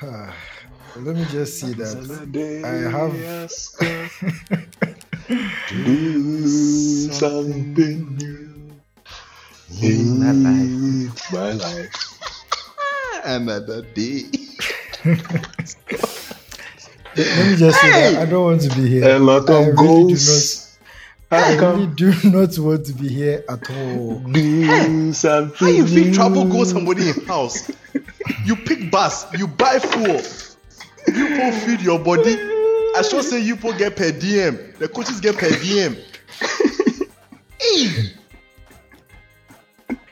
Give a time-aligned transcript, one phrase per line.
[0.96, 1.96] Let me just see that.
[2.64, 3.12] I have.
[5.68, 6.48] Do
[7.10, 8.72] something new
[9.82, 11.32] in My life.
[11.32, 11.92] my life.
[13.24, 14.24] Another day.
[15.04, 15.18] Let
[17.46, 19.16] me just say that I don't want to be here.
[19.16, 20.69] A lot I of really goals.
[21.30, 24.18] I How really do not want to be here at all.
[24.20, 26.52] Do something How you think travel new.
[26.52, 27.70] go somebody in house?
[28.44, 30.20] You pick bus, you buy fuel,
[31.14, 32.34] you po feed your body.
[32.96, 34.76] I sure say you po get per DM.
[34.78, 35.96] The coaches get per DM.
[37.60, 38.12] hey.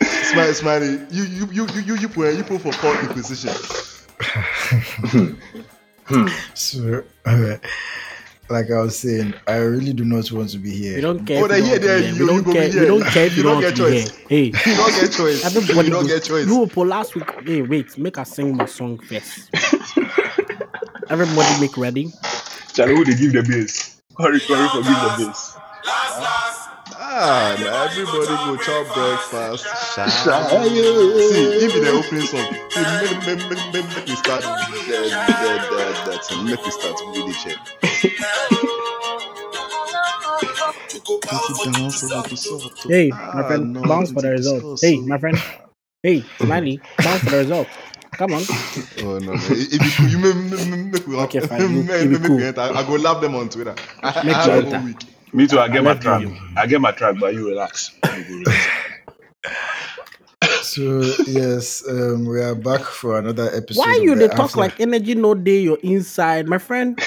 [0.02, 1.00] Smiley, smiley.
[1.10, 3.54] You you you you you you po you po for court inquisition.
[6.54, 7.60] So, alright.
[8.50, 10.96] Like I was saying, I really do not want to be here.
[10.96, 11.42] We don't care.
[11.42, 12.72] Oh, if they you here, don't there, want to be you- here.
[12.72, 12.80] you We don't care.
[12.80, 14.06] be We don't care if You you don't don't get want to be here.
[14.06, 14.18] choice.
[14.28, 15.44] Hey, You don't get choice.
[15.44, 16.46] everybody you don't go- get choice.
[16.46, 17.30] No, for last week.
[17.44, 17.98] Hey, wait.
[17.98, 19.50] Make us sing my song first.
[21.10, 22.10] everybody make ready.
[22.74, 24.00] Charlie, who they give the bass?
[24.18, 25.54] Hurry, hurry, for give the bass.
[27.20, 29.66] Ah, everybody go chop breakfast.
[29.96, 31.20] Shayo.
[31.30, 32.46] See, give me the opening song.
[32.52, 34.44] Make, make, make, make, make me start.
[36.44, 37.58] Make me start with the check.
[42.88, 44.64] Hey, my Ah, friend, no, bounce for the result.
[44.80, 45.36] Hey, my friend.
[46.02, 47.68] Hey, Smiley, bounce for the result.
[48.16, 48.42] Come on.
[49.00, 49.46] Oh no, no.
[49.50, 50.36] If you, cool, you make,
[50.68, 51.60] make, make, we Okay, fine.
[51.60, 52.38] You- make, you make, cool.
[52.38, 52.60] me enter.
[52.62, 53.74] I go love them on Twitter.
[54.22, 55.04] Make I you have a week.
[55.32, 55.58] Me too.
[55.58, 56.20] I get my love track.
[56.22, 56.36] you.
[56.56, 57.90] I get my track, but you relax.
[60.62, 63.80] So yes, um, we are back for another episode.
[63.80, 66.98] Why you they talk like energy no day you're inside, my friend?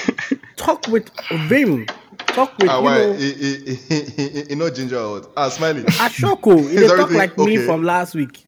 [0.56, 1.08] Talk with
[1.48, 1.86] Vim.
[2.26, 2.94] Talk with Ah, you why?
[2.96, 5.32] know eh, eh, eh, eh, no ginger out.
[5.36, 5.82] Ah, smiley.
[5.82, 6.62] Ashoko.
[6.62, 7.66] You Is they talk everything like me okay?
[7.66, 8.44] from last week.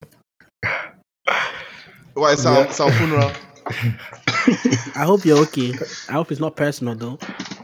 [2.14, 2.72] Why sound Yeah.
[2.72, 3.32] sound funeral?
[4.96, 5.72] I hope you're okay.
[6.08, 7.18] I hope it's not personal though.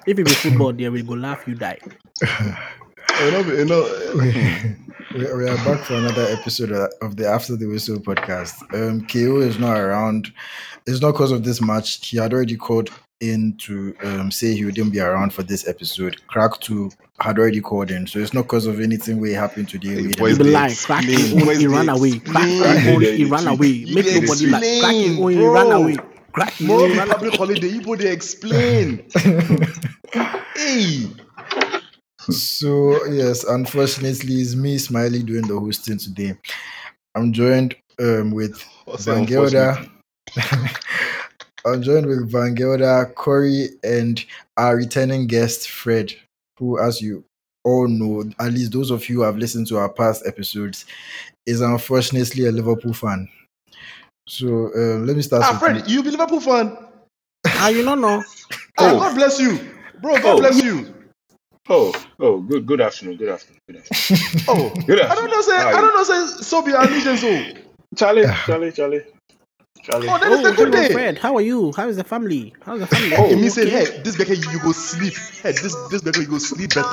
[0.06, 1.78] If it be football, there we go laugh, you die.
[3.21, 3.83] You know, you know.
[5.15, 8.55] we, we are back for another episode of of the After the Whistle podcast.
[8.75, 10.33] Um, KO is not around.
[10.87, 12.06] It's not because of this match.
[12.06, 12.91] He had already called
[13.21, 16.27] in to um, say he wouldn't be around for this episode.
[16.28, 16.91] Crack 2
[17.21, 18.06] had already called in.
[18.06, 19.88] So it's not because of anything we happened today.
[19.91, 20.75] Hey, We boys, He didn't- be lying.
[20.75, 22.19] Crack his own, he ran away.
[22.21, 23.84] Crack his own, he ran away.
[23.93, 25.97] Make dey nobody like crack his own, he ran away.
[26.32, 29.04] Crack More own, he ran public holiday, you they explain.
[30.54, 31.06] hey.
[32.30, 36.34] So yes, unfortunately, it's me, Smiley, doing the hosting today.
[37.14, 39.78] I'm joined um, with What's Van Gelder.
[41.66, 44.24] I'm joined with Van Gelder, Corey, and
[44.56, 46.14] our returning guest, Fred,
[46.56, 47.24] who, as you
[47.64, 50.86] all know, at least those of you who have listened to our past episodes,
[51.46, 53.28] is unfortunately a Liverpool fan.
[54.30, 56.76] So um, let me start Ah, with Fred, you be Liverpool fan?
[57.48, 58.22] Ah, you don't know.
[58.78, 58.98] Ah, Oh.
[59.00, 59.58] God bless you,
[60.00, 60.14] bro.
[60.22, 60.38] God Oh.
[60.38, 60.94] bless you.
[61.68, 64.44] Oh, oh, good, good afternoon, good afternoon, good afternoon.
[64.48, 65.10] Oh, Good afternoon.
[65.10, 67.22] I don't know, say I don't know, say so be allegiance.
[67.24, 67.42] Oh,
[67.96, 69.02] Charlie, Charlie, Charlie,
[69.82, 70.08] Charlie.
[70.08, 70.92] oh, that is Oh, the good hello, day.
[70.92, 71.19] Fred.
[71.19, 71.72] How are you?
[71.72, 72.54] How is the family?
[72.64, 73.16] How's the family?
[73.16, 73.70] Oh, me say, okay?
[73.92, 75.14] hey, this guy you go sleep.
[75.42, 76.88] Hey, this this guy you go sleep better.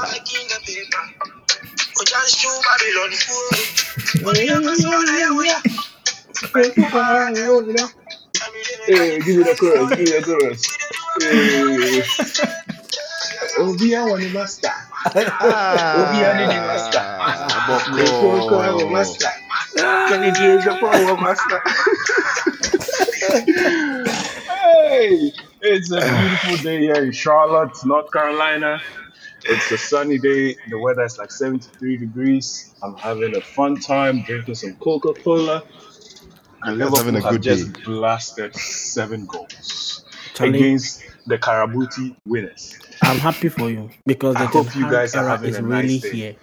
[8.85, 10.61] Hey, give me the chorus, give me the chorus.
[11.21, 12.03] Hey.
[13.57, 14.73] Obi àwọn ni master.
[15.05, 17.03] Obi àwọn master.
[18.21, 19.31] Kókó àwọn master.
[20.09, 20.29] Kẹ́ni
[21.21, 21.61] master.
[24.47, 28.81] Hey, it's a beautiful day here in Charlotte, North Carolina.
[29.45, 30.55] It's a sunny day.
[30.69, 32.73] The weather is like 73 degrees.
[32.83, 35.63] I'm having a fun time drinking some Coca Cola.
[36.63, 37.81] And That's having Liverpool a have just day.
[37.83, 42.79] blasted seven goals Charlie, against the Karabuti winners.
[43.03, 45.49] I'm happy for you because I the hope Ten you Hag guys are era having
[45.49, 46.11] is a nice really day.
[46.11, 46.35] here.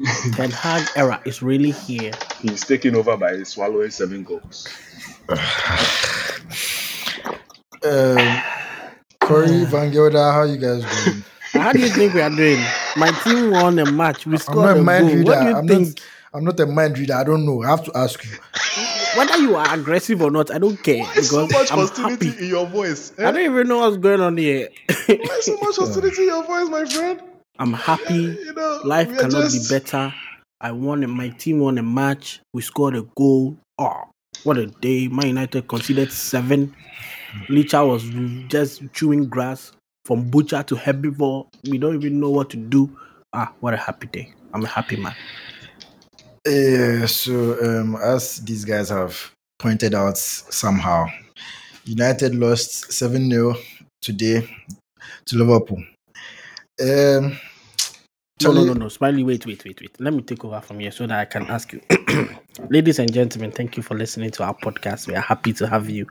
[0.34, 2.12] Ten Hag era is really here.
[2.40, 4.68] He's taken over by swallowing seven goals.
[7.84, 8.42] um,
[9.20, 10.32] Corey, Van Gelder.
[10.32, 11.24] How you guys doing?
[11.54, 12.62] How do you think we are doing?
[12.96, 14.26] My team won a match.
[14.26, 15.12] We I'm scored not a a mind goal.
[15.12, 15.24] reader.
[15.24, 15.88] What do you I'm think?
[15.88, 16.00] not.
[16.32, 17.14] I'm not a mind reader.
[17.14, 17.62] I don't know.
[17.62, 18.32] I have to ask you.
[19.16, 22.44] Whether you are aggressive or not, I don't care Why so much I'm hostility happy.
[22.44, 23.12] in your voice?
[23.18, 23.30] I Eh?
[23.32, 24.68] don't even know what's going on here.
[25.06, 27.20] Why so much hostility in your voice, my friend?
[27.58, 28.14] I'm happy.
[28.14, 30.12] You know, Life cannot just- be better.
[30.60, 31.04] I won.
[31.04, 32.40] A, my team won a match.
[32.54, 33.56] We scored a goal.
[33.78, 34.02] Oh,
[34.44, 35.08] what a day!
[35.08, 36.74] Man United conceded seven.
[37.48, 38.04] Licha was
[38.48, 39.72] just chewing grass
[40.04, 41.46] from butcher to herbivore.
[41.68, 42.96] We don't even know what to do.
[43.32, 44.32] Ah, what a happy day!
[44.54, 45.14] I'm a happy man.
[46.46, 51.06] Yeah, so um, as these guys have pointed out somehow,
[51.84, 53.56] United lost 7 0
[54.02, 54.48] today
[55.26, 55.82] to Liverpool.
[56.80, 57.38] Um,
[58.42, 58.88] No, no, no, no.
[58.88, 60.00] Smiley, wait, wait, wait, wait.
[60.00, 61.80] Let me take over from here so that I can ask you.
[62.68, 65.06] Ladies and gentlemen, thank you for listening to our podcast.
[65.06, 66.06] We are happy to have you.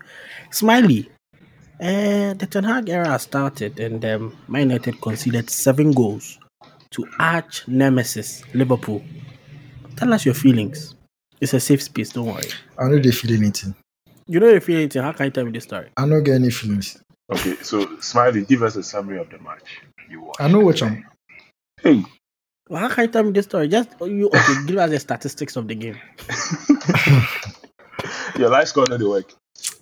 [0.50, 1.12] Smiley,
[1.80, 6.40] uh, the Ten Hag era started and um, Man United conceded seven goals
[6.92, 9.04] to arch nemesis Liverpool.
[9.96, 10.96] Tell us your feelings.
[11.42, 12.48] It's a safe space, don't worry.
[12.80, 13.76] I know they feel anything.
[14.28, 15.90] You know if feel anything, how can you tell me the story?
[15.98, 17.02] I don't get any feelings.
[17.32, 19.62] Okay, so Smiley, give us a summary of the match
[20.10, 20.42] you watched.
[20.42, 21.06] I know what I'm.
[21.82, 22.04] Hey,
[22.70, 23.68] Well, how can you tell me this story?
[23.68, 25.98] Just you okay, give us the statistics of the game.
[28.38, 29.34] your light score not the work.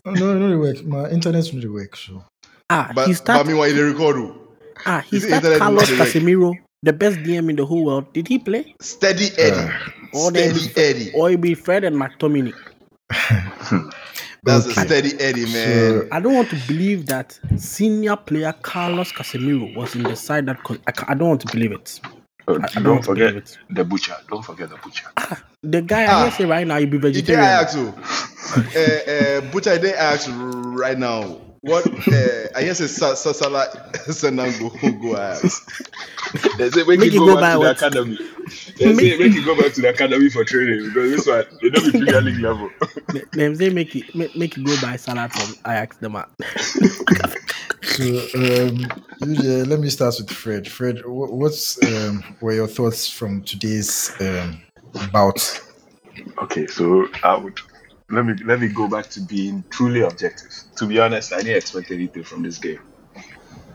[0.05, 0.83] Oh, no, no, they work.
[0.85, 1.95] My internet's not the work.
[1.95, 2.23] So
[2.69, 4.37] Ah, But, he but started meanwhile, in the record, oh,
[4.85, 6.07] Ah, he Is it started Carlos not?
[6.07, 8.11] Casemiro, the best DM in the whole world.
[8.13, 8.75] Did he play?
[8.81, 9.57] steady Eddie.
[9.57, 9.75] Or
[10.13, 10.71] they steady
[11.05, 11.11] Eddie.
[11.13, 12.53] Or it be Fred and McTominay?
[14.43, 14.81] That's Okay.
[14.81, 16.01] a steady Eddie, man.
[16.01, 20.47] So- I don't want to believe that senior player Carlos Casemiro was in the side
[20.47, 20.63] that.
[20.63, 21.99] Con- I, ca- I don't want to believe it.
[22.47, 23.57] Oh, I, I don't don't want to believe forget it.
[23.69, 24.15] the butcher.
[24.29, 25.07] Don't forget the butcher.
[25.61, 26.19] The guy Ah.
[26.19, 27.45] I hear say right now he be He did vegetarian.
[27.45, 27.93] ask, oh.
[28.57, 31.39] uh, uh, Butcher, they ask right now.
[31.61, 33.67] What uh, I guess it's Sa- Sasala
[34.07, 35.69] Senango who go ask.
[36.57, 38.17] They say make, Make you you go, go back to by the academy.
[38.79, 41.69] They say make you go back to the academy for training because this one they
[41.69, 42.69] don't be Premier League level.
[43.09, 46.25] They- Them say make it make, make it go buy salad from Ajax the man.
[47.83, 48.03] So,
[48.35, 48.77] um,
[49.27, 50.67] usually, let me start with Fred.
[50.67, 54.61] Fred, wh- what's um, were your thoughts from today's um,
[55.11, 55.61] bout?
[56.43, 57.59] Okay, so I would
[58.11, 60.51] let me let me go back to being truly objective.
[60.77, 62.79] To be honest, I didn't expect anything from this game.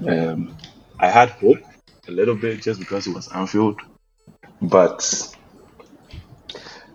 [0.06, 0.56] Um,
[0.98, 1.58] I had hope
[2.06, 3.80] a little bit just because it was Anfield,
[4.60, 5.34] but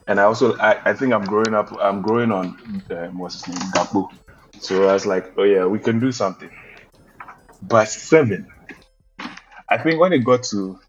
[0.07, 1.71] and I also I, I think I'm growing up.
[1.81, 4.09] I'm growing on um, what's his name, Gakpo.
[4.59, 6.49] So I was like, oh yeah, we can do something.
[7.63, 8.47] But seven,
[9.69, 10.79] I think when it got to,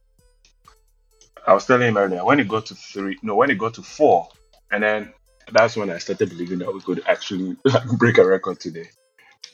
[1.46, 3.82] I was telling him earlier when it got to three, no, when it got to
[3.82, 4.28] four,
[4.70, 5.12] and then
[5.50, 7.56] that's when I started believing that we could actually
[7.98, 8.88] break a record today.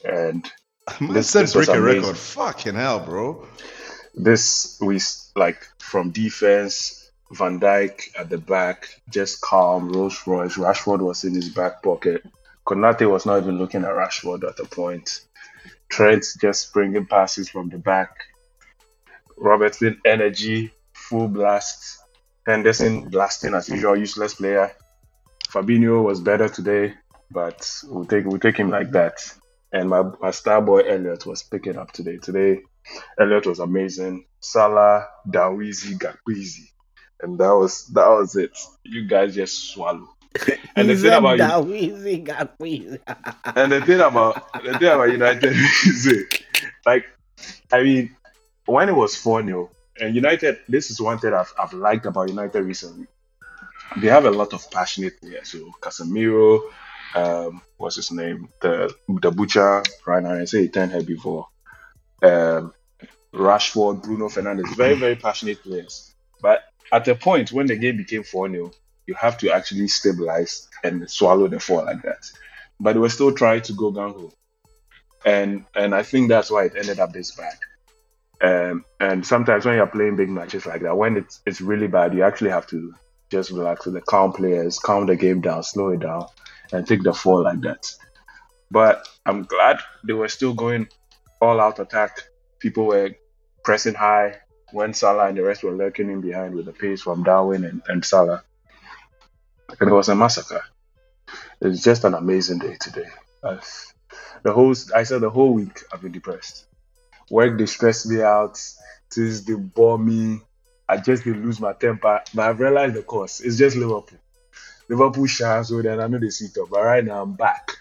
[0.05, 0.49] And
[1.01, 2.17] Man This- said this break a record.
[2.17, 3.47] Fucking hell, bro.
[4.15, 5.01] this we
[5.37, 9.93] like from defense, Van Dijk at the back, just calm.
[9.93, 12.23] Rolls Royce, Rashford was in his back pocket.
[12.67, 15.21] Konate was not even looking at Rashford at the point.
[15.89, 18.11] Trent just bringing passes from the back.
[19.37, 21.99] Robertson energy, full blast.
[22.47, 24.73] Henderson blasting as usual, useless player.
[25.51, 26.95] Fabinho was better today,
[27.31, 29.15] but we'll take we'll take him like that.
[29.73, 32.17] And my, my star boy Elliott was picking up today.
[32.17, 32.61] Today,
[33.19, 34.27] Elliott was amazing.
[34.41, 36.71] Salah, Dawizi, Gakwizi.
[37.21, 38.57] And that was that was it.
[38.85, 40.09] You guys just swallow.
[40.77, 43.01] And the thing said about you, that Weezy got Weezy.
[43.57, 45.53] and the thing about the thing about United
[45.87, 46.25] is
[46.87, 47.07] like
[47.73, 48.17] I mean,
[48.67, 49.71] when it was 4 0,
[50.01, 53.07] and United, this is one thing I've, I've liked about United recently.
[53.97, 55.51] They have a lot of passionate players.
[55.51, 56.61] So Casemiro,
[57.15, 58.49] um, what's his name?
[58.61, 60.35] The the butcher right now.
[60.35, 61.49] I say he turned here before.
[62.23, 62.73] Um,
[63.33, 66.15] Rashford, Bruno Fernandes, very, very passionate players.
[66.41, 66.63] But
[66.93, 68.73] at a point when the game became 4 0,
[69.07, 72.31] you have to actually stabilize and swallow the four like that.
[72.79, 74.33] But they were still trying to go gung ho.
[75.25, 77.57] And and I think that's why it ended up this bad.
[78.41, 82.15] Um, and sometimes when you're playing big matches like that, when it's it's really bad,
[82.15, 82.95] you actually have to
[83.31, 86.27] just relax with the calm players, calm the game down, slow it down,
[86.73, 87.93] and take the fall like that.
[88.71, 90.89] But I'm glad they were still going
[91.41, 92.21] all out attack.
[92.59, 93.15] People were
[93.65, 94.37] pressing high
[94.73, 97.83] when Salah and the rest were lurking in behind with the pace from Darwin and,
[97.89, 98.43] and Salah.
[99.81, 100.63] And it was a massacre.
[101.61, 103.09] It's just an amazing day today.
[103.43, 103.59] Uh,
[104.43, 106.67] the whole I said the whole week I've been depressed.
[107.31, 108.61] Work they stress me out,
[109.13, 110.41] things they bore me.
[110.89, 112.23] I just they lose my temper.
[112.35, 113.41] But I've realized the course.
[113.41, 114.19] It's just Liverpool.
[114.89, 116.71] Liverpool shine so then I know they sit up.
[116.71, 117.73] But right now I'm back.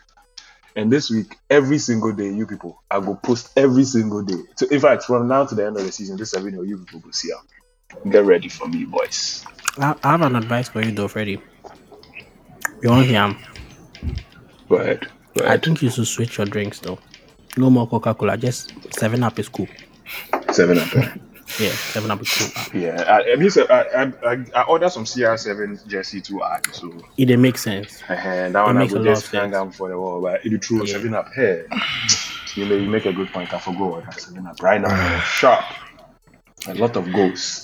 [0.76, 4.42] And this week, every single day, you people, I go post every single day.
[4.58, 7.02] So in fact, from now to the end of the season, this seven you people
[7.04, 7.48] will see out.
[8.12, 9.44] Get ready for me, boys.
[9.78, 11.42] I, I have an advice for you though, Freddie.
[12.84, 13.38] You want him?
[14.70, 15.08] Go ahead.
[15.36, 17.00] Go I think you should switch your drinks though.
[17.56, 18.38] No more Coca Cola.
[18.38, 19.68] Just Seven Up is cool.
[20.52, 20.96] Seven up.
[20.96, 21.10] Eh?
[21.60, 22.80] Yeah, Seven Up is cool.
[22.82, 26.68] Yeah, I, I mean, so I, I, I, I ordered some CR7 jersey to add,
[26.74, 28.02] so It dey make sense.
[28.10, 29.56] and that one I makes a lot just of hang sense.
[29.56, 30.22] out for the wall.
[30.22, 30.94] But it true Yeah.
[30.94, 31.66] seven up here.
[32.56, 33.54] You may you make a good point.
[33.54, 35.20] I forgot what that seven up right now.
[35.22, 35.64] Sharp,
[36.68, 37.64] a lot of goals.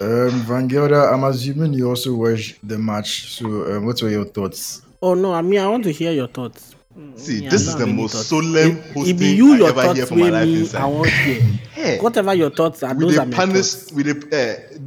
[0.00, 3.32] Um, Van Gelder, I'm assuming you also watched the match.
[3.36, 4.82] So, um, what were your thoughts?
[5.02, 6.74] Oh no, I mean I want to hear your thoughts.
[7.16, 10.06] See, Me, I this is the most solemn It- it hosting you, I ever hear
[10.06, 10.42] from my life
[10.74, 11.06] I inside.
[11.10, 11.40] hear.
[11.72, 11.98] Hey.
[12.00, 13.92] Whatever your thoughts are, those are my punish thoughts.
[13.92, 14.78] we dey uh,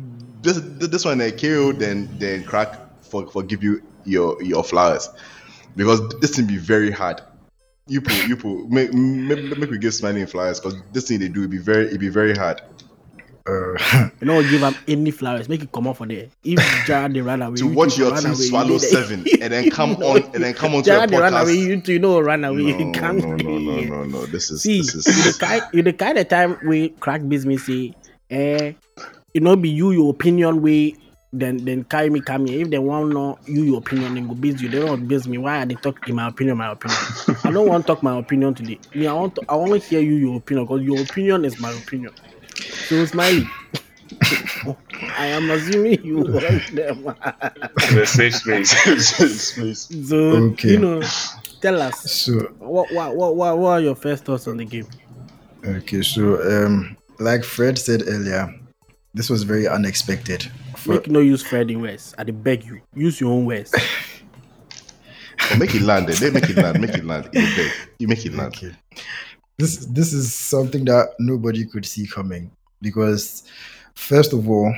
[0.41, 5.10] this this one uh, KO then then crack for for give you your your flowers
[5.77, 7.22] because this thing be very hard.
[7.88, 11.30] You put you put make, make, make we give smiling flowers because this thing they
[11.30, 12.62] do it be very it be very hard
[13.48, 16.27] Uh, You know, give am any flowers, make it come out for there.
[16.43, 19.98] If Jara they run away, to you watch your team swallow seven and then come
[20.00, 22.62] No, on and then come on to a they run away, you know run away.
[22.62, 24.25] No, no, no, no, no, no.
[24.27, 27.27] This is See, this you is the kind, you the kind of time we crack
[27.27, 27.95] business say,
[28.29, 28.74] eh,
[29.33, 30.95] it not be you your opinion way.
[31.33, 32.62] Then then carry me come here.
[32.62, 34.67] If they want know you your opinion, then go base you.
[34.67, 35.38] They don't base me.
[35.38, 36.57] Why are they talk in my opinion?
[36.57, 37.00] My opinion.
[37.45, 38.77] I don't want to talk my opinion today.
[38.93, 41.57] Me, I want to, I want to hear you your opinion because your opinion is
[41.60, 42.12] my opinion.
[42.91, 43.48] So smiley.
[45.17, 47.03] I am assuming you want them.
[47.95, 48.71] The safe space.
[49.53, 50.10] space.
[50.10, 50.17] so
[50.51, 50.71] Okay.
[50.71, 51.01] you know,
[51.62, 54.88] tell us so what what what what, what are your first thoughts on the game?
[55.63, 58.53] okay, so um, like Fred said earlier,
[59.13, 60.51] this was very unexpected.
[60.75, 62.15] For, Make no use Freddie West.
[62.17, 62.81] I beg you.
[62.93, 63.74] Use your own words.
[65.53, 66.07] Oh, make it land.
[66.07, 66.79] They make it land.
[66.79, 67.29] Make it land.
[67.33, 67.69] You.
[68.00, 68.53] You make it land.
[68.55, 68.71] Okay.
[69.57, 73.43] This this is something that nobody could see coming because
[73.95, 74.73] first of all,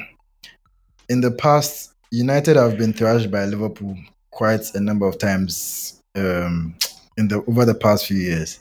[1.09, 3.97] in the past, United have been thrashed by Liverpool
[4.31, 6.75] quite a number of times um,
[7.17, 8.59] in the over the past few years.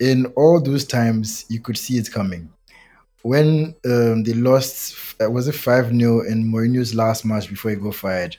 [0.00, 2.48] In all those times, you could see it coming.
[3.22, 7.76] When um, they lost, uh, was it 5 0 in Mourinho's last match before he
[7.76, 8.36] got fired?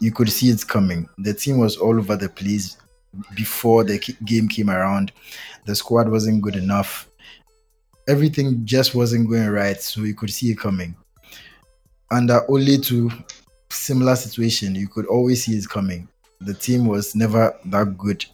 [0.00, 1.08] You could see it coming.
[1.18, 2.76] The team was all over the place
[3.36, 5.12] before the game came around.
[5.66, 7.09] The squad wasn't good enough.
[8.10, 10.96] Everything just wasn't going right, so you could see it coming.
[12.10, 13.08] Under only to
[13.70, 16.08] similar situation, you could always see it coming.
[16.40, 18.24] The team was never that good.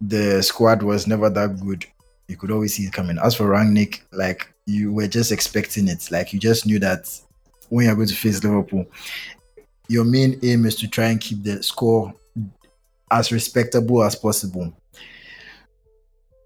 [0.00, 1.86] The squad was never that good.
[2.28, 3.18] You could always see it coming.
[3.18, 6.08] As for Rangnick, like you were just expecting it.
[6.12, 7.10] Like you just knew that
[7.70, 8.86] when you're going to face Liverpool,
[9.88, 12.14] your main aim is to try and keep the score
[13.10, 14.72] as respectable as possible.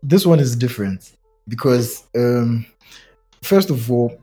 [0.02, 1.12] This one is different
[1.48, 2.66] because, um,
[3.42, 4.18] first of all,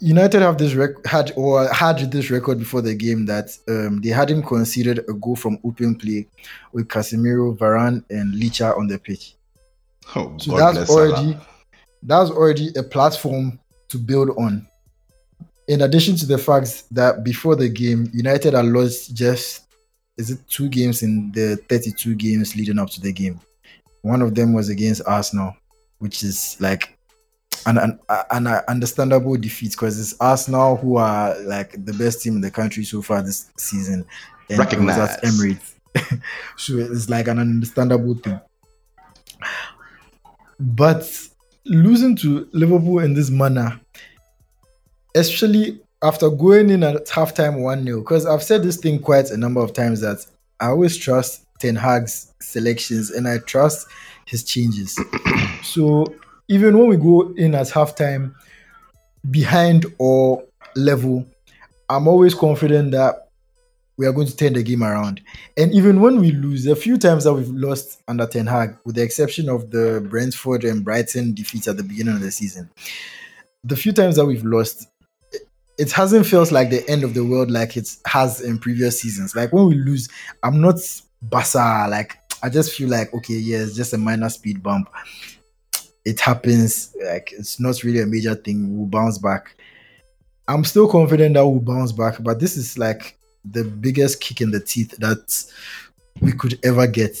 [0.00, 4.10] United have this rec- had or had this record before the game that um, they
[4.10, 6.26] hadn't conceded a goal from open play
[6.72, 9.36] with Casemiro, Varane, and Licha on the pitch.
[10.14, 11.36] Oh, So God that's already
[12.02, 14.66] that's already a platform to build on.
[15.68, 19.66] In addition to the fact that before the game, United had lost just
[20.16, 23.40] is it two games in the 32 games leading up to the game.
[24.02, 25.56] One of them was against Arsenal,
[25.98, 26.96] which is like
[27.66, 27.98] an an,
[28.30, 32.84] an understandable defeat because it's Arsenal who are like the best team in the country
[32.84, 34.04] so far this season.
[34.48, 34.96] And it was.
[35.22, 35.74] Emirates.
[36.56, 38.40] so it's like an understandable thing.
[40.58, 41.10] But
[41.64, 43.80] losing to Liverpool in this manner,
[45.14, 49.36] especially after going in at halftime 1 0, because I've said this thing quite a
[49.36, 50.24] number of times that
[50.60, 53.86] I always trust Ten Hag's selections and I trust
[54.26, 54.98] his changes.
[55.62, 56.06] so
[56.48, 58.34] even when we go in at halftime
[59.30, 61.26] behind or level,
[61.88, 63.28] I'm always confident that
[63.96, 65.22] we are going to turn the game around.
[65.56, 68.96] And even when we lose, a few times that we've lost under Ten Hag, with
[68.96, 72.68] the exception of the Brentford and Brighton defeats at the beginning of the season,
[73.64, 74.86] the few times that we've lost,
[75.32, 79.00] it- it hasn't felt like the end of the world like it has in previous
[79.00, 79.34] seasons.
[79.34, 80.08] Like when we lose,
[80.42, 80.76] I'm not
[81.26, 81.88] basa.
[81.88, 84.88] Like I just feel like okay, yeah, it's just a minor speed bump.
[86.04, 86.94] It happens.
[87.04, 88.76] Like it's not really a major thing.
[88.78, 89.56] We'll bounce back.
[90.46, 94.52] I'm still confident that we'll bounce back, but this is like the biggest kick in
[94.52, 95.44] the teeth that
[96.20, 97.18] we could ever get,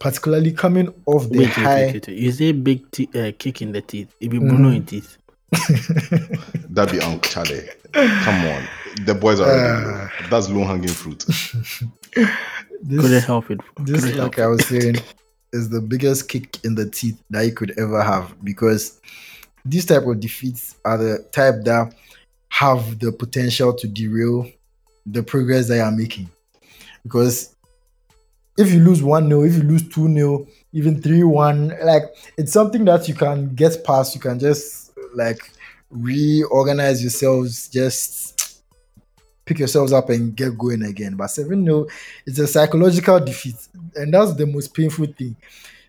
[0.00, 1.74] particularly coming off the Wait, wait, high.
[1.86, 2.18] wait, wait, wait.
[2.18, 4.12] You say big te- uh, kick in the teeth.
[4.20, 4.76] It be Bruno Mhm.
[4.76, 5.16] in teeth.
[6.70, 7.68] That'd be Uncle Charlie.
[7.92, 8.68] Come on.
[9.06, 9.48] The boys are.
[9.48, 10.08] Uh.
[10.28, 11.24] That's low hanging fruit.
[12.86, 13.60] Couldn't help it.
[13.78, 14.96] this Couldn't like I was saying,
[15.52, 19.00] is the biggest kick in the teeth that you could ever have because
[19.64, 21.94] these type of defeats are the type that
[22.50, 24.50] have the potential to derail
[25.06, 26.28] the progress that you are making.
[27.02, 27.54] Because
[28.56, 32.02] if you lose 1 0, if you lose 2 0, even 3 1, like
[32.36, 34.14] it's something that you can get past.
[34.14, 35.52] You can just like
[35.90, 38.37] reorganize yourselves, just
[39.48, 41.16] pick yourselves up and get going again.
[41.16, 41.86] But 7 0,
[42.26, 43.56] it's a psychological defeat,
[43.96, 45.34] and that's the most painful thing.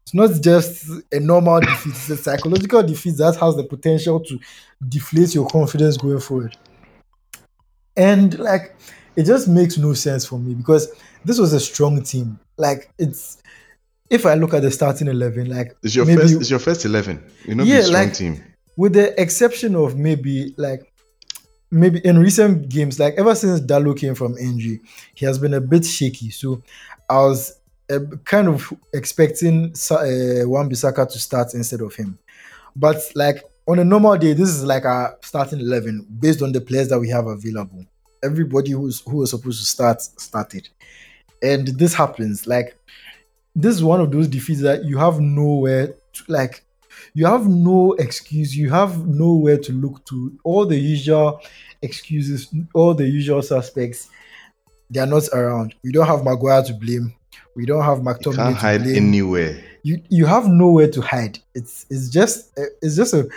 [0.04, 4.39] It's not just a normal defeat, it's a psychological defeat that has the potential to
[4.88, 6.58] deflate your confidence going forward.
[7.96, 8.75] And like
[9.16, 10.92] it just makes no sense for me because
[11.25, 12.39] this was a strong team.
[12.58, 13.42] Like it's
[14.10, 16.34] if I look at the starting eleven, like It's your maybe first.
[16.36, 17.24] It's your first eleven.
[17.46, 18.44] You know, Yeah, strong like- team.
[18.78, 20.92] with the exception of maybe like
[21.72, 24.82] maybe in recent games, like ever since Dalot came from injury,
[25.14, 26.30] he has been a bit shaky.
[26.32, 26.62] So
[27.10, 27.60] I was
[27.92, 32.18] uh, kind of expecting uh, Wan Bissaka to start instead of him.
[32.76, 36.62] But like on a normal day, this is like our starting eleven based on the
[36.62, 37.86] players that we have available.
[38.24, 40.70] Everybody who's who was supposed to start started,
[41.42, 42.48] and this happens.
[42.48, 42.76] Like
[43.56, 46.64] this is one of those defeats that you have nowhere to like
[47.13, 48.56] you have no excuse.
[48.56, 50.38] You have nowhere to look to.
[50.44, 51.42] All the usual
[51.82, 54.10] excuses all the usual suspects
[54.89, 55.75] they are not around.
[55.84, 57.13] We don't have maguire to blame.
[57.56, 58.96] We don't have You mctominay can't to hide blame.
[58.98, 59.63] anywhere.
[59.84, 61.39] you you have nowhere to hide.
[61.56, 62.51] It's it's just
[62.82, 63.30] it's just a,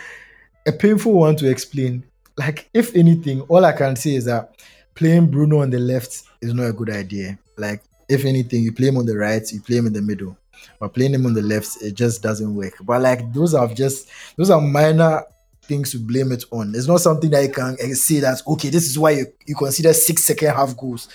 [0.67, 2.05] a painful one to explain.
[2.37, 4.57] Like if anything all i can say is that
[4.95, 7.39] playing bruno on the left is not a good idea.
[7.59, 10.37] Like if anything you play him on the right you play him in the middle
[10.79, 14.09] but playing him on the left it just doesn't work but like those are just
[14.37, 15.23] those are minor
[15.63, 18.69] things to blame it on it's not something that you can eh, say that okay
[18.69, 21.09] this is why you, you consider six second half goals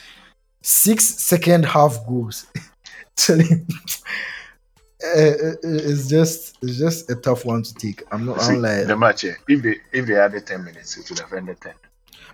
[0.62, 2.48] six second half goals
[3.18, 3.46] Actually,
[5.01, 8.04] eh, eh, it's just it's just a tough one to take.
[8.12, 8.42] I'm not.
[8.42, 11.34] See, I'm like, the match, if they if they added ten minutes, it would have
[11.34, 11.74] ended ten.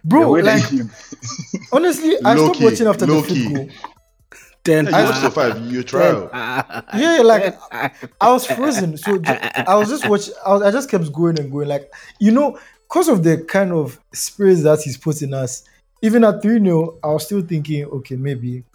[0.03, 0.32] Bro.
[0.32, 0.63] Like
[1.72, 3.72] honestly, I stopped key, watching after the fifth key.
[4.63, 4.75] Goal.
[4.75, 4.86] Ten.
[4.91, 5.72] Yeah, you watched so five.
[5.72, 6.29] You trial.
[6.34, 7.58] Yeah, like
[8.22, 8.98] I was frozen.
[8.98, 10.34] So I was just watching.
[10.46, 11.67] I, was, I just kept going and going.
[11.67, 15.63] Like you know, because of the kind of spirits that he's put in us.
[16.01, 18.65] Even at three 0 I was still thinking, okay, maybe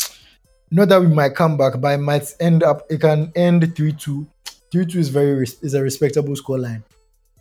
[0.71, 2.87] not that we might come back, but it might end up.
[2.91, 4.27] It can end three two.
[4.73, 6.83] Three two is very is a respectable scoreline.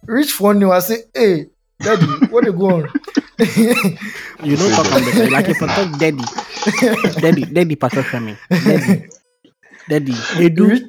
[0.06, 1.48] Reach four 0 I say, hey,
[1.80, 2.90] daddy, what are you go on?
[3.40, 5.32] You know, talk about it.
[5.32, 6.24] Like if I talk daddy,
[7.22, 9.08] daddy, daddy, Pastor Femi, daddy,
[9.90, 10.12] daddy.
[10.38, 10.68] They It do.
[10.68, 10.86] reached,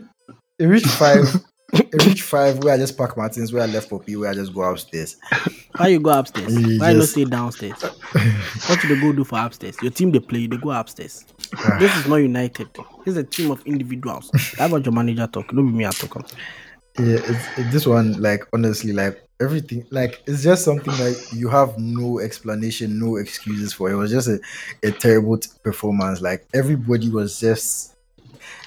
[0.59, 1.43] it reached five.
[1.73, 4.55] It reached five where I just pack Martins, where I left Poppy, where I just
[4.55, 5.17] go upstairs.
[5.77, 6.55] Why you go upstairs?
[6.59, 7.83] You Why you not stay downstairs?
[7.83, 9.77] What should they go do for upstairs?
[9.83, 11.27] Your team they play, they go upstairs.
[11.57, 11.77] Ah.
[11.79, 12.69] this is not united.
[13.05, 14.31] This is a team of individuals.
[14.57, 15.49] That's what your manager talk.
[15.55, 16.17] Don't be me I talk.
[16.17, 16.25] am.
[17.07, 21.49] Yeah, it's, it- this one, like honestly, like everything, like it's just something that you
[21.49, 23.91] have no explanation, no excuses for.
[23.91, 24.41] It was just a,
[24.83, 26.21] a terrible t- performance.
[26.21, 27.95] Like everybody was just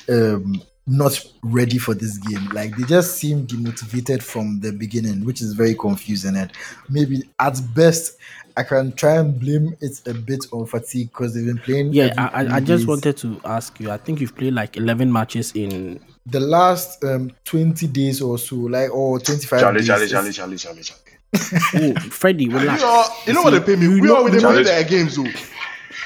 [0.09, 2.49] um not ready for this game.
[2.49, 6.35] Like they just seemed demotivated from the beginning, which is very confusing.
[6.35, 6.51] And
[6.89, 8.17] maybe at best,
[8.57, 11.93] I can try and blame it a bit on fatigue because they've been playing.
[11.93, 13.91] Yeah, I, I, I just wanted to ask you.
[13.91, 15.99] I think you've played like eleven matches in.
[16.25, 19.87] The last um 20 days or so, like or 25 Charlie, days.
[19.87, 21.95] Charlie, it's- Charlie, Charlie, Charlie, Charlie.
[21.95, 22.81] Oh, Freddie, You relax.
[22.81, 23.87] know, you know what they pay me?
[23.87, 24.67] We know- all they play Challenge.
[24.67, 25.25] their games, though.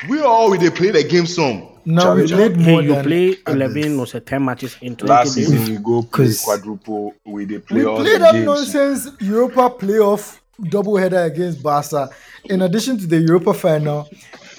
[0.09, 1.67] We all with they play the game some.
[1.85, 5.11] Now we Charlie, played Hey, more you than play eleven or ten matches in twenty
[5.13, 5.47] Last days.
[5.47, 7.13] season we go play 'Cause- quadruple.
[7.25, 8.45] We they play We all played that games.
[8.45, 12.09] nonsense Europa playoff double header against Barca.
[12.45, 14.07] In addition to the Europa final,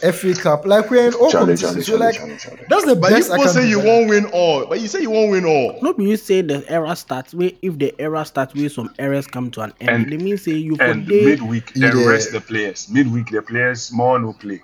[0.00, 1.86] FA Cup, like we're in all Charlie, competitions.
[1.86, 2.66] Charlie, So like Charlie, Charlie, Charlie.
[2.68, 3.86] that's the But you best I people can say you that.
[3.86, 4.66] won't win all.
[4.66, 5.78] But you say you won't win all.
[5.82, 9.26] No, be you say the era starts where if the era starts where some errors
[9.26, 9.90] come to an end.
[9.90, 11.24] And- they mean say you for And day.
[11.24, 12.06] midweek, then Yeah.
[12.06, 12.88] rest the players.
[12.90, 14.60] Midweek, the players more no play.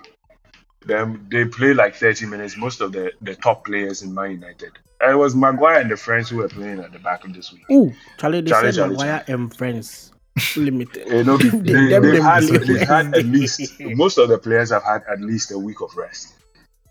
[0.85, 2.57] Them they play like 30 minutes.
[2.57, 4.71] Most of the, the top players in Man United.
[4.99, 7.51] And it was Maguire and the friends who were playing at the back of this
[7.51, 7.63] week.
[7.71, 10.11] Ooh, Charlie, they Charlie, said Charlie, Maguire and friends
[10.55, 11.07] limited.
[11.07, 12.67] You know, they, They- they, them- they've, had, players.
[12.67, 15.95] they've had at least most of the players have had at least a week of
[15.95, 16.35] rest.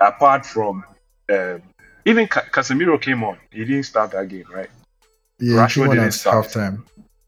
[0.00, 0.84] Apart from
[1.32, 1.62] um,
[2.04, 4.70] even Ca- Casemiro came on, he didn't start that game, right?
[5.38, 6.46] Yeah, Rashford didn't at start.
[6.46, 6.82] halftime.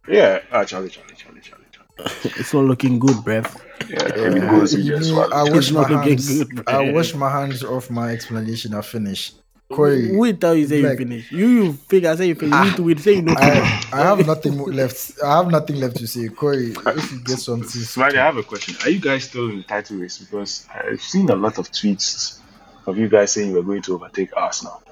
[0.08, 2.10] Yeah, ah, Charlie, Charlie, Charlie, Charlie, Charlie.
[2.40, 3.46] It's not looking good, bruv.
[3.88, 5.12] Yeah, if it goes, You just.
[5.12, 6.44] I It's wash my hands.
[6.44, 6.68] good.
[6.68, 8.74] I wash my hands off my explanation.
[8.74, 9.32] I finish.
[9.72, 11.32] Corey, We tell you say like- you finish.
[11.32, 12.54] You you figure say you finish.
[12.54, 13.00] You need to wait.
[13.00, 13.34] Say you know.
[13.36, 15.12] I, I have nothing left.
[15.24, 16.28] I have nothing left to say.
[16.28, 18.76] Corey, if you get something, Smiley, I have a question.
[18.84, 20.18] Are you guys still in the title race?
[20.18, 22.38] Because I've seen a lot of tweets
[22.86, 24.82] of you guys saying you were going to overtake Arsenal.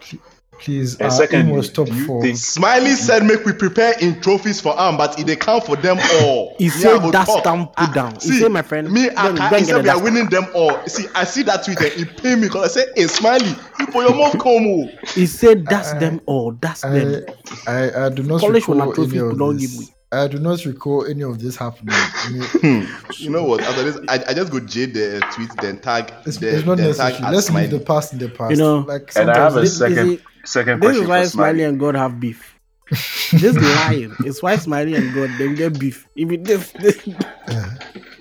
[0.61, 0.95] Please.
[0.95, 2.23] And Our second, aim was top do you four.
[2.23, 5.77] think Smiley said, "Make we prepare in trophies for arm, but it they count for
[5.77, 7.41] them all." He said "That's go that talk.
[7.41, 8.15] stamp put ah, down.
[8.15, 9.57] He See, said, my friend, me, go I and- can't.
[9.59, 10.87] He said we are winning them all.
[10.87, 13.87] See, I see that tweet and it paid me because I said, "Hey, Smiley, you
[13.87, 16.53] put your mouth come." oh." He said that's them all.
[16.53, 17.25] That's I, them.
[17.67, 20.39] I, I do not Polish one recall and trophy any could not of give this.
[20.39, 20.39] me.
[20.39, 21.95] I do not recall any of this happening.
[21.95, 22.43] I mean,
[22.87, 23.13] Hmm.
[23.23, 23.61] You know what?
[23.63, 26.79] After this, I, I just go jade the tweet, then tag, it's, the, it's not
[26.79, 27.25] then tag necessary.
[27.27, 28.51] at Let's leave the past in the past.
[28.53, 31.25] You know, like And I have a This- second this second This question is why
[31.25, 31.65] Smiley Smiley.
[31.65, 32.59] and God have beef.
[32.91, 34.15] this lying.
[34.21, 36.07] It's why Smiley and God they get beef.
[36.17, 37.09] If it this, this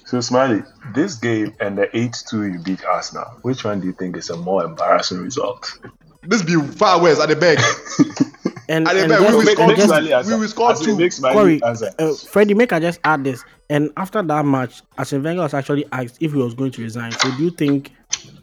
[0.05, 3.93] So Smiley, this game and the eight two you beat Arsenal, which one do you
[3.93, 5.77] think is a more embarrassing result?
[6.23, 7.57] This be far worse at the back.
[8.71, 9.81] And, At the and back, we just- will score two.
[9.81, 10.33] Smiley answer.
[10.33, 10.95] we will score As in, two.
[10.97, 11.61] make Smiley Corey,
[11.99, 13.43] uh, Freddie, make I just add this.
[13.69, 17.11] And after that match, Arsene Wenger was actually asked if he was going to resign.
[17.11, 17.91] So do you think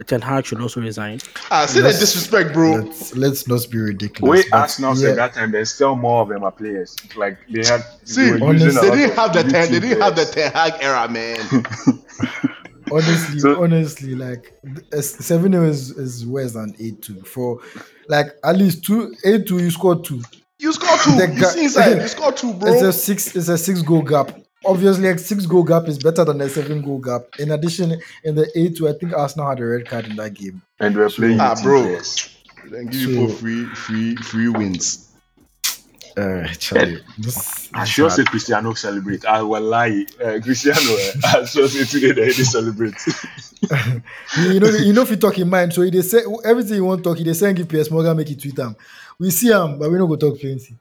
[0.05, 1.19] Ten Hag should also resign?
[1.51, 2.73] Ah, see that disrespect, bro.
[2.77, 4.29] Let's let's not be ridiculous.
[4.43, 6.95] Wait, but Arsenal yeah, said that time there's still more of them are players.
[7.15, 9.71] Like they had See, they, honestly, They didn't have the ten.
[9.71, 10.25] They didn't have the.
[10.25, 11.39] Ten Hag era, man.
[12.91, 14.53] honestly, So- honestly, like
[15.01, 17.21] seven is is worse than eight two.
[17.23, 17.59] For
[18.07, 20.21] like at least two eight two, you scored two.
[20.59, 21.15] You score two.
[21.15, 21.97] The You guy- see inside.
[22.01, 22.73] You score two, bro.
[22.73, 23.35] It's a six.
[23.35, 24.31] It's a six goal gap.
[24.65, 27.21] Obviously, a six goal gap is better than a seven goal gap.
[27.39, 30.33] In addition, in the eight two, I think Arsenal had a red card in that
[30.33, 30.61] game.
[30.81, 31.81] and we're playing Ah, with bro.
[31.83, 32.29] players.
[32.69, 35.07] Then give you So- free, free, free wins.
[36.17, 37.01] Uh, Charlie,
[37.73, 38.17] I is sure hard.
[38.17, 39.25] say Cristiano celebrate.
[39.25, 40.05] I will lie.
[40.23, 42.95] Uh, Cristiano, eh, I sure say today that he celebrate.
[44.37, 46.85] you you know, you know if you talk in mind, so they say everything you
[46.85, 48.75] want to talk, they say give Piers Morgan make it tweet them.
[49.19, 50.75] We see him, but we don't go talk plenty.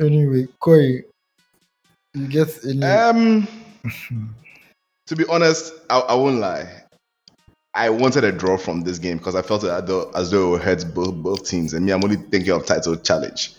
[0.00, 1.04] Anyway, Corey,
[2.14, 2.82] you get any?
[2.82, 3.48] Um,
[5.06, 6.82] to be honest, I, I won't lie.
[7.74, 10.62] I wanted a draw from this game because I felt as though, as though it
[10.62, 13.54] hurts both both teams, and me, I'm only thinking of title challenge.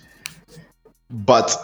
[1.09, 1.55] But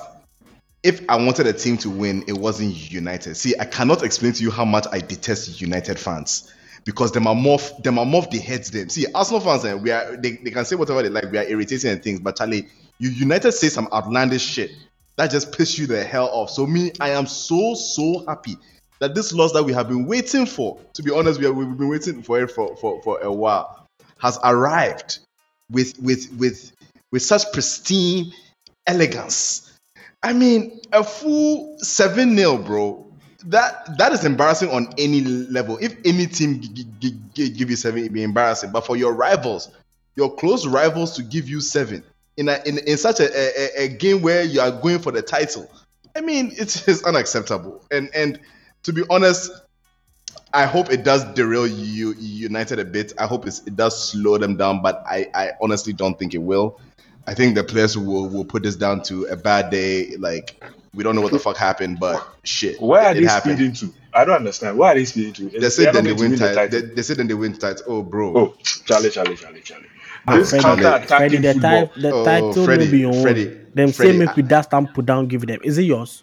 [0.84, 3.36] if I wanted a team to win, it wasn't United.
[3.36, 6.53] See, I cannot explain to you how much I detest United fans
[6.86, 8.89] because them are more them are more they hate them.
[8.89, 11.32] See, Arsenal fans, eh, we are they, they can say whatever they like.
[11.32, 12.67] We are irritating and things, but Charlie,
[12.99, 14.71] you United say some outlandish shit
[15.15, 16.49] that just piss you the hell off.
[16.49, 18.58] So me, I am so so happy
[18.99, 21.77] that this loss that we have been waiting for, to be honest, we have, we've
[21.77, 23.88] been waiting for it for, for, for a while,
[24.19, 25.19] has arrived
[25.69, 26.71] with with with
[27.12, 28.34] with such pristine
[28.88, 29.78] elegance.
[30.22, 33.00] I mean, a full seven 0 bro.
[33.46, 35.78] That that is embarrassing on any level.
[35.82, 38.72] If any team g- g- g- give you seven, it'd be embarrassing.
[38.72, 39.69] But for your rivals,
[40.15, 42.04] your close rivals to give you seven
[42.38, 45.22] in a, in, in such a, a, a game where you are going for the
[45.22, 45.69] title,
[46.15, 47.84] I mean, it is unacceptable.
[47.91, 48.39] And and
[48.84, 49.52] to be honest,
[50.54, 53.13] I hope it does derail you United a bit.
[53.17, 56.80] I hope it does slow them down, but I, I honestly don't think it will.
[57.28, 60.16] I think the players will, will put this down to a bad day.
[60.18, 60.62] Like
[60.94, 63.58] we don't know what the fuck happened, but shit, Where are it they happened.
[63.58, 63.94] speeding to?
[64.14, 64.78] I don't understand.
[64.78, 65.50] Where are they speeding to?
[65.60, 66.82] They said then not they win to the title.
[66.82, 67.84] They, they said then they win title.
[67.88, 68.38] Oh, bro.
[68.38, 69.88] Oh, Charlie, Charlie, Charlie, Charlie.
[70.28, 71.88] Ah, This Freddie, counter Freddie, the, football.
[71.88, 73.24] ti- the Oh, title Freddie, will be on.
[73.24, 75.60] Freddie, them Freddie, say make I- we that stamp put down, give them.
[75.64, 76.22] Is it yours?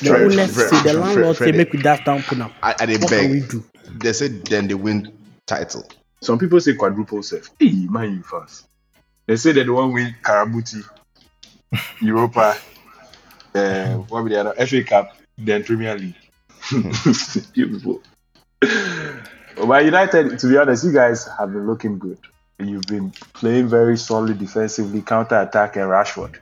[0.00, 2.52] The Freddie, owners Freddie, say the Freddie, landlord say make we that stamp put down.
[2.62, 3.64] I, I did What can we do?
[4.00, 5.12] They said then they win
[5.46, 5.84] title.
[6.22, 7.50] Some people say quadruple safe.
[7.58, 8.66] Hey, man, you fast.
[9.26, 10.82] They say that the one win Karabuti,
[12.00, 12.56] Europa,
[13.54, 16.14] uh, what the other FA Cup, then Premier League.
[17.54, 18.02] you people.
[19.56, 22.18] But United, to be honest, you guys have been looking good.
[22.58, 26.36] You've been playing very solid defensively, counter attack, and Rashford.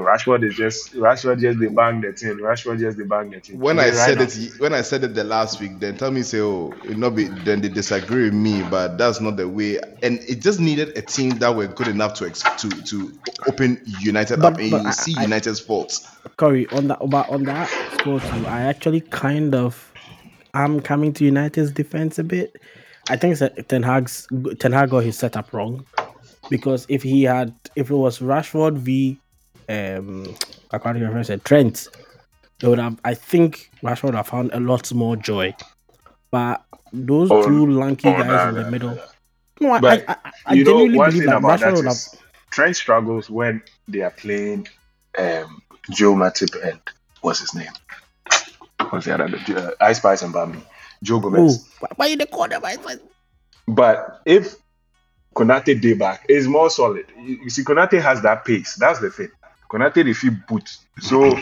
[0.00, 2.38] So Rashford is just Rashford just the bang the team.
[2.40, 3.58] Rashford just the bang the team.
[3.58, 4.24] When Yeah, I right said now.
[4.24, 7.10] it, when I said it the last week, then tell me say, oh, it not
[7.14, 7.24] be.
[7.24, 9.78] Then they disagree with me, but that's not the way.
[10.02, 13.12] And it just needed a team that were good enough to ex- to to
[13.46, 16.08] open United But- up, and you I- see I- United's faults.
[16.38, 17.68] Corey, on that but on that
[18.00, 19.92] score too, I actually kind of
[20.54, 22.56] I'm coming to United's defense a bit.
[23.10, 24.26] I think that Ten Hag's
[24.60, 25.84] Ten Hag got his setup wrong
[26.48, 29.18] because if he had if it was Rashford v
[29.70, 30.34] um
[30.72, 31.88] I can't remember said Trent,
[32.60, 35.54] they would have I think Rashford would have found a lot more joy.
[36.32, 38.94] But those Oh, two lanky oh, guys nah, in the nah, middle.
[38.96, 39.02] nah.
[39.60, 41.82] No, I, But I, I, I you know, genuinely one believe thing that about Rashford
[41.82, 42.16] that have is
[42.50, 44.68] Trent struggles when they are playing
[45.18, 46.80] um, Joe Matip and
[47.20, 47.72] what's his name?
[48.90, 49.36] What's the other?
[49.56, 50.60] Uh, Ice Spice and Bambi.
[51.02, 51.68] Joe oh, Gomez.
[51.78, 52.58] why- why in the corner?
[52.60, 52.96] Why, why?
[53.68, 54.56] But if
[55.36, 58.74] Konate day back is more solid, you see, Konate has that pace.
[58.74, 59.30] That's the thing.
[59.70, 60.76] Konate if he boot.
[60.98, 61.38] So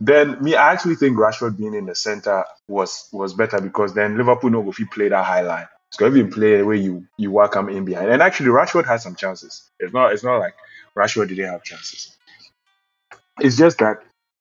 [0.00, 4.16] then me, I actually think Rashford being in the center was was better because then
[4.16, 5.66] Liverpool know if he play that high line.
[5.88, 8.10] It's going to be play where you you welcome in behind.
[8.10, 9.68] And actually, Rashford had some chances.
[9.80, 10.54] It's not it's not like
[10.96, 12.16] Rashford didn't have chances.
[13.40, 13.98] It's just that,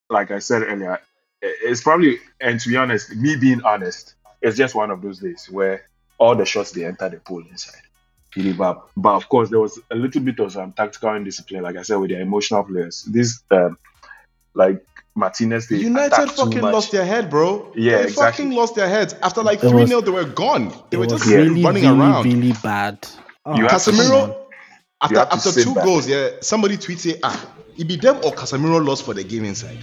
[0.09, 0.99] like I said earlier,
[1.41, 5.49] it's probably and to be honest, me being honest, it's just one of those days
[5.49, 5.83] where
[6.17, 7.81] all the shots they enter the pool inside.
[8.35, 8.75] Really bad.
[8.95, 11.95] But of course, there was a little bit of some tactical indiscipline, like I said,
[11.95, 13.03] with their emotional players.
[13.11, 13.77] This, um,
[14.53, 14.83] like
[15.15, 16.73] Martinez, they United attacked too fucking much.
[16.73, 17.71] lost their head, bro.
[17.75, 18.45] Yeah, they exactly.
[18.45, 20.73] fucking lost their heads after like It three was- 0 They were gone.
[20.91, 22.25] They were just really, running really, around.
[22.25, 23.07] really bad.
[23.45, 24.35] Oh, You have to- Casemiro,
[25.01, 25.85] after after two back.
[25.85, 29.77] goals, yeah, somebody tweeted, ah, it be them or Casemiro lost for the game inside,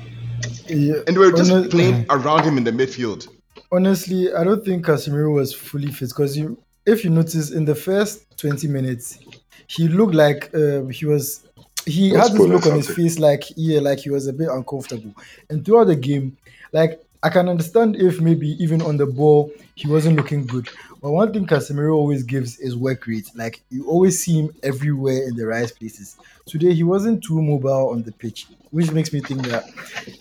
[0.69, 3.27] Yeah, and they were just honest- playing around him in the midfield.
[3.73, 7.75] honestly, I don't think Casemiro was fully fit because you, if you notice, in the
[7.75, 9.18] first 20 minutes,
[9.66, 11.47] he looked like uh, he was.
[11.87, 15.12] He had this look on his face, like yeah, like he was a bit uncomfortable.
[15.51, 16.37] And throughout the game,
[16.73, 20.68] like I can understand if maybe even on the ball he wasn't looking good.
[21.03, 23.31] But one thing Casemiro always gives is work rate.
[23.35, 26.16] Like you always see him everywhere in the right places.
[26.47, 29.64] Today he wasn't too mobile on the pitch, which makes me think that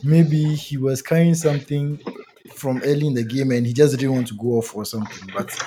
[0.03, 1.99] maybe he was carrying something
[2.53, 5.29] from early in the game and he just didn't want to go off or something.
[5.33, 5.57] But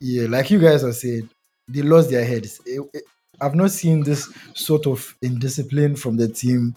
[0.00, 1.28] yeah, like you guys are saying,
[1.68, 2.60] they lost their heads.
[2.66, 3.04] It- it-
[3.42, 6.74] I've not seen this sort of indiscipline from the team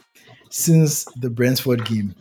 [0.49, 2.15] since the Brentford game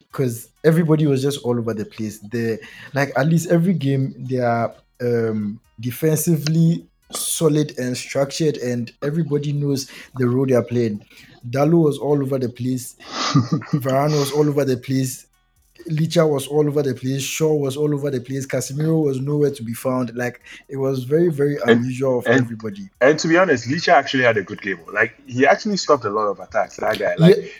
[0.00, 2.20] because everybody was just all over the place.
[2.20, 2.60] The
[2.94, 9.90] like at least every game they are um, defensively solid and structured, and everybody knows
[10.16, 11.04] the role they are playing.
[11.48, 12.96] Dalot was all over the place.
[13.74, 15.26] Varane was all over the place.
[15.88, 17.22] Licha was all over the place.
[17.22, 18.46] Shaw was all over the place.
[18.46, 20.14] Casemiro was nowhere to be found.
[20.16, 22.88] Like it was very, very And- unusual for and- everybody.
[23.00, 24.78] And to be honest, Licha actually had a good game.
[24.92, 26.76] Like he actually stopped a lot of attacks.
[26.76, 27.52] That guy, like,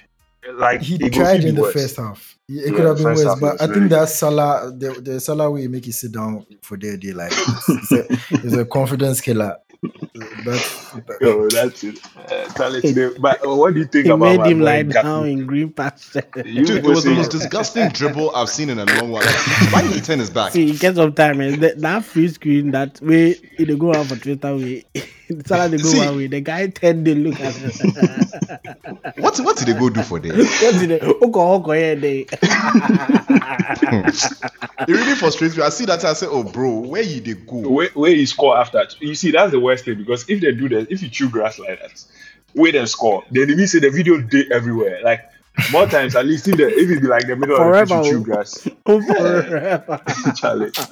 [0.54, 1.72] like he tried in the worse.
[1.72, 2.36] first half.
[2.48, 5.50] It Yeah, could have been worse, half but I think that Salah, the, the Salah
[5.50, 9.56] way make you sit down for their day, like it's, a, it's a confidence killer.
[10.44, 10.86] That's
[11.20, 12.00] Yo, that's it.
[12.16, 13.10] Uh, talent today.
[13.18, 15.02] But uh, what do you think He about made my him boy lie Gaku?
[15.02, 16.22] down in green pasture.
[16.42, 19.24] Dude, it was the most disgusting dribble I've seen in a long while.
[19.70, 20.52] Why did he turn his back?
[20.52, 21.60] See, it gets some time, man.
[21.60, 24.84] That, that free screen, that way, they go out for Twitter way.
[25.46, 26.26] Salah, they go See- one way.
[26.26, 28.28] The guy turned, they look at it.
[29.18, 30.32] What what did they go do for this?
[30.62, 31.00] What did they?
[31.00, 32.26] Oko, oko, yeah, they.
[34.80, 35.62] It really frustrates me.
[35.62, 38.56] I see that I say, "Oh, bro, where you they go?" where, where you score
[38.56, 38.86] after.
[39.00, 41.58] You see, that's the worst thing because if they do that, if you chew grass
[41.58, 42.02] like that,
[42.54, 45.00] where they score, then it means say the video day everywhere.
[45.02, 45.28] Like
[45.72, 47.94] more times, at least if, the, if it be like the middle Forever, of the
[47.94, 48.18] you oh.
[48.18, 48.68] chew grass.
[48.86, 50.00] Oh, forever.
[50.36, 50.70] Charlie.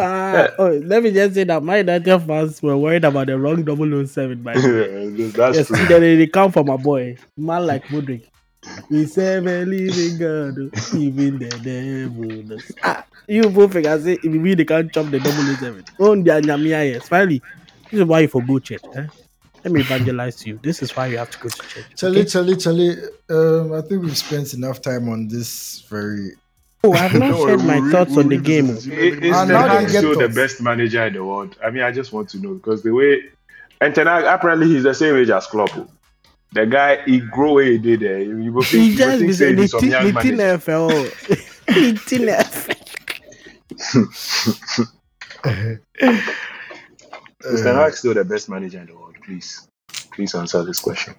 [0.00, 3.64] Ah, oh, let me just say that my United fans were worried about the wrong
[4.06, 5.86] 007 by the that's Yes, true.
[5.86, 8.22] then they come for my boy, man like Mudryk.
[8.90, 12.42] We say believe in God, even the devil.
[12.44, 15.84] knows." Ah, you both I say if we they can't chop the 007.
[15.98, 17.08] Oh, the Anyamia, yes.
[17.08, 17.42] Finally,
[17.90, 18.82] this is why you for go church.
[18.94, 19.06] Eh?
[19.68, 20.58] Let me evangelize you.
[20.62, 21.84] This is why you have to go to church.
[21.94, 22.28] Charlie, okay?
[22.30, 22.96] Charlie, Charlie.
[23.28, 26.30] Um, I think we've spent enough time on this very.
[26.82, 28.98] Oh, I have not Don't shared my we'll re- thoughts we'll on the revisit game.
[28.98, 29.22] it.
[29.22, 31.54] I- Is Ten how do you Hag get still the best manager in the world?
[31.62, 33.24] I mean, I just want to know because the way
[33.82, 35.70] and Ten Hag apparently he's the same age as Klopp.
[36.52, 38.20] The guy he grow where he did there.
[38.22, 39.90] You go think, He you go just think be say saying the he's some tin-
[39.90, 40.60] young the tin manager.
[40.60, 40.88] FL.
[41.68, 42.72] The tin FL.
[47.44, 49.07] Is Ten Hag still the best manager in the world?
[49.28, 49.68] Please,
[50.10, 51.14] please answer this question.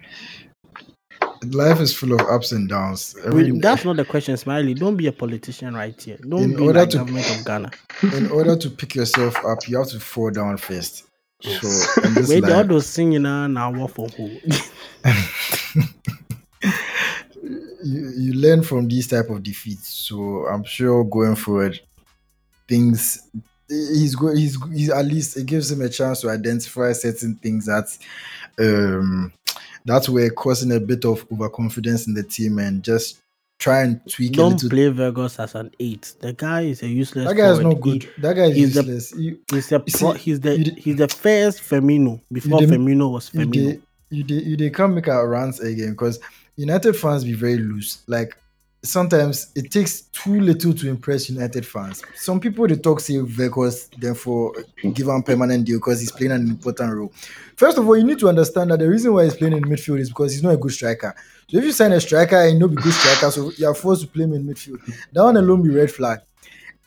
[1.46, 3.14] Life is full of ups and downs.
[3.24, 4.74] Every, that's not the question, Smiley.
[4.74, 6.18] Don't be a politician right here.
[6.28, 7.70] Don't In be order like to- government of Ghana.
[8.16, 11.04] in order to pick yourself up, you have to fall down first.
[11.40, 11.60] Yes.
[11.60, 14.24] So, in this Wait, all those singing ah, now, now what for who?
[17.84, 19.86] you, you learn from these type of defeats.
[19.88, 21.78] So I'm sure going forward,
[22.66, 23.30] things
[23.70, 27.66] he's go he's, he's at least it gives him a chance to identify certain things
[27.66, 27.86] that
[28.58, 29.32] um
[29.86, 33.20] that were causing a bit of overconfidence in the team and just
[33.58, 34.68] try and tweak Don't little.
[34.70, 36.14] play Weghorst as an eight.
[36.20, 37.26] The guy is a useless.
[37.28, 37.74] That guy is forward.
[37.74, 38.02] not good.
[38.04, 39.14] He- that guy is he's the- useless.
[39.16, 42.78] You- he's the pro, see, he's the did- he's the first Firmino before You did-
[42.80, 43.52] Firmino was you Firmino.
[43.52, 43.80] dey
[44.10, 46.18] you dey you dey come make our rants again because
[46.56, 47.98] United fans be very loose.
[48.06, 48.36] Like
[48.82, 52.02] sometimes it takes too little to impress United fans.
[52.16, 54.54] Some people they talk say Weghorst therefore
[54.94, 57.12] give him permanent deal because he's playing an important role.
[57.56, 60.00] First of all, you need to understand that the reason why he's playing in midfield
[60.00, 61.14] is because he's not a good striker.
[61.48, 64.02] So if you sign a striker and you be good striker, so you are forced
[64.02, 64.80] to play him in midfield.
[65.12, 66.20] That one alone be red flag.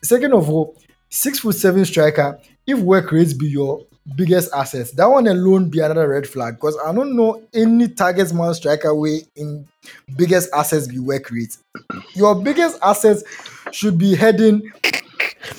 [0.01, 0.75] Second of all,
[1.09, 3.85] six foot seven striker, if work rates be your
[4.15, 6.55] biggest assets, that one alone be another red flag.
[6.55, 9.67] Because I don't know any target man striker way in
[10.15, 11.57] biggest assets be work rate.
[12.15, 13.23] Your biggest assets
[13.71, 14.71] should be heading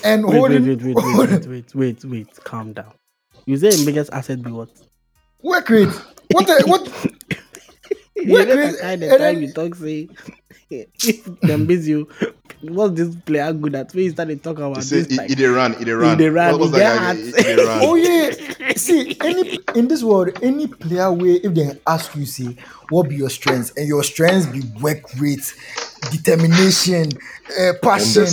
[0.03, 2.43] and Wait, wait, holding wait, wait, wait, wait, wait, wait, wait.
[2.43, 2.93] Calm down.
[3.45, 4.69] You say biggest asset be what?
[5.45, 5.89] work rate.
[6.31, 7.14] What the, what
[8.25, 10.09] You Work know rate, that kind and of then- time you talk say
[11.43, 12.07] them busy you
[12.61, 13.93] what's this player good at?
[13.93, 15.91] When you started talking about He said, this "He like, he dey run, he dey
[15.91, 17.03] run." dey run, What was he that get guy?
[17.05, 17.17] hard.
[17.17, 17.79] He- he run.
[17.83, 18.73] Oh yeah.
[18.75, 22.55] See, any in this world, any player way if they ask you, say,
[22.89, 25.53] what be your strengths, and your strengths be work rate,
[26.11, 27.09] determination,
[27.59, 28.25] uh, passion.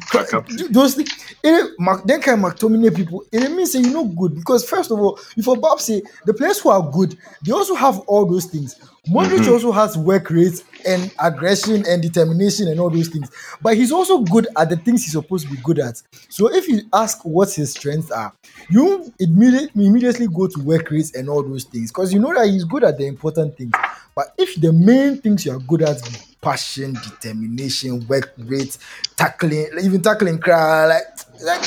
[0.00, 0.40] Henderson.
[0.42, 0.72] Backup team.
[0.72, 1.10] those things.
[1.42, 5.18] Then kind of McTominay people, it means say you know good because first of all,
[5.36, 8.76] if a Bob say the players who are good, they also have all those things.
[9.08, 9.52] Modric Mm-hmm.
[9.52, 13.30] also has work rate and aggression and determination and all those things,
[13.62, 16.02] but he's also good at the things he's supposed to be good at.
[16.28, 18.34] So if you ask what his strengths are,
[18.68, 22.48] you immediately immediately go to work rates and all those things because you know that
[22.48, 23.72] he's good at the important things.
[24.14, 26.02] But if the main things you are good at
[26.40, 28.78] passion, determination, work rate,
[29.16, 31.04] tackling, even tackling cry, like
[31.42, 31.62] like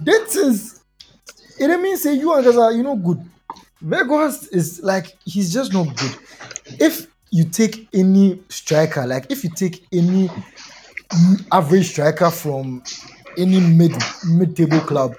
[0.00, 0.80] that is
[1.58, 3.22] it means say you and are you know good.
[3.80, 6.16] Vegas is like he's just not good.
[6.80, 10.30] If you take any striker, like if you take any
[11.52, 12.82] average striker from
[13.38, 13.92] any mid
[14.28, 15.14] mid table club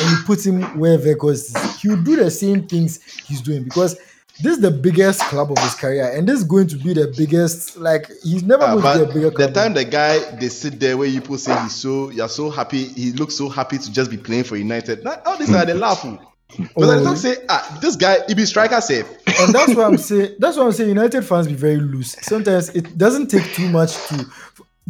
[0.00, 3.96] and you put him where Vegas is, he'll do the same things he's doing because
[4.42, 7.12] this is the biggest club of his career, and this is going to be the
[7.16, 7.76] biggest.
[7.76, 9.54] Like he's never Ah, going to be a but bigger the club.
[9.54, 13.12] time the guy they sit there where people say he's so you're so happy, he
[13.12, 15.04] looks so happy to just be playing for United.
[15.04, 16.18] Now, all this are they laughing.
[16.76, 17.00] But Oh.
[17.00, 19.06] I don't say ah this guy he be striker safe.
[19.40, 22.14] and that's what I'm saying that's why I'm saying United fans be very loose.
[22.20, 24.26] Sometimes it doesn't take too much to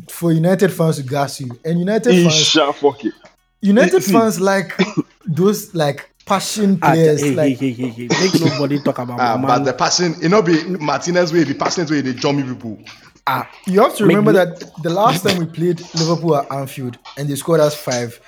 [0.09, 1.51] for United fans to gas you.
[1.65, 3.15] And United fans fuck it.
[3.61, 4.77] United fans like
[5.25, 7.21] those like passion Ah, players.
[7.21, 8.09] hey, like hey, hey, hey, hey.
[8.21, 11.91] Make nobody talk about my but the passion, it not be Martinez way, the passionate
[11.91, 12.79] way they jump people.
[13.27, 16.99] ah, you have to remember no- that the last time we played Liverpool at Anfield
[17.17, 18.21] and they scored us five.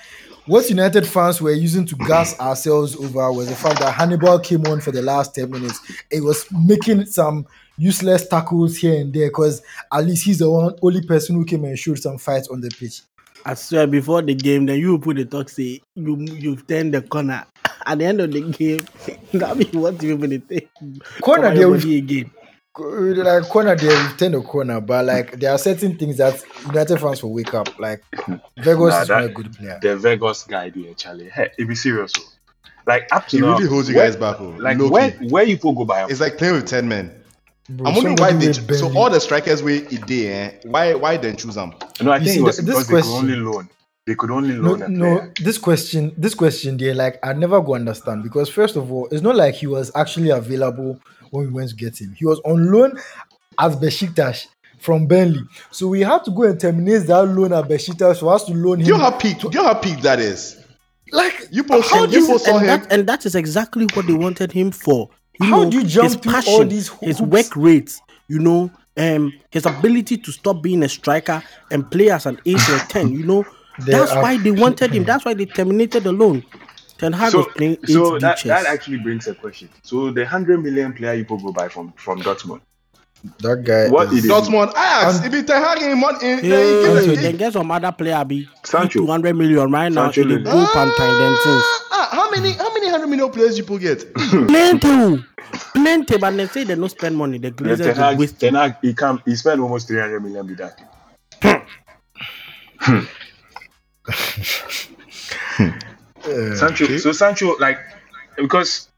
[0.47, 4.67] What United fans were using to gas ourselves over was the fact that Hannibal came
[4.67, 5.81] on for the last 10 minutes.
[6.11, 7.47] It was making some
[7.79, 11.65] useless tackles here and there because at least he's the one only person who came
[11.65, 13.01] and showed some fights on the pitch.
[13.47, 17.03] I swear before the game, then you put the talk say you you've turned the
[17.03, 17.45] corner.
[17.87, 18.87] At the end of the game,
[19.35, 20.69] that means what you even think.
[21.21, 22.31] Corner Cover there your with body again.
[22.77, 26.99] like corner there we turn the corner, but like there are certain things that United
[26.99, 27.79] fans will wake up.
[27.79, 28.03] Like
[28.59, 29.79] Vegas Nah, is that- not a good player.
[29.83, 31.29] The Vegas guy there, Charlie.
[31.29, 32.13] Hey, it be serious.
[32.19, 32.23] oh.
[32.87, 34.37] Like up to He now, really holds you where- guys back.
[34.41, 34.91] oh, Like low-key.
[34.91, 36.03] where where you go by?
[36.05, 36.11] him?
[36.11, 37.13] It's like playing with ten men.
[37.68, 40.31] Bro, I'm wondering why somebody they with so Burnley- all the strikers way it did,
[40.31, 40.50] eh?
[40.64, 41.72] Why why then choose them?
[42.03, 43.68] No, I You think see, it was th- this because they could only loan.
[44.07, 47.74] They could only loan a no, this question, this question there, like I never go
[47.74, 51.00] understand because first of all, it's not like he was actually available
[51.31, 52.12] when we went to get him.
[52.18, 52.98] He was on loan
[53.59, 54.46] at Besiktas
[54.79, 58.44] from Burnley, so we had to go and terminate that loan at Besiktas for us
[58.44, 58.85] to loan him.
[58.85, 59.38] Do you know how peak?
[59.38, 60.59] Do you know how peak that is?
[61.11, 62.11] like You post How him.
[62.11, 62.66] do You you- post saw and, him.
[62.66, 65.09] that, and that is exactly what they wanted him for.
[65.40, 67.07] You How know, do you jump his through passion, all these hoops?
[67.07, 72.11] his work rate, you know, um, his ability to stop being a striker and play
[72.11, 73.12] as an eight or ten.
[73.12, 73.44] You know,
[73.79, 75.05] There that's are- why they wanted him.
[75.05, 76.44] That's why they terminated the loan.
[76.99, 79.68] Ten Hag So, was playing eight so that, that actually brings a question.
[79.83, 82.61] So the hundred million player you go buy from from Dortmund.
[83.41, 83.89] That guy.
[83.89, 85.17] What is- he did- Dortmund, Ajax.
[85.19, 87.93] And- If it Ten Hag in money, in, Hey, they give then get some other
[87.93, 88.99] player be Sancho.
[89.01, 90.05] two hundred million right now.
[90.05, 90.51] Sancho in the Lily.
[90.51, 91.65] goal pantai then things.
[91.65, 94.13] Ah, ah, how many how many hundred million players you people get?
[94.15, 95.25] Plenty,
[95.75, 97.39] plenty, but they say they don't spend money.
[97.39, 98.41] The Then Glazers Ten they Hag, waste.
[98.41, 100.81] Ten Hag, he come he spent almost three hundred million with that.
[105.59, 106.97] uh, Sancho.
[106.99, 107.79] So Sancho, like,
[108.37, 108.89] because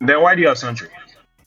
[0.00, 0.86] then why do you have Sancho?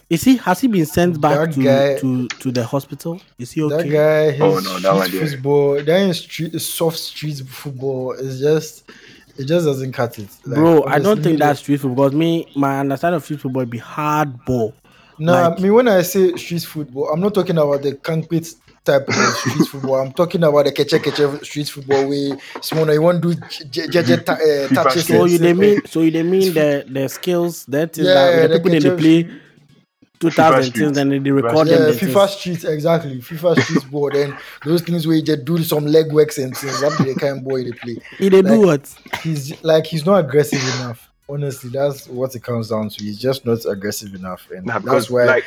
[0.10, 3.22] Is he has he been sent back to, guy- to to the hospital?
[3.38, 3.90] Is he That okay?
[3.90, 8.40] guy, his Oh, no, that one street football, that is street soft street football is
[8.40, 8.90] just
[9.38, 10.30] it just doesn't cut it.
[10.46, 12.06] Like, Bro, I don't think that's street football.
[12.10, 14.74] Because me, my understanding of street football be hard ball.
[15.20, 18.52] No, like- I mean when I say street football, I'm not talking about the concrete
[18.84, 19.96] type of street football.
[20.02, 23.88] I'm talking about the keche keche street football where small you want to do j-
[23.88, 25.06] j- j- ta- uh, touches.
[25.06, 25.58] So you they stuff.
[25.60, 28.74] mean so you they mean the the skills that is Yeah, that the the people
[28.74, 29.30] in the ketchup- play
[30.20, 31.86] two thousand things and then they record Yeah, them.
[31.92, 32.38] the FIFA things.
[32.38, 33.20] street exactly.
[33.20, 34.16] FIFA street ball.
[34.16, 36.80] and those things where you just do some leg works and things.
[36.82, 37.98] That's the kind of ball they play.
[38.18, 38.94] He they do what?
[39.24, 41.10] He's like he's not aggressive enough.
[41.30, 43.04] Honestly, that's what it comes down to.
[43.04, 45.26] He's just not aggressive enough, and Nah, that's why.
[45.26, 45.46] like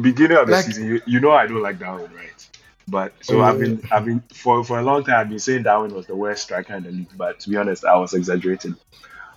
[0.00, 2.48] beginning of the Like- season, you, you know I don't like Darwin, right?
[2.88, 3.64] But so Oh, I've yeah.
[3.66, 6.44] been I've been for for a long time I've been saying Darwin was the worst
[6.44, 8.76] striker in the league, but to be honest, I was exaggerating.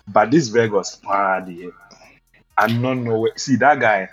[0.07, 1.69] But this Vegas ah, party,
[2.57, 3.31] I'm not no way.
[3.37, 4.09] See that guy,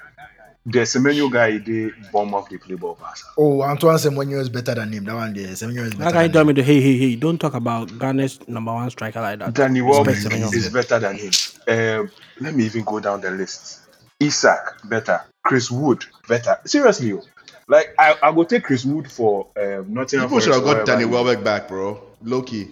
[0.67, 3.23] the Semenyo guy, he did bomb off the play ball pass.
[3.39, 5.05] oh, Antoine Semenyo is better than him.
[5.05, 6.11] That one there, Semenyo is better.
[6.11, 6.47] can you Than tell him.
[6.49, 7.17] me to hey hey hey?
[7.17, 9.55] Don't talk about Ghana's number one striker like that.
[9.55, 11.31] Danny Respect Welbeck is better than him.
[11.69, 12.11] Um,
[12.41, 13.81] let me even go down the list.
[14.23, 15.21] Isaac better.
[15.45, 16.59] Chris Wood better.
[16.65, 17.23] Seriously, yo.
[17.69, 20.29] like I I go take Chris Wood for um, Nottingham.
[20.29, 22.03] People should have got Danny Welbeck back, bro.
[22.23, 22.69] Low key.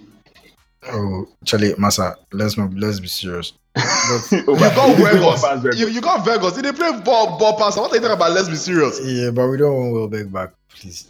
[0.89, 3.53] Oh, Charlie Massa, let's not let's be serious.
[3.75, 3.83] But
[4.33, 5.45] You got Vegas.
[5.63, 5.81] Vegas.
[5.81, 6.55] You, you got Vegas.
[6.55, 7.77] They play ball ball pass.
[7.77, 8.33] What are you talking about?
[8.33, 9.01] Let's be serious.
[9.05, 11.09] yeah, but we don't want Welbeck back, please.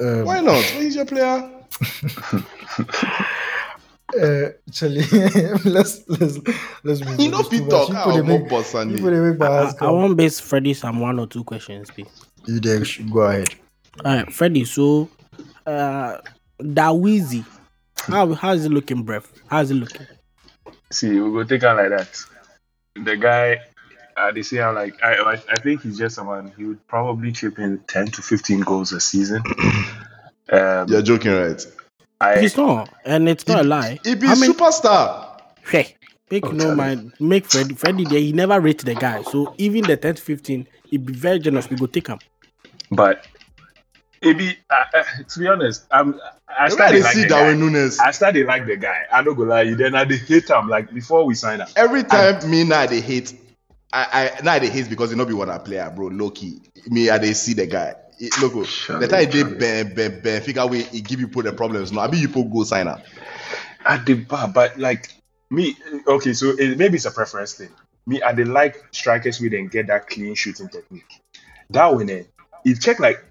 [0.00, 0.62] Um, Why not?
[0.62, 1.50] He's your player.
[4.16, 5.02] Uh, Charlie,
[5.64, 6.38] let's let's
[6.84, 7.18] let's move.
[7.20, 7.88] You know, It's too fit much.
[7.88, 7.88] talk.
[7.90, 9.00] You put the more big- boss me.
[9.00, 9.94] put the big I, bars I come.
[9.96, 12.06] want base Freddie some one or two questions, please.
[12.46, 12.82] You there?
[13.10, 13.48] Go ahead.
[14.04, 14.64] All right, Freddy.
[14.64, 15.10] So,
[15.66, 16.18] uh,
[16.60, 17.44] Dawizi,
[17.98, 19.32] how how is it looking, breath?
[19.48, 20.06] How is it looking?
[20.90, 22.24] See, we go take out like that.
[23.04, 23.60] The guy,
[24.16, 26.52] uh, they say, I'm like, I, I, I think he's just someone.
[26.56, 29.42] He would probably chip in ten to fifteen goals a season.
[30.48, 31.66] Um, You're joking, right?
[32.20, 33.98] I, He's not, and it's not a lie.
[34.04, 35.40] He be How many- superstar.
[35.68, 35.96] Hey,
[36.30, 36.76] make Oh, no Charlie.
[36.76, 37.74] mind, make Freddie.
[37.74, 39.22] Freddie there, he never rated the guy.
[39.22, 41.68] So even the 10 to 15, he'd be very generous.
[41.68, 42.20] We go take him.
[42.92, 43.26] but
[44.22, 47.66] maybe uh, uh, to be honest, I'm, I started like see the Darwin guy.
[47.66, 47.98] Nunez.
[47.98, 49.04] I started like the guy.
[49.12, 49.62] I don't go lie.
[49.62, 49.76] you.
[49.76, 51.68] Then I did hate him like before we signed up.
[51.76, 53.34] Every time me now they hate,
[53.92, 56.08] I I now they hate because you know be what I player, bro.
[56.08, 57.94] Low key, me I they see the guy.
[58.18, 61.92] It, look, the time they Ben Ben Benfica way he give you put the problems.
[61.92, 63.02] No, I be you put go sign up.
[63.84, 65.08] I did bad, but like
[65.50, 67.70] me, okay, so it, maybe it's a preference thing.
[68.06, 71.20] Me, I did like strikers we didn't get that clean shooting technique.
[71.70, 72.22] That one, eh,
[72.64, 73.24] he check like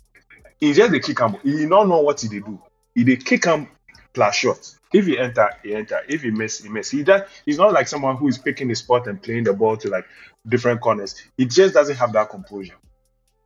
[0.59, 1.37] he just the kick him.
[1.43, 2.59] He don't know what he do.
[2.93, 3.67] He dey kick him
[4.13, 4.75] plus shot.
[4.93, 6.01] If he enter, he enter.
[6.07, 6.89] If he miss, he miss.
[6.89, 9.77] He that he's not like someone who is picking the spot and playing the ball
[9.77, 10.05] to like
[10.47, 11.21] different corners.
[11.37, 12.75] He just doesn't have that composure,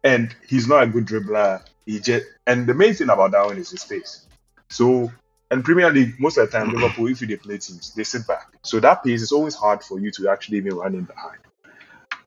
[0.03, 1.63] and he's not a good dribbler.
[1.85, 4.27] He just and the main thing about that one is his pace.
[4.69, 5.11] So
[5.51, 8.51] and Premier League, most of the time, Liverpool, if they play teams, they sit back.
[8.61, 11.39] So that pace is always hard for you to actually even run in behind.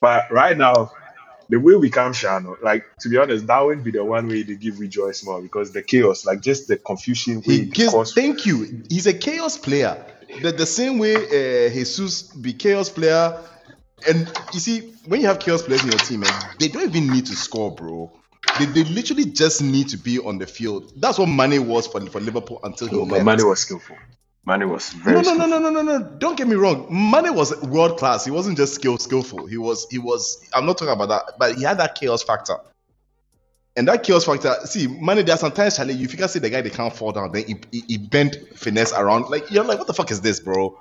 [0.00, 0.90] But right now,
[1.52, 4.42] the way we come Shano, like to be honest, that would be the one way
[4.42, 7.92] they give Rejoice more because the chaos, like just the confusion He gives.
[7.92, 8.82] cause- Thank you.
[8.88, 10.02] He's a chaos player.
[10.40, 13.38] The, the same way uh, Jesus be chaos player.
[14.08, 17.12] And you see, when you have chaos players in your team, eh, they don't even
[17.12, 18.10] need to score, bro.
[18.58, 20.90] They, they literally just need to be on the field.
[20.96, 23.26] That's what Mane was for, for Liverpool until he left.
[23.26, 23.96] Mane was skillful.
[24.44, 26.04] Mane was very no, no, no, no, no, no, no.
[26.18, 26.86] Don't get me wrong.
[26.90, 28.24] Mane was world class.
[28.24, 29.46] He wasn't just skill skillful.
[29.46, 30.44] He was he was.
[30.52, 32.56] I'm not talking about that, but he had that chaos factor.
[33.76, 35.22] And that chaos factor, see, money.
[35.22, 37.56] there are sometimes Charlie, you can see the guy they can't fall down, then he,
[37.70, 39.30] he, he bent finesse around.
[39.30, 40.78] Like you're like, what the fuck is this, bro?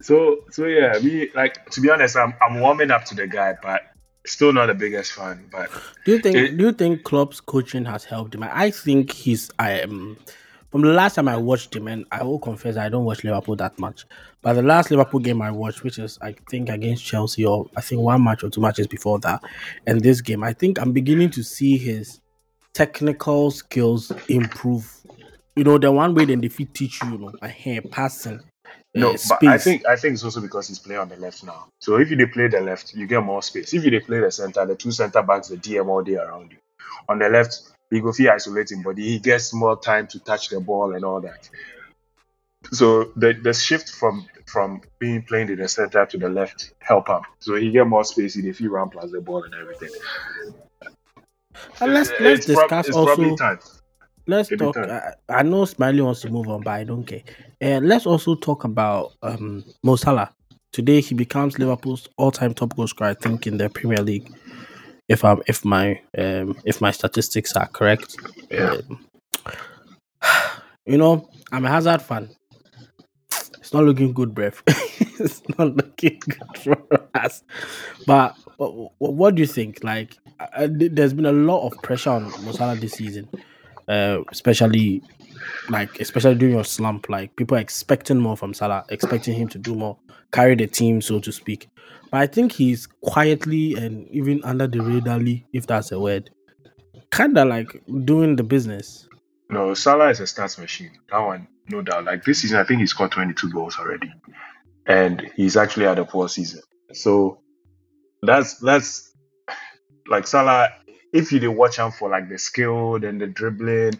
[0.00, 3.56] So so yeah, me like to be honest, I'm I'm warming up to the guy,
[3.62, 3.82] but
[4.26, 5.48] still not the biggest fan.
[5.50, 5.70] But
[6.04, 8.42] Do you think It- do you think Klopp's coaching has helped him?
[8.42, 10.16] I think he's I um
[10.70, 13.56] from the last time I watched him, and I will confess I don't watch Liverpool
[13.56, 14.04] that much.
[14.42, 17.80] But the last Liverpool game I watched, which is I think against Chelsea, or I
[17.80, 19.42] think one match or two matches before that,
[19.86, 22.20] and this game, I think I'm beginning to see his
[22.72, 24.96] technical skills improve.
[25.56, 28.40] You know, the one way they fit teach you, you know, a hair passing.
[28.94, 31.44] No, uh, but I think I think it's also because he's playing on the left
[31.44, 31.68] now.
[31.80, 33.72] So if you play the left, you get more space.
[33.72, 36.58] If you play the center, the two center backs, the DM all day around you.
[37.08, 40.60] On the left, he go feel isolating, but he gets more time to touch the
[40.60, 41.48] ball and all that.
[42.72, 47.08] So the the shift from from being playing in the center to the left help
[47.08, 47.22] him.
[47.40, 48.34] So he get more space.
[48.34, 49.90] He dey feel run plus the ball and everything.
[51.80, 53.36] And let's It's let's prob- discuss it's also.
[54.26, 54.76] Let's Every talk.
[54.76, 57.22] I, I know Smiley wants to move on, but I don't care.
[57.60, 60.32] Uh, let's also talk about um, Mo Salah.
[60.72, 64.30] Today he becomes Liverpool's all-time top goal scorer, I think, in the Premier League.
[65.10, 68.16] If I'm, if my, um, if my statistics are correct.
[68.48, 68.76] Yeah.
[68.88, 69.06] Um,
[70.86, 72.30] you know, I'm a Hazard fan.
[73.58, 74.62] It's not looking good, Brev.
[75.20, 76.76] it's not looking good for
[77.14, 77.42] us.
[78.06, 79.82] But what, what do you think?
[79.82, 83.28] Like, uh, there's been a lot of pressure on Mo Salah this season,
[83.88, 85.02] uh, especially
[85.68, 87.08] like especially during your slump.
[87.08, 89.96] Like people are expecting more from Salah, expecting him to do more,
[90.32, 91.68] carry the team, so to speak.
[92.10, 96.30] But I think he's quietly and even under the radarly, if that's a word,
[97.10, 99.08] kind of like doing the business.
[99.48, 100.92] No, Salah is a stats machine.
[101.10, 102.04] That one, no doubt.
[102.04, 104.12] Like this season, I think he scored 22 goals already,
[104.86, 106.60] and he's actually had a poor season.
[106.92, 107.40] So
[108.22, 109.12] that's that's
[110.06, 110.70] like Salah.
[111.12, 113.94] If you did watch him for like the skill and the dribbling,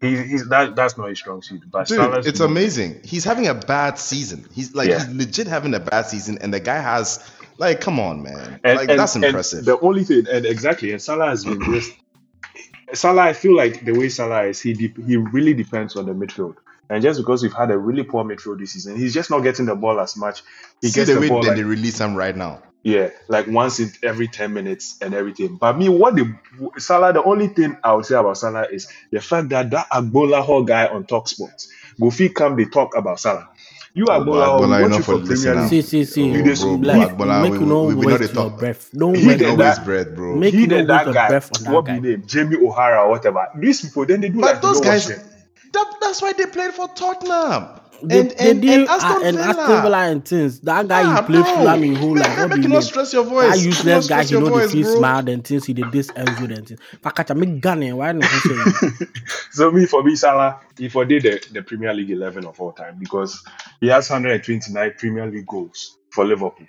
[0.00, 1.62] he, he's that that's not his strong suit.
[1.70, 3.00] But Dude, Salah's it's amazing.
[3.04, 4.48] He's having a bad season.
[4.52, 4.98] He's like Yeah.
[5.06, 7.18] he's legit having a bad season, and the guy has
[7.58, 9.64] like, come on, man, And, like and- that's and impressive.
[9.64, 11.92] the only thing, and exactly, and Salah has been just
[12.92, 13.22] Salah.
[13.22, 16.56] I feel like the way Salah is, he de- he really depends on the midfield.
[16.88, 19.66] And just because we've had a really poor midfield this season, he's just not getting
[19.66, 20.42] the ball as much.
[20.80, 22.62] He See gets the the, way ball that like, they release him right now.
[22.84, 25.56] yeah, like once in every ten minutes and everything.
[25.56, 26.32] But me, what the
[26.78, 30.64] Salah, the only thing I would say about Salah is the fact that that Agbonlahor
[30.64, 31.68] guy on Talk Sports,
[32.00, 33.48] Gofi come they talk about Salah.
[33.96, 35.54] You are oh, Agbola but Hall, oh, Agbola, you watch know you for for Premier.
[35.56, 35.68] League.
[35.70, 36.30] See, see, see.
[36.30, 38.26] Oh, you just- bro, bro, Like, Agbola, make we, you know we, we know they
[38.26, 38.90] waste your breath.
[38.92, 40.36] Don't He waste did No your that- waste bread, bro.
[40.36, 41.98] Make he you know waste your breath on that What guy.
[41.98, 42.22] be name?
[42.26, 43.48] Jamie O'Hara or whatever.
[43.58, 46.46] These people then they do But like they those don't guys, that, that's why they
[46.46, 47.80] played for Tottenham.
[48.02, 49.48] They, And- and- did and Aston uh, and Villa.
[49.48, 50.60] Aston Villa and things.
[50.60, 51.54] That guy Ah, he played bro.
[51.56, 52.70] Fulham in whole Make- like what make be you name?
[52.72, 53.50] not stress your voice.
[53.56, 54.96] That useless guy, he your know the voice, feel bro.
[54.98, 55.64] smart and things.
[55.66, 56.80] He did this Enzo and things.
[57.02, 59.06] Fakacha make gun why not say?
[59.50, 62.72] So me for me, Salah, he for did the, the Premier League 11 of all
[62.72, 63.42] time because
[63.80, 66.66] he has 129 Premier League goals for Liverpool.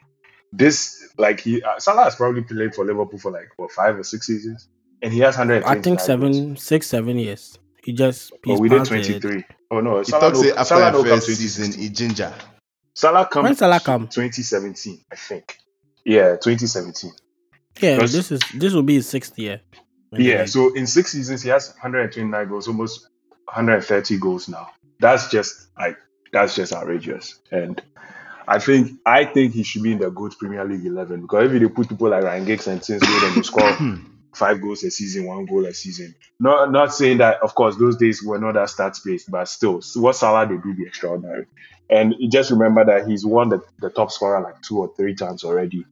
[0.53, 4.03] This like he uh, Salah has probably played for Liverpool for like what five or
[4.03, 4.69] six seasons,
[5.01, 5.77] and he has 129.
[5.77, 6.05] I think goals.
[6.05, 7.59] seven, six, seven years.
[7.83, 9.45] He just Oh, we did passed the- 23.
[9.69, 11.81] Oh no, He Salah talks no, say after Salah no the come first season, 2016.
[11.83, 12.33] he ginger.
[12.93, 14.07] Salah come When Salah come?
[14.07, 15.57] 2017, I think.
[16.05, 17.11] Yeah, 2017.
[17.81, 19.61] Yeah, Because- this is this will be his sixth year.
[20.13, 20.47] in Yeah, league.
[20.49, 23.07] so in six seasons, he has 129 goals, almost
[23.45, 24.69] 130 goals now.
[24.99, 25.97] That's just like
[26.31, 27.39] that's just outrageous.
[27.51, 27.81] And
[28.47, 31.61] I think I think he should be in the good Premier League 11 because if
[31.61, 33.69] you put people like Ryan Giggs and things where they score
[34.37, 36.15] five goals a season, one goal a season.
[36.39, 39.81] Not not saying that, of course, those days were not that stats based, but still,
[39.95, 41.47] what Salah they do be extraordinary.
[41.89, 45.43] And just remember that he's won the, the top scorer like two or three times
[45.43, 45.85] already.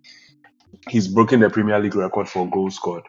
[0.89, 3.03] He's broken the Premier League record for goals scored.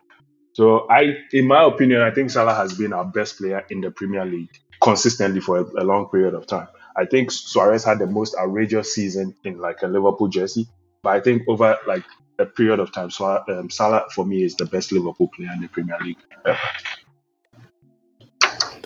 [0.52, 3.90] So I, in my opinion, I think Salah has been our best player in the
[3.90, 4.50] Premier League
[4.82, 6.68] consistently for a, a long period of time.
[6.96, 10.66] I think Suarez had the most outrageous season in like a Liverpool jersey,
[11.02, 12.04] but I think over like
[12.38, 15.62] a period of time, So um, Salah for me is the best Liverpool player in
[15.62, 16.18] the Premier League.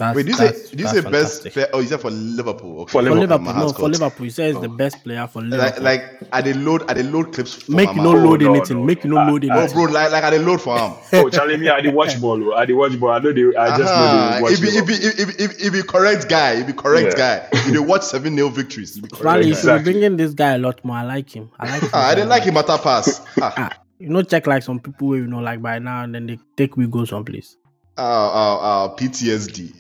[0.01, 1.05] That's, Wait, do you say that's- do you say best?
[1.13, 1.53] fantastic.
[1.53, 1.69] Player?
[1.75, 2.81] Oh, you said for Liverpool.
[2.81, 2.93] Okay.
[2.93, 3.53] For for Liverpool, Liverpool?
[3.55, 4.25] my No, for got- Liverpool.
[4.25, 4.77] He says the Oh.
[4.83, 5.85] best player for Like, Liverpool.
[5.85, 7.55] like I did load, I did load clips.
[7.55, 8.25] For make my you no man.
[8.25, 8.77] load no, anything.
[8.79, 9.17] no, make you no.
[9.17, 10.93] no Ah, load ah, Oh, bro, like, like I did load for him.
[11.13, 12.43] Oh, Charlie, me, I did watch ball.
[12.43, 12.55] oh.
[12.57, 13.11] I did watch ball.
[13.11, 13.43] I know they.
[13.57, 14.35] I just know Uh-huh.
[14.37, 15.21] they watch If be, if, be, Liverpool.
[15.21, 17.39] if, if, if be correct guy, if be correct Yeah.
[17.41, 17.49] guy.
[17.53, 19.49] If they watch seven nil victories, if be correct Rally, guy.
[19.49, 19.93] you should be Exactly.
[19.93, 20.97] bringing this guy a lot more.
[20.97, 21.51] I like him.
[21.61, 21.91] I like him.
[21.95, 23.21] Ah, I didn't like him at that pass.
[23.41, 26.27] Ah, Ah, you know, check like some people you know, like by now, and then
[26.27, 27.57] they take we go someplace.
[27.99, 29.75] oh, oh, oh, PTSD.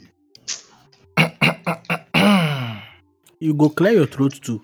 [3.42, 4.60] You go clear your throat too.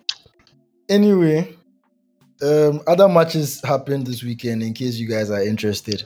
[0.89, 1.57] Anyway,
[2.43, 4.63] um, other matches happened this weekend.
[4.63, 6.05] In case you guys are interested,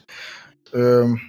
[0.73, 1.21] um,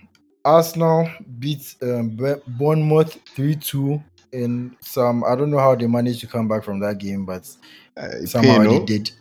[0.45, 1.09] Arsenal
[1.39, 2.15] beat um,
[2.47, 4.01] Bournemouth three two
[4.31, 5.23] in some.
[5.23, 7.49] I don't know how they managed to come back from that game, but
[7.97, 9.11] Uh, somehow pain, they did.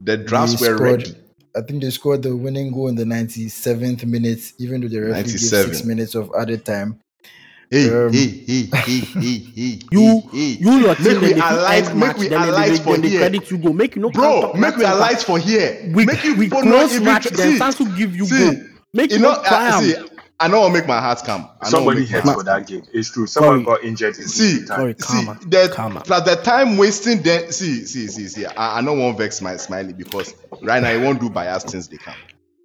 [0.00, 1.16] The drafts were scored- ready.
[1.56, 5.22] I think they scored the winning goal in the 97th minute, even though the referee
[5.32, 6.98] gave six minutes of added time.
[7.72, 10.58] Hey, Um, hey, hey, hey, hey, hey, You, hey, hey.
[10.60, 11.20] you your team.
[11.22, 13.18] Make we alight- make match, we then they- alight they, for here.
[13.20, 13.72] credit you go.
[13.72, 15.90] Make you no Bro, make we nothing, alight for here.
[15.94, 17.22] We, make you we close match.
[17.28, 18.62] tr- Then see, Sansu give you see, go.
[18.92, 19.94] Make You you know, no uh, see,
[20.38, 21.48] I know what make my heart come.
[21.62, 22.82] I Somebody hurt for that game.
[22.92, 23.26] It's true.
[23.26, 23.78] Someone Sorry.
[23.78, 24.18] got injured.
[24.18, 24.66] In See, time.
[24.66, 26.00] Sorry, see, calmer, the, calmer.
[26.02, 27.22] plus the time wasting.
[27.22, 28.44] Then see, see, see, see.
[28.44, 31.88] I, I don't want vex my smiley because right now I won't do bias things
[31.88, 32.16] they can.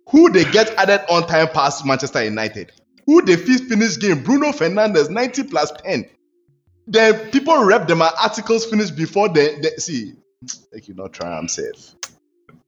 [0.10, 2.74] Who they get added on time past Manchester United?
[3.08, 4.22] Who they fifth finish game?
[4.24, 6.06] Bruno Fernandes ninety plus ten.
[6.86, 7.98] Then people rep them.
[7.98, 10.14] My articles finished before they, they see.
[10.72, 11.36] Like you not try.
[11.36, 11.96] I'm safe.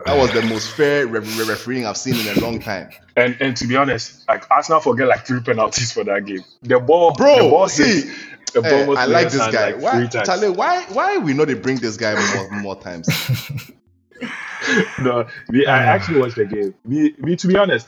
[0.06, 2.90] That was the most fair re- re- refereeing I've seen in a long time.
[3.16, 6.44] And and to be honest, like Arsenal forget like three penalties for that game.
[6.64, 9.72] The ball, Bro, the ball see, hit the Eh, Bournemouth I like this guy.
[9.74, 10.28] like, why, three times.
[10.28, 13.08] Charlie, why, why we not they bring this guy more, more times?
[15.00, 16.74] no, me, I actually watched the game.
[16.86, 17.88] Me, me, to be honest,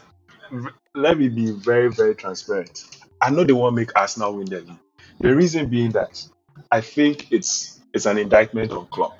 [0.51, 2.83] v- let me be very, very transparent.
[3.21, 4.77] I know they won't make Arsenal win the league.
[5.19, 6.23] The reason being that
[6.71, 9.17] I think it's it's an indictment on Klopp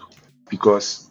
[0.50, 1.10] because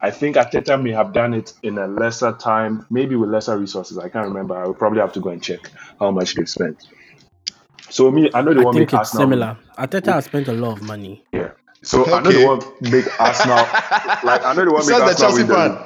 [0.00, 3.98] I think Arteta may have done it in a lesser time, maybe with lesser resources.
[3.98, 4.56] I can't remember.
[4.56, 6.84] I will probably have to go and check how much they've spent.
[7.90, 9.28] So me, I know they I won't think make it's Arsenal.
[9.28, 9.38] win.
[9.38, 9.58] similar.
[9.78, 11.24] Arteta has spent a lot of money.
[11.32, 11.52] Yeah.
[11.82, 13.56] So I know they won't make Arsenal
[14.24, 15.70] like I know they won't make Says the Chelsea win the fan.
[15.70, 15.80] league.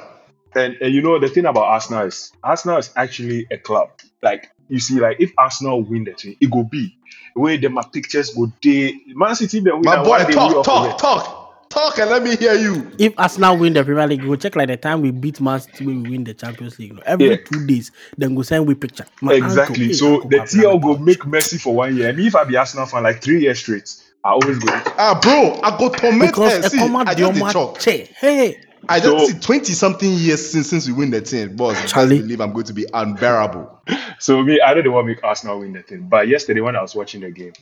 [0.55, 3.91] And, and you know the thing about Arsenal is Arsenal is actually a club.
[4.23, 6.97] Like you see, like if Arsenal win the thing, it go be
[7.35, 8.95] where them my pictures go day.
[9.09, 12.55] Man City they win My boy, one talk, talk, talk, talk, and let me hear
[12.55, 12.91] you.
[12.99, 15.85] If Arsenal win the Premier League, go check like the time we beat Man City
[15.85, 16.89] when we win the Champions League.
[16.91, 17.37] you know, every Yeah.
[17.37, 19.05] two days, then go send we picture.
[19.21, 19.83] My Exactly.
[19.85, 22.09] uncle, so uncle the TL go make Messi for one year.
[22.09, 23.95] And if I be Arsenal fan like three years straight,
[24.25, 24.69] I always go.
[24.99, 26.67] Ah, bro, I go torment because her.
[26.67, 27.79] a See, comma I just the Dioma chalk.
[27.81, 28.09] che.
[28.19, 28.57] Hey,
[28.89, 31.81] I just So- see twenty something years since since we win the team, boss.
[31.83, 32.19] Just Charlie.
[32.21, 33.83] believe I'm going to be unbearable.
[34.19, 36.09] So me, I know they want to make Arsenal win the thing.
[36.09, 37.53] But yesterday when I was watching the game,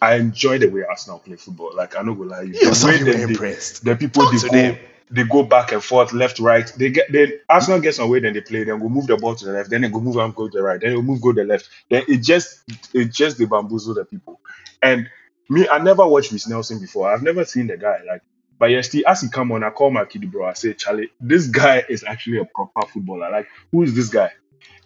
[0.00, 1.72] I enjoyed the way Arsenal play football.
[1.74, 2.54] Like I know go lie, you.
[2.54, 3.84] You're The so way you were they- impressed.
[3.84, 4.78] the people Talk they go them.
[5.10, 6.72] they go back and forth, left, right.
[6.78, 9.34] They get then Arsenal gets on way, then they play, then go move the ball
[9.34, 11.20] to the left, then they go move and go to the right, then they move
[11.20, 11.68] go to the left.
[11.90, 12.62] Then it just
[12.94, 14.40] it just they bamboozle the people.
[14.82, 15.08] And
[15.48, 17.12] me, I never watched Reiss Nelson before.
[17.12, 17.98] I've never seen the guy.
[18.06, 18.22] Like
[18.58, 20.46] but yesterday, as he come on, I call my kid bro.
[20.46, 23.30] I say, Charlie, this guy is actually a proper footballer.
[23.30, 24.30] Like, who is this guy?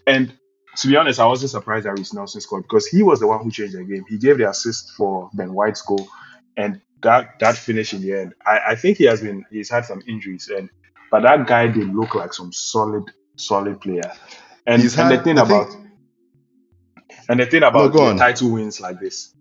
[0.06, 0.32] And
[0.76, 3.42] to be honest, I wasn't surprised that Reiss Nelson scored because he was the one
[3.42, 4.04] who changed the game.
[4.08, 6.08] He gave the assist for Ben White's goal.
[6.56, 8.34] And that that finish in the end.
[8.46, 10.68] I, I think he has been he's had some injuries and
[11.10, 13.04] but that guy did look like some solid
[13.36, 14.12] solid player.
[14.66, 15.76] And, He's and the thing I think- about
[17.28, 18.16] and the thing about go the on.
[18.16, 19.34] title wins like this,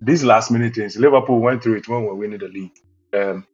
[0.00, 2.72] these last minute things, Liverpool went through it when we were winning the league.
[3.12, 3.46] Um,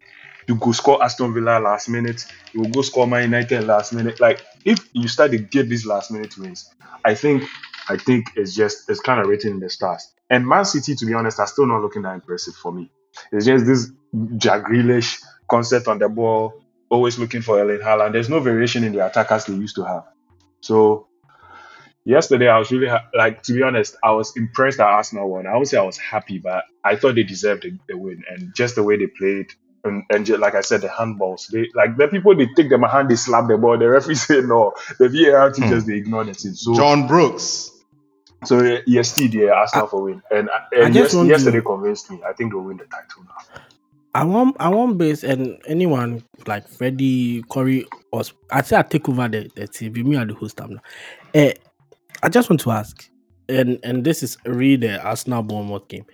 [0.48, 4.20] you go score Aston Villa last minute, you will go score Man United last minute.
[4.20, 6.72] Like if you start to get these last minute wins,
[7.04, 7.44] I think
[7.88, 10.12] I think it's just it's kind of written in the stars.
[10.30, 12.90] And Man City, to be honest, are still not looking that impressive for me.
[13.32, 13.90] It's just this
[14.36, 18.12] Jack Grealish concept on the ball, always looking for Erling Haaland.
[18.12, 20.04] There's no variation in the attackers they used to have.
[20.60, 21.08] So
[22.06, 25.46] yesterday, I was really ha- like to be honest, I was impressed that Arsenal won.
[25.46, 28.54] I would say I was happy, but I thought they deserved the, the win, and
[28.54, 29.48] just the way they played.
[29.84, 32.82] And, and ju- like I said, the handballs, they like the people they take them
[32.82, 33.78] a hand, they slap the ball.
[33.78, 34.72] The referee say no.
[34.98, 36.54] The VAR teachers they ignore the thing.
[36.54, 37.70] So John Brooks.
[38.44, 42.20] so uh, yes, yeah, Arsenal for win, and, and yes, want to- yesterday convinced me.
[42.26, 43.60] I think they'll win the title now.
[44.14, 49.06] I want I want base and anyone like Freddie, Corey, or I say I take
[49.10, 50.02] over the, the TV.
[50.04, 50.80] Me and the host now.
[51.34, 51.52] Eh,
[52.22, 53.08] I just want to ask,
[53.48, 56.04] and and this is really the Arsenal Bournemouth game.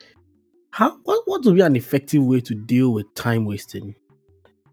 [0.70, 3.94] How what what would be an effective way to deal with time wasting?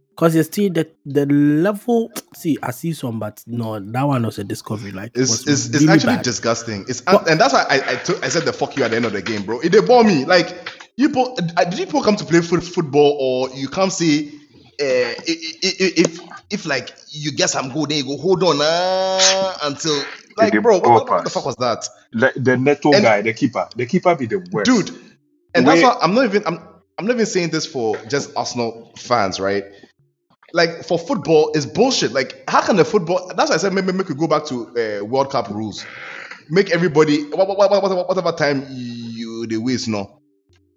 [0.10, 2.12] Because you see the the level.
[2.36, 4.92] See, I see some, but no, that one was a discovery.
[4.92, 6.24] Like It's, was it's, it's actually bad.
[6.24, 6.86] disgusting.
[6.88, 8.98] It's But- and that's why I I, took, I said the fuck you at the
[8.98, 9.60] end of the game, bro.
[9.62, 10.26] It they bore me.
[10.26, 10.50] Like
[10.98, 14.28] you people, uh, did you people come to play foot, football or you come say
[14.82, 15.14] uh, i-
[15.64, 16.20] i- i- if
[16.50, 20.02] if like you get some goal, then you go hold on uh, until
[20.40, 23.68] like bro, what, what, the fuck was that, The, the Neto And- guy, the keeper,
[23.76, 24.92] the keeper be the worst, dude?
[25.56, 26.60] And that's why I'm not even I'm
[26.98, 29.64] I'm not even saying this for just Arsenal fans, right?
[30.54, 32.12] Like for football, it's bullshit.
[32.12, 33.32] Like how can the football?
[33.36, 35.86] That's why I said maybe make we go back to uh, World Cup rules.
[36.50, 40.19] Make everybody what, what, what, what, whatever time you they waste no.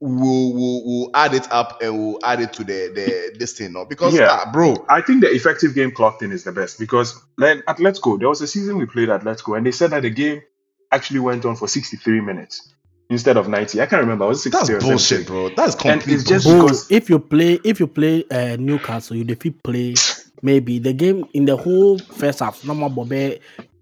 [0.05, 3.73] We'll, we'll, we'll add it up and we'll add it to the the this thing
[3.73, 4.27] no because Yeah.
[4.31, 7.79] ah, bro I think the effective game clock thing is the best because like, at
[7.79, 10.03] Let's Go, there was a season we played at Let's Go, and they said that
[10.03, 10.43] the game
[10.91, 12.75] actually went on for 63 minutes
[13.11, 13.81] instead of 90.
[13.81, 14.27] I can't remember.
[14.27, 15.27] Was it 60 that's or bullshit 70?
[15.29, 16.59] bro that's And complete it's just bullshit.
[16.59, 19.95] Bro, because- if you play if you play uh, Newcastle, you defeat play
[20.43, 23.39] maybe the game in the whole first half, normal bobe,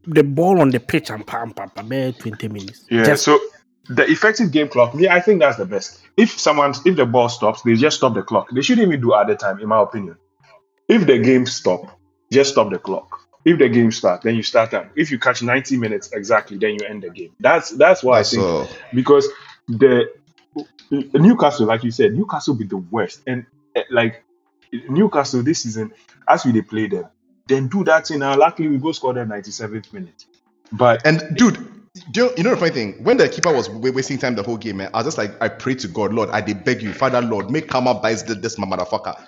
[0.07, 2.85] the ball on the pitch and pam pam pam eh, 20 minutes.
[2.91, 3.05] Yeah.
[3.05, 3.41] Just so
[3.91, 6.01] the effective game clock, me, I think that's the best.
[6.17, 8.49] If someone, if the ball stops, they just stop the clock.
[8.53, 10.17] They shouldn't even do other time, in my opinion.
[10.89, 11.99] If the game stop,
[12.33, 13.21] just stop the clock.
[13.45, 14.91] If the game start, then you start time.
[14.97, 17.33] If you catch 90 minutes exactly, then you end the game.
[17.41, 18.45] That's that's what That's I think.
[18.47, 18.69] all.
[18.95, 19.29] because
[19.67, 20.13] the
[20.91, 24.23] Newcastle, like you said, Newcastle be the worst, and eh, like
[24.89, 25.93] Newcastle this season,
[26.29, 27.07] as we they play them,
[27.47, 28.19] then do that thing.
[28.21, 30.27] Now, luckily we go score the 97th minute,
[30.73, 31.57] but And dude,
[32.15, 33.05] you, you know the funny thing?
[33.05, 35.49] When the keeper was wasting time the whole game, man, I was just like, I
[35.49, 38.59] pray to God, Lord, I did beg you, Father, Lord, make Kama buys this, this
[38.59, 39.21] my motherfucker.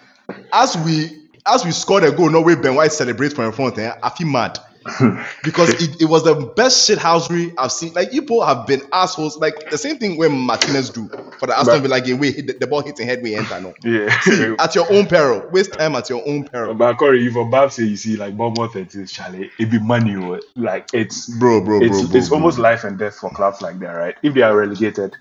[0.52, 3.76] As we as we scored a goal, no way Ben White celebrates from in front,
[3.78, 4.58] eh, I feel mad
[5.44, 7.92] because it, it was the best shit housery I've seen.
[7.94, 9.38] Like people have been assholes.
[9.38, 11.08] Like the same thing when Martinez do
[11.38, 13.60] for the Aston Villa game, where the, the ball hits in head, we enter.
[13.60, 14.54] No, yeah.
[14.58, 17.72] at your own peril, waste time at your own peril, But Corey, if a Bab
[17.72, 20.12] say you see like Bournemouth and this Charlie, it be money.
[20.56, 22.38] Like it's bro, bro, bro, it's bro, it's bro.
[22.38, 24.14] almost life and death for clubs like that, right?
[24.22, 25.16] If they are relegated,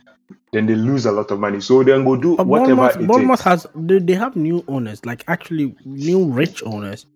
[0.53, 1.61] then they lose a lot of money.
[1.61, 3.43] So then go do But whatever Bournemouth, it Bournemouth takes.
[3.43, 7.07] has they, they have new owners, like actually new rich owners.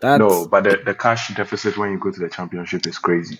[0.00, 3.38] That's No, but the, the cash deficit when you go to the championship is crazy.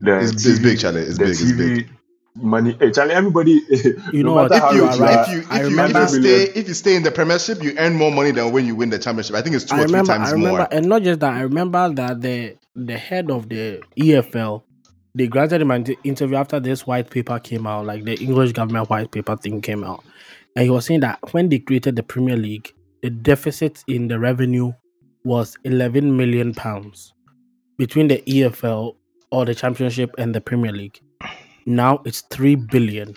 [0.00, 1.02] The It's, it's big, Charlie.
[1.02, 1.40] It's the big.
[1.40, 1.90] It's big.
[2.36, 2.76] money.
[2.80, 3.60] Hey, Charlie, everybody.
[4.10, 6.06] You no know what, matter if how you, are if you, I if you, remember-
[6.06, 8.90] stay if you stay in the Premiership, you earn more money than when you win
[8.90, 9.36] the Championship.
[9.36, 10.68] I think it's two I or three remember, times I remember, more.
[10.70, 11.34] and not just that.
[11.34, 14.64] I remember that the the head of the EFL,
[15.14, 18.88] they granted him an interview after this white paper came out, like the English government
[18.90, 20.04] white paper thing came out,
[20.56, 24.18] and he was saying that when they created the Premier League, the deficit in the
[24.18, 24.72] revenue
[25.24, 27.12] was 11 million pounds
[27.78, 28.96] between the EFL
[29.30, 31.00] or the Championship and the Premier League.
[31.66, 33.14] Now it's three billion.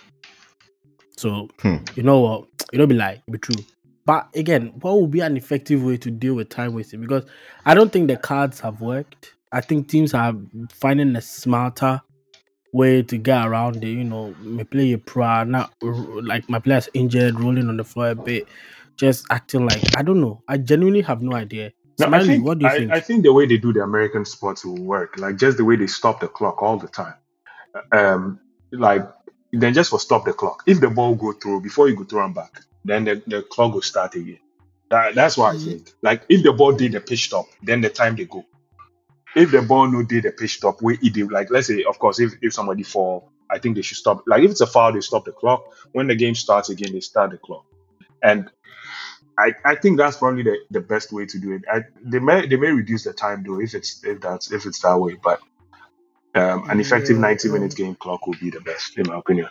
[1.18, 1.78] So Hmm.
[1.96, 2.48] you know what?
[2.72, 3.64] It don't be like, it'll be true.
[4.06, 7.02] But again, what would be an effective way to deal with time wasting?
[7.02, 7.24] Because
[7.66, 9.33] I don't think the cards have worked.
[9.54, 10.34] I think teams are
[10.72, 12.02] finding a smarter
[12.74, 13.88] way to get around it.
[13.88, 18.10] You know, may play a pro, not like my player's injured, rolling on the floor
[18.10, 18.48] a bit,
[18.98, 20.42] just acting like I don't know.
[20.48, 21.72] I genuinely have no idea.
[22.00, 22.92] No, I Smiley, think, what do you I, think?
[22.92, 25.76] I think the way they do the American sports will work, like just the way
[25.76, 27.14] they stop the clock all the time.
[27.92, 28.40] Um,
[28.72, 29.08] like
[29.52, 30.64] then just for stop the clock.
[30.66, 33.76] If the ball go through before you go through and back, then the, the clock
[33.76, 34.40] will start again.
[34.90, 35.92] That, that's what I think.
[36.02, 38.44] Like if the ball did the pitch stop, then the time they go.
[39.36, 41.98] If the ball no did the pitch stop, where it did, like let's say, of
[42.00, 44.24] course, if, if somebody fall, I think they should stop.
[44.28, 45.64] Like if it's a foul, they stop the clock.
[45.92, 47.66] When the game starts again, they start the clock.
[48.22, 48.50] And
[49.38, 51.64] I, I think that's probably the, the best way to do it.
[51.72, 54.80] I, they may they may reduce the time though if it's if that's if it's
[54.82, 55.40] that way, but
[56.36, 59.18] um, an effective Yeah, ninety um, minute game clock would be the best in my
[59.18, 59.50] opinion.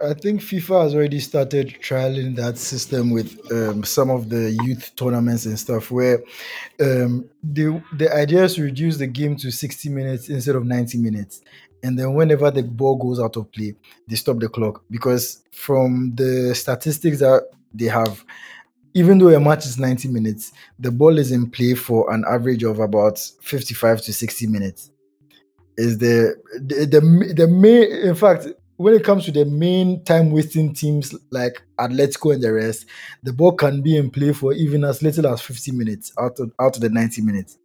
[0.00, 4.92] I think FIFA has already started trialing that system with um, some of the youth
[4.96, 6.22] tournaments and stuff, where
[6.80, 10.96] um, the the idea is to reduce the game to sixty minutes instead of ninety
[10.96, 11.42] minutes,
[11.82, 13.74] and then whenever the ball goes out of play,
[14.08, 17.42] they stop the clock because from the statistics that
[17.74, 18.24] they have.
[18.94, 22.62] Even though a match is 90 minutes, the ball is in play for an average
[22.62, 24.91] of about 55 to 60 minutes
[25.76, 28.46] is the the the, the main in fact
[28.76, 32.86] when it comes to the main time wasting teams like Atletico and the rest,
[33.22, 36.52] the ball can be in play for even as little as 50 minutes out of
[36.60, 37.58] out of the 90 minutes.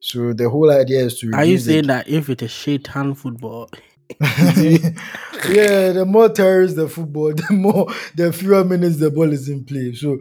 [0.00, 3.18] So the whole idea is to Are you saying that if it is shit hand
[3.18, 3.70] football,
[4.20, 9.64] yeah, the more terrorists the football, the more the fewer minutes the ball is in
[9.64, 9.92] play.
[9.94, 10.18] So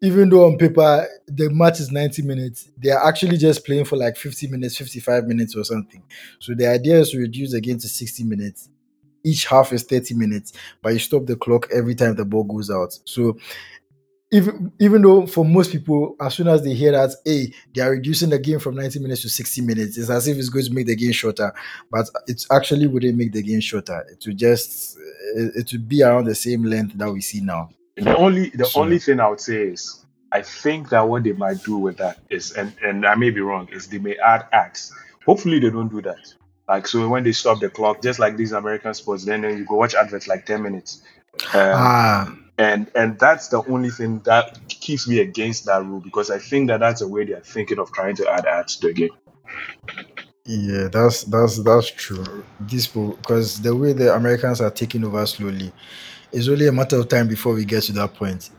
[0.00, 3.96] even though on paper the match is 90 minutes, they are actually just playing for
[3.96, 6.02] like 50 minutes, 55 minutes or something.
[6.38, 8.68] So the idea is to reduce the game to 60 minutes.
[9.24, 12.70] Each half is 30 minutes, but you stop the clock every time the ball goes
[12.70, 12.96] out.
[13.04, 13.36] So
[14.30, 17.90] even even though for most people, as soon as they hear that, hey, they are
[17.90, 20.72] reducing the game from 90 minutes to 60 minutes, it's as if it's going to
[20.72, 21.52] make the game shorter.
[21.90, 24.04] But it actually wouldn't make the game shorter.
[24.10, 24.98] It would just
[25.34, 27.70] it, it would be around the same length that we see now.
[28.00, 31.32] The only the So- only thing I would say is I think that what they
[31.32, 34.46] might do with that is and and I may be wrong is they may add
[34.52, 34.92] ads.
[35.26, 36.34] Hopefully they don't do that.
[36.68, 39.64] Like so when they stop the clock, just like these American sports, then, then you
[39.64, 41.02] go watch adverts like ten minutes.
[41.54, 46.30] Um, Ah, and and that's the only thing that keeps me against that rule because
[46.30, 48.92] I think that that's a way they're thinking of trying to add ads to the
[48.92, 49.10] game.
[50.44, 52.44] Yeah, that's that's that's true.
[52.60, 55.72] This because the way the Americans are taking over slowly,
[56.32, 58.50] it's only a matter of time before we get to that point.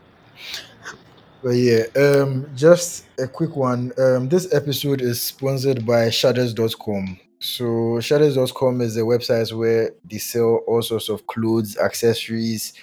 [1.42, 3.94] But yeah, um, just a quick one.
[3.98, 7.20] Um, this episode is sponsored by Shadows.com.
[7.40, 12.74] So Shadows.com is a website where they sell all sorts of clothes, accessories,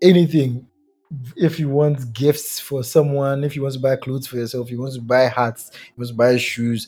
[0.00, 0.66] anything.
[1.36, 4.80] If you want gifts for someone, if you want to buy clothes for yourself, you
[4.80, 6.86] want to buy hats, you want to buy shoes,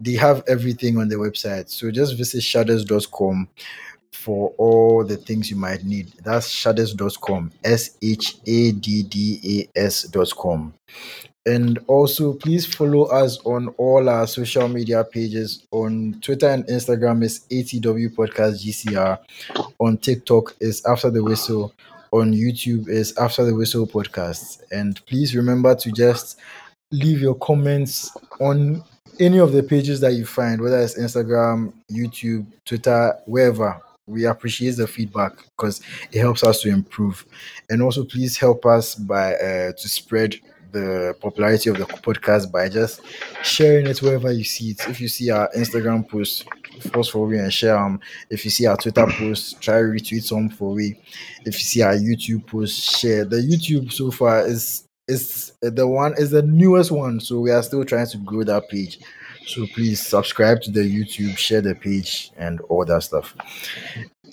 [0.00, 1.70] they have everything on the website.
[1.70, 3.48] So just visit shadows.com
[4.12, 6.12] for all the things you might need.
[6.24, 7.52] That's shadows.com.
[7.64, 10.74] S H A D D A S.com.
[11.44, 15.66] And also, please follow us on all our social media pages.
[15.72, 19.18] On Twitter and Instagram is ATW Podcast GCR.
[19.80, 21.74] On TikTok is After the Whistle.
[22.12, 24.62] On YouTube is After the Whistle Podcast.
[24.70, 26.38] And please remember to just
[26.92, 28.84] leave your comments on
[29.18, 33.80] any of the pages that you find, whether it's Instagram, YouTube, Twitter, wherever.
[34.12, 35.80] We appreciate the feedback because
[36.12, 37.24] it helps us to improve.
[37.70, 40.36] And also, please help us by uh, to spread
[40.72, 43.02] the popularity of the podcast by just
[43.42, 44.88] sharing it wherever you see it.
[44.88, 46.46] If you see our Instagram post,
[46.92, 48.00] force for we and share them.
[48.30, 50.98] If you see our Twitter post, try retweet some for we.
[51.44, 53.24] If you see our YouTube post, share.
[53.24, 57.62] The YouTube so far is is the one is the newest one, so we are
[57.62, 58.98] still trying to grow that page.
[59.46, 63.34] So please subscribe to the YouTube, share the page, and all that stuff.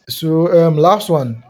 [0.07, 1.43] So um, last one.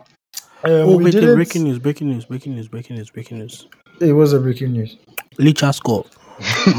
[0.63, 3.39] Um, oh, we wait, wait, didn't- breaking news, breaking news, breaking news, breaking news, breaking
[3.39, 3.67] news.
[4.01, 4.97] It was a breaking news.
[5.37, 6.05] Licha score.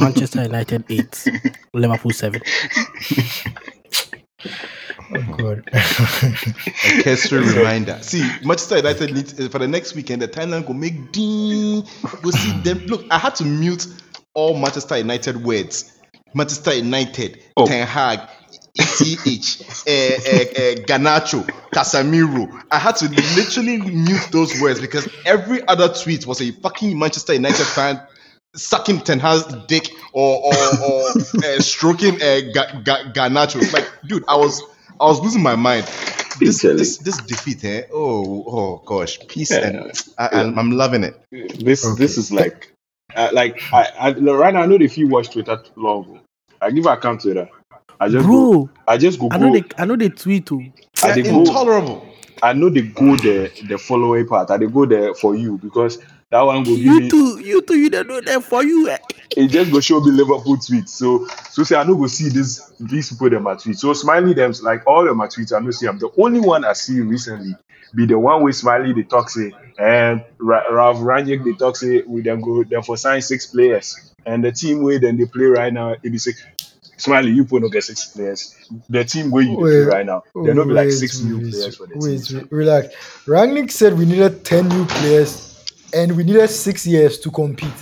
[0.00, 1.28] Manchester United 8,
[1.74, 2.40] Liverpool 7.
[5.12, 5.68] Oh God.
[5.72, 7.98] A cursory reminder.
[8.00, 11.82] See, Manchester United need, uh, for the next weekend, the timeline will make ding.
[12.22, 12.78] Go see them.
[12.86, 13.86] Look, I had to mute
[14.34, 15.99] all Manchester United words.
[16.34, 17.66] Manchester United, Oh.
[17.66, 18.20] Ten Hag,
[18.76, 22.62] ETH, uh, uh, uh, Garnacho, Casemiro.
[22.70, 27.34] I had to literally mute those words because every other tweet was a fucking Manchester
[27.34, 28.00] United fan
[28.54, 30.54] sucking Ten Hag's dick or or,
[30.84, 31.02] or
[31.44, 33.72] uh, stroking uh, Ga- Ga- Garnacho.
[33.72, 34.62] Like, dude, I was
[35.00, 35.86] I was losing my mind.
[36.38, 37.82] This this, this defeat, eh?
[37.92, 39.66] Oh oh gosh, peace Yeah.
[39.66, 41.20] and I, I'm, I'm loving it.
[41.30, 42.00] This Okay.
[42.02, 42.72] this is like
[43.14, 46.19] uh, like I, I right now I know if you watch Twitter long.
[46.60, 47.48] I give account Twitter.
[47.98, 50.72] I just go, I just go I know go they, I know they tweet too.
[51.02, 52.06] I They're dey go intolerable.
[52.42, 54.50] I know they go the the following part.
[54.50, 55.98] I they go there for you because
[56.30, 58.88] that one go give You me too, you too, you don't know that for you.
[58.88, 58.98] eh.
[59.36, 60.88] it just go show me Liverpool tweets.
[60.90, 63.78] So so say I know go see this these people them my tweets.
[63.78, 66.64] So smiley them like all of my tweets I no see I'm The only one
[66.64, 67.54] I see recently
[67.94, 72.02] be the one with smiley they talk say and Ra- Ralph Rangnick they talk say
[72.06, 75.46] we then go then for sign six players and the team where then they play
[75.46, 76.44] right now it be six.
[76.96, 78.54] Smiley, you put no get six players.
[78.90, 81.40] The team where you dey play right now, there no be like Wait, six new
[81.40, 82.38] wait, players for the wait, team.
[82.40, 82.88] wait, relax.
[83.26, 85.64] Rangnick said we needed 10 new players
[85.94, 87.72] and we needed six years to compete.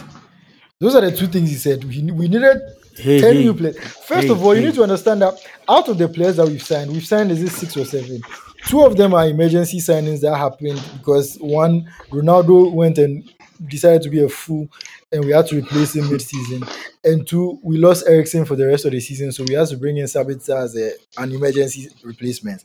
[0.78, 1.82] Those are the two things he said.
[1.82, 2.58] We, we needed
[2.94, 3.42] Hey, 10 hey.
[3.42, 3.76] new players.
[4.06, 5.34] First Hey, of all, you need to understand that
[5.68, 8.22] out of the players that we've signed, we've signed is it six or seven?
[8.66, 13.28] Two of them are emergency signings that happened because one, Ronaldo went and
[13.66, 14.68] decided to be a fool
[15.10, 16.64] and we had to replace him mid-season.
[17.04, 19.76] And two, we lost Eriksen for the rest of the season, so we had to
[19.76, 22.62] bring in Sabitzer as a, an emergency replacement.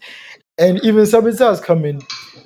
[0.57, 2.01] And even Sabitzer has come in.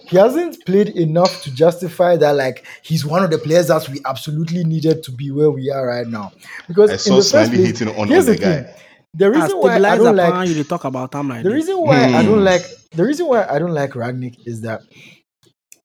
[0.07, 3.99] He hasn't played enough to justify that, like, he's one of the players that we
[4.05, 6.31] absolutely needed to be where we are right now.
[6.67, 8.63] Because I in the first place, hating on, on the the guy.
[8.63, 8.73] thing.
[9.18, 11.55] The Ah, reason why I don't like you dey talk about time like the this.
[11.59, 12.63] reason why I don't like
[12.99, 14.82] the reason why I don't like Rangnick is that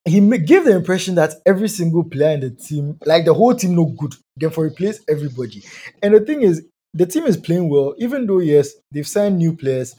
[0.05, 0.21] he
[0.51, 3.87] gave the impression that every single player in the team, like the whole team, no
[3.87, 4.15] good.
[4.37, 5.63] Therefore, replace everybody.
[6.03, 9.57] And the thing is, the team is playing well, even though yes, they've signed new
[9.57, 9.95] players.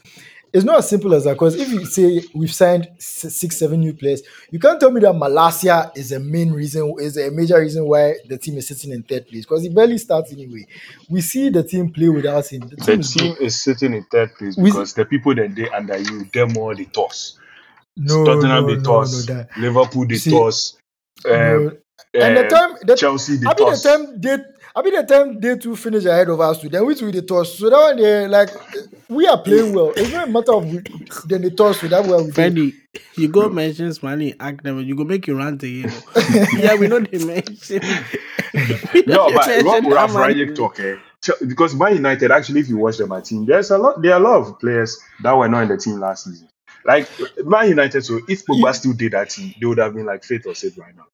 [0.54, 3.92] It's not as simple as that because if you say we've signed six, seven new
[3.92, 7.86] players, you can't tell me that Malacia is a main reason, is a major reason
[7.86, 10.64] why the team is sitting in third place because he barely starts anyway.
[11.10, 12.68] We see the team play without him.
[12.68, 15.56] The The team is team is sitting in third place We- because the people that
[15.56, 17.38] they under you, them more the toss.
[17.96, 20.76] No, Tottenham no, the no, toss, no, that, Liverpool the See, toss,
[21.26, 21.72] um, no.
[22.14, 24.38] and the um, time, the, Chelsea the I mean the time they,
[24.76, 26.68] I mean the time they two finish ahead of us too.
[26.68, 27.58] Then we two the toss.
[27.58, 28.50] So that one they like
[29.08, 29.92] we are playing well.
[29.96, 30.78] It's not a matter of we,
[31.26, 31.80] then the toss.
[31.80, 32.74] So that way we did.
[33.16, 35.92] You go mention Smiley, act them, you go make you rant again.
[36.56, 37.80] yeah, we know they mention.
[39.06, 40.30] No, but mention what that Ralph man.
[40.30, 40.96] Rangnick talk, eh?
[41.46, 44.00] Because Man United, actually, if you watch them, my team, there's a lot.
[44.02, 46.48] There are a lot of players that were not in the team last season.
[46.84, 47.08] Like
[47.44, 50.22] Man United, so if Pogba You- still did that team, they would have been like
[50.24, 51.06] fate or saved right now.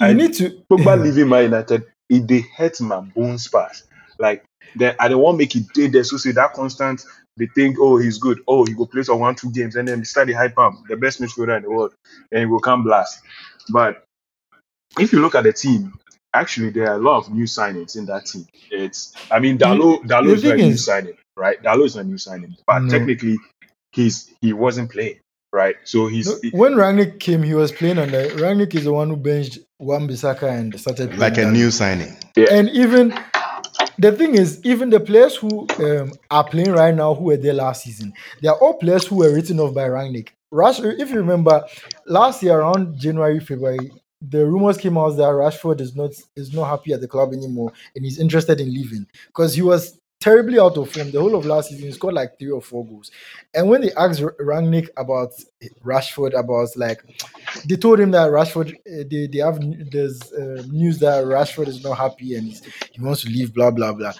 [0.00, 0.50] You And need to.
[0.70, 3.84] Pogba leaving Man United, it they hurt my bones fast.
[4.18, 4.44] Like
[4.76, 6.04] then I don't want make it day there.
[6.04, 7.02] So say that constant,
[7.36, 8.40] they think, oh, he's good.
[8.48, 10.84] Oh, he go play some one, two games, and then they start the hype him,
[10.88, 11.94] the best midfielder in the world,
[12.32, 13.20] and he will come blast.
[13.70, 14.04] But
[14.98, 15.92] if you look at the team,
[16.34, 18.46] actually there are a lot of new signings in that team.
[18.70, 21.62] It's I mean Dalot Dalot is a new signing, right?
[21.62, 22.90] Dalot is a new signing, but No.
[22.90, 23.36] technically
[23.92, 25.20] he's he wasn't playing,
[25.52, 25.76] right?
[25.84, 28.28] So he's No, when Rangnick came, he was playing on the.
[28.36, 31.52] Rangnick is the one who benched Wan Bissaka and started Like a Dalot.
[31.52, 32.16] new signing.
[32.50, 33.14] And even
[33.98, 37.54] the thing is, even the players who um, are playing right now, who were there
[37.54, 40.28] last season, they are all players who were written off by Rangnick.
[40.50, 41.62] Rash, if you remember,
[42.06, 43.90] last year around January, February,
[44.20, 47.72] the rumors came out that Rashford is not is not happy at the club anymore
[47.94, 51.46] and he's interested in leaving because he was terribly out of form the whole of
[51.46, 51.86] last season.
[51.86, 53.10] He scored like three or four goals.
[53.54, 55.30] And when they asked Rangnick about
[55.84, 57.00] Rashford, about like
[57.66, 59.60] they told him that Rashford, uh, they, they have
[59.90, 62.52] there's uh, news that Rashford is not happy and
[62.92, 64.12] he wants to leave, blah blah blah.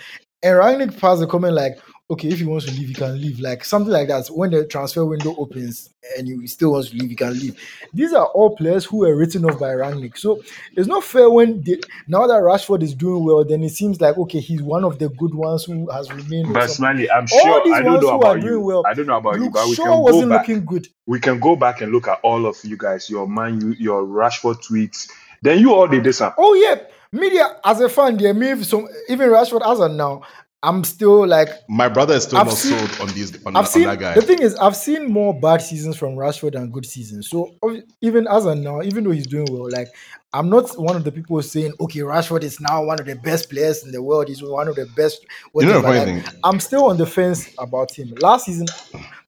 [0.42, 1.78] And Rangnick passed a comment like,
[2.10, 4.28] "Okay, if he wants to leave, he can leave." Like something like that.
[4.28, 7.60] When the transfer window opens and he still wants to leave, he can leave.
[7.92, 10.16] These are all players who were written off by Rangnick.
[10.16, 10.42] So
[10.76, 14.16] it's not fair when they, now that Rashford is doing well, then it seems like
[14.18, 16.52] okay, he's one of the good ones who has remained.
[16.54, 16.68] but.
[16.68, 18.60] Smiley, I'm All sure I don't know about doing you.
[18.60, 20.48] well, I don't know about you, but we Shaw can go wasn't back.
[20.48, 20.88] looking good.
[21.06, 24.02] we can go back and look at all of you guys, your man, you, your
[24.04, 25.10] Rashford tweets.
[25.42, 26.34] Then you all did this up.
[26.38, 26.80] Oh yeah,
[27.12, 30.22] media as a fan, they me some even Rashford as of now.
[30.62, 33.64] I'm still like My brother is still I've not seen- sold on these on, I've
[33.64, 34.14] on seen that guy.
[34.14, 37.30] the thing is I've seen more bad seasons from Rashford than good seasons.
[37.30, 37.54] So
[38.00, 39.88] even as of now, even though he's doing well, like
[40.32, 43.50] I'm not one of the people saying okay, Rashford is now one of the best
[43.50, 44.26] players in the world.
[44.28, 45.24] He's one of the best.
[45.54, 46.04] you know the whatever.
[46.06, 46.40] funny Like, thing?
[46.42, 48.12] I'm still on the fence about him.
[48.20, 48.66] Last season,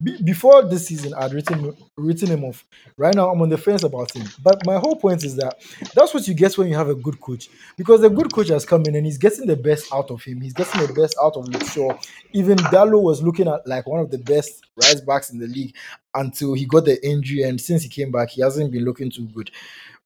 [0.03, 2.65] be- before this season, I'd written written him off.
[2.97, 4.27] Right now, I'm on the fence about him.
[4.43, 5.61] But my whole point is that
[5.95, 8.65] that's what you get when you have a good coach, because the good coach has
[8.65, 10.41] come in and he's getting the best out of him.
[10.41, 11.99] He's getting the best out of Luke Shaw.
[12.33, 15.75] Even Dalot was looking at like one of the best right backs in the league
[16.15, 19.29] until he got the injury, and since he came back, he hasn't been looking too
[19.29, 19.51] good.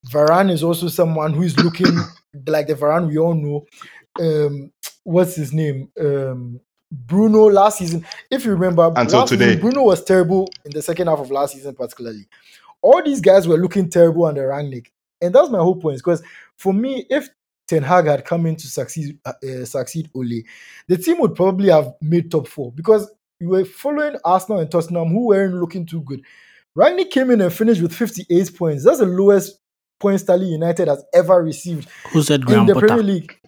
[0.08, 1.96] Varane is also someone who is looking
[2.46, 3.64] like the Varane we all know.
[4.20, 4.70] Um,
[5.02, 5.88] what's his name?
[5.98, 6.60] Um,
[7.06, 8.04] Bruno last season.
[8.30, 9.46] If you remember, Until last today.
[9.46, 12.26] season, Bruno was terrible in the second half of last season, particularly.
[12.82, 14.86] All these guys were looking terrible under Rangnick,
[15.20, 15.98] and that's my whole point.
[15.98, 16.22] Because
[16.56, 17.28] for me, if
[17.66, 20.42] Ten Hag had come in to succeed, uh, uh, succeed Ole,
[20.88, 25.08] the team would probably have made top four because you were following Arsenal and Tottenham,
[25.08, 26.20] who weren't looking too good.
[26.76, 28.84] Rangnick came in and finished with 58 points.
[28.84, 29.58] That's the lowest
[29.98, 32.86] points Tally United has ever received Who said in Graham the Potter?
[32.88, 33.38] Premier League.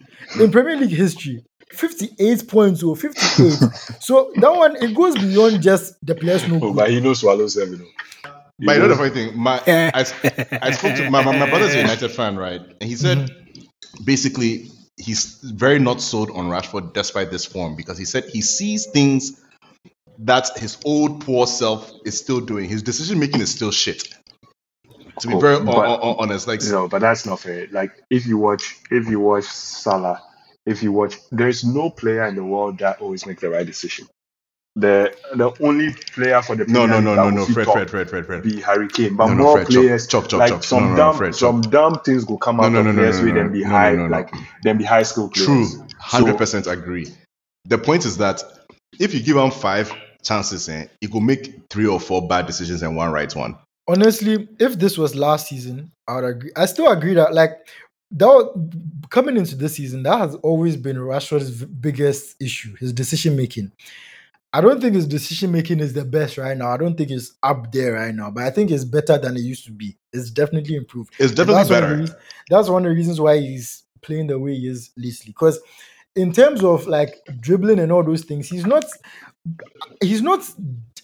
[0.40, 3.52] In Premier League history, 58 points or 58.
[4.00, 7.46] so that one it goes beyond just the players no Oh, but he knows swallow
[7.48, 7.82] seven.
[7.84, 8.30] oh.
[8.58, 10.06] He But you know the knows- funny thing, my I,
[10.62, 12.60] I spoke to my, my, my brother's a United fan, right?
[12.80, 14.04] And he said mm-hmm.
[14.04, 18.86] basically he's very not sold on Rashford despite this form because he said he sees
[18.86, 19.42] things
[20.20, 22.68] that his old poor self is still doing.
[22.68, 24.08] His decision making is still shit.
[25.20, 27.66] To be Oh, very but- hon- hon- honest, like No, but that's not fair.
[27.72, 30.22] Like if you watch, if you watch Salah,
[30.66, 34.06] if you watch, there's no player in the world that always makes the right decision.
[34.78, 37.46] The the only player for the No, no, no, no, no.
[37.46, 38.42] Fred, Fred, Fred, Fred, Fred.
[38.42, 40.64] be Harry Kane, but No, no, more Fred, chop, players chop, chop, like chop.
[40.64, 42.92] some No, no, no, dumb Fred, some dumb things will come out no, of no,
[42.92, 44.12] no, players no, with no, them be no, high no, no, no.
[44.12, 44.30] like
[44.64, 45.46] them be high school players.
[45.46, 47.06] True, hundred So- percent agree.
[47.64, 48.42] The point is that
[49.00, 49.90] if you give him five
[50.22, 53.56] chances, eh, he could make three or four bad decisions and one right one.
[53.88, 56.50] honestly, if this was last season, I would agree.
[56.54, 57.52] I still agree that like
[58.12, 63.72] that coming into this season, that has always been Rashford's biggest issue, his decision making.
[64.52, 66.70] I don't think his decision making is the best right now.
[66.70, 69.40] I don't think it's up there right now, but I think it's better than it
[69.40, 69.98] used to be.
[70.12, 71.12] It's definitely improved.
[71.18, 72.18] It's definitely that's One the better.
[72.48, 75.26] that's one of the reasons why he's playing the way he is lately.
[75.26, 75.60] Because
[76.14, 78.84] in terms of like dribbling and all those things, he's not
[80.00, 80.48] he's not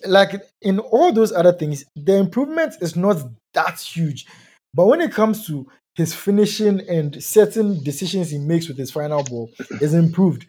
[0.06, 0.30] like
[0.62, 3.22] in all those other things, the improvement is not
[3.52, 4.26] that huge.
[4.72, 9.22] But when it comes to his finishing and certain decisions he makes with his final
[9.22, 10.46] ball is improved.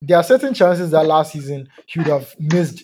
[0.00, 2.82] There are certain chances that last season he would have missed.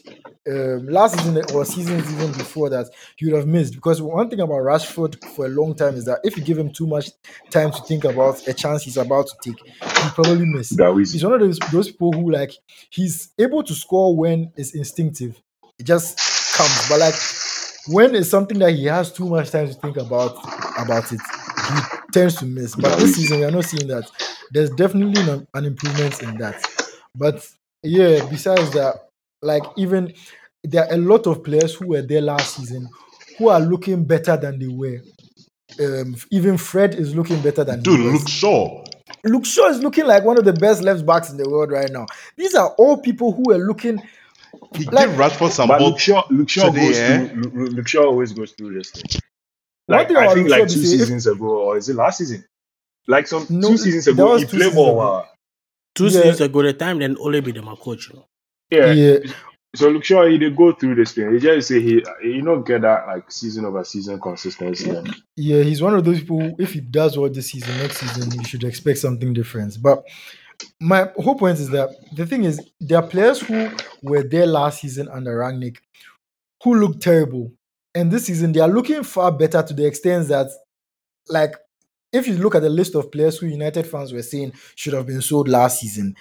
[0.49, 3.74] Um, last season or seasons even before that, he would have missed.
[3.74, 6.72] Because one thing about Rashford for a long time is that if you give him
[6.72, 7.11] too much
[7.51, 11.12] time to think about a chance he's about to take, he'll probably miss That was
[11.12, 12.53] he's one of those those people who like
[12.89, 15.41] he's able to score when it's instinctive.
[15.78, 16.18] It just
[16.55, 16.89] comes.
[16.89, 17.14] But like
[17.89, 20.37] when it's something that he has too much time to think about
[20.78, 21.20] about it,
[21.71, 21.81] he
[22.12, 22.75] tends to miss.
[22.77, 24.11] But this season we are not seeing that.
[24.53, 26.64] There's definitely an, an improvement in that.
[27.14, 27.49] But
[27.83, 29.09] yeah, besides that,
[29.43, 30.12] like even
[30.64, 32.89] there are a lot of players who were there last season
[33.39, 35.01] who are looking better than they were.
[35.81, 38.14] Um, even Fred is looking better than Dude, he was.
[38.21, 38.85] Luke Shaw.
[39.25, 41.91] Luke Shaw is looking like one of the best left backs in the world right
[41.91, 42.07] now.
[42.37, 44.03] These are all people who are looking.
[44.77, 45.91] He Like- gave Rashford some But ball.
[45.91, 47.29] Luke Shaw, Luke Shaw today, goes eh?
[47.29, 47.43] through.
[47.55, 49.21] Luke, Luke Shaw always goes through this thing.
[49.91, 52.45] One Like I think like two seasons ago, or is it last season?
[53.09, 54.91] Like some No, two seasons ago, he two played seasons for.
[54.93, 55.01] ago.
[55.01, 55.26] Uh,
[55.95, 56.11] Two Yeah.
[56.11, 58.09] seasons ago, the time then only be the my coach.
[58.11, 58.26] You know.
[58.70, 58.93] yeah.
[58.93, 59.32] Yeah,
[59.74, 61.32] So Luke Shaw he did go through this thing.
[61.32, 64.91] He just say he, you don't get that like season over season consistency.
[64.91, 66.55] And yeah, he's one of those people.
[66.59, 69.76] If he does well this season, next season you should expect something different.
[69.82, 70.05] But
[70.80, 73.70] my whole point is that the thing is, there are players who
[74.03, 75.78] were there last season under Rangnick
[76.62, 77.53] who look terrible,
[77.95, 80.49] and this season they are looking far better to the extent that,
[81.28, 81.55] like,
[82.12, 85.07] if you look at the list of players who United fans were saying should have
[85.07, 86.16] been sold last season,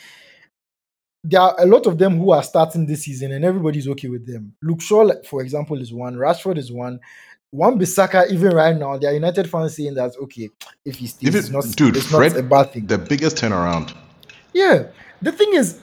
[1.24, 4.26] there are a lot of them who are starting this season, and everybody's okay with
[4.26, 4.54] them.
[4.62, 6.16] Luke Shaw, for example, is one.
[6.16, 7.00] Rashford is one.
[7.52, 10.50] Wan-Bissaka, even right now, there are United fans saying that okay,
[10.86, 12.86] if he stays, If it- it's not, dude, it's Fred- not a bad thing.
[12.86, 13.94] The biggest turnaround.
[14.54, 14.84] Yeah.
[15.22, 15.80] The thing is,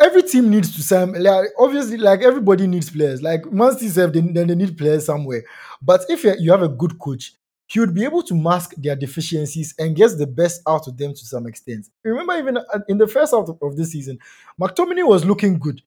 [0.00, 1.12] every team needs to sign.
[1.22, 3.22] Like, obviously, like everybody needs players.
[3.22, 3.44] Like
[3.78, 5.44] self, they, then they need players somewhere.
[5.82, 7.32] But if you have a good coach,
[7.66, 11.12] he would be able to mask their deficiencies and get the best out of them
[11.14, 11.86] to some extent.
[12.04, 14.18] Remember, even uh, in the first half of- of this season,
[14.60, 15.80] McTominay was looking good.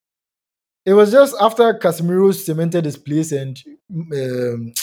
[0.85, 4.73] It was just after Casemiro cemented his place and um,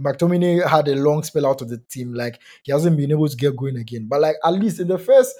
[0.00, 2.14] McTominay had a long spell out of the team.
[2.14, 4.06] Like he hasn't been able to get going again.
[4.08, 5.34] But like at least in the first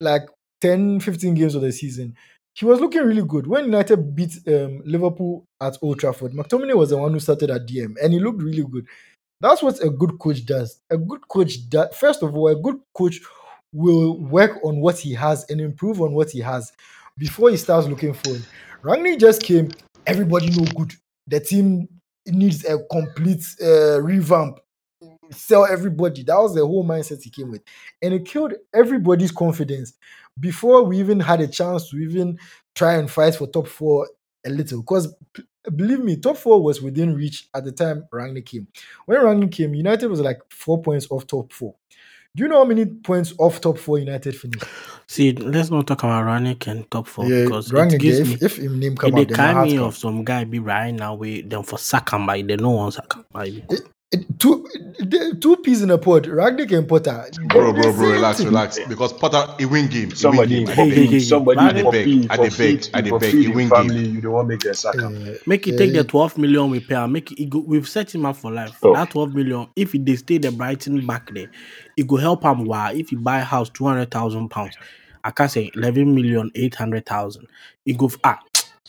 [0.00, 0.22] like
[0.60, 2.16] 10, 15 games of the season,
[2.54, 3.46] he was looking really good.
[3.46, 7.66] When United beat um, Liverpool at Old Trafford, McTominay was the one who started at
[7.66, 8.86] DM and he looked really good.
[9.40, 10.80] That's what a good coach does.
[10.90, 13.20] A good coach that first of all, a good coach
[13.72, 16.72] will work on what he has and improve on what he has
[17.18, 18.44] before he starts looking forward.
[18.82, 19.70] Rangnick just came,
[20.06, 20.92] everybody know good.
[21.26, 21.88] The team
[22.26, 24.58] needs a complete uh, revamp.
[25.30, 26.22] Sell everybody.
[26.22, 27.62] That was the whole mindset he came with.
[28.02, 29.94] And it killed everybody's confidence
[30.40, 32.38] before we even had a chance to even
[32.74, 34.08] try and fight for top four
[34.44, 34.80] a little.
[34.80, 35.44] Because p-
[35.76, 38.66] believe me, top four was within reach at the time Rangnick came.
[39.06, 41.74] When Rangnick came, United was like four points off top four.
[42.34, 44.64] Do you know how many points off top four United finished?
[45.06, 48.28] See, let's not talk about Rangnick and top four yeah, because it Rangnick, gives if,
[48.42, 48.46] me.
[48.46, 50.58] if him name come they out, then my carry heart me of some guy be
[50.58, 51.78] right now, we them for
[52.26, 53.44] by they no one sack him by.
[53.46, 53.91] It-
[54.38, 54.66] two
[55.40, 57.26] two peas in a pod, Rangnick and Potter.
[57.48, 58.78] Bro, bro, bro, relax, relax.
[58.88, 60.10] Because Potter, he win game.
[60.12, 60.68] He win somebody game.
[60.68, 61.10] in I Hey, hey, beg.
[61.10, 63.30] hey, Poppy, somebody hey, in hey, Poppy, I dey beg, feed- I dey for beg,
[63.32, 64.14] feed he win family, game.
[64.14, 64.94] you don't want to make a sack.
[65.02, 65.10] Uh,
[65.46, 66.02] Make it Yeah, take yeah.
[66.02, 67.06] the 12 million we pay.
[67.06, 68.78] Make it, go, we've set him up for life.
[68.82, 68.94] Oh.
[68.94, 71.50] That 12 million, if he they stay the Brighton back there,
[71.96, 72.64] it go help him.
[72.64, 72.92] Why?
[72.94, 74.76] If he buy a house 200,000 pounds,
[75.24, 77.46] I can say 11 million 800,000.
[77.86, 78.40] It go f- ah,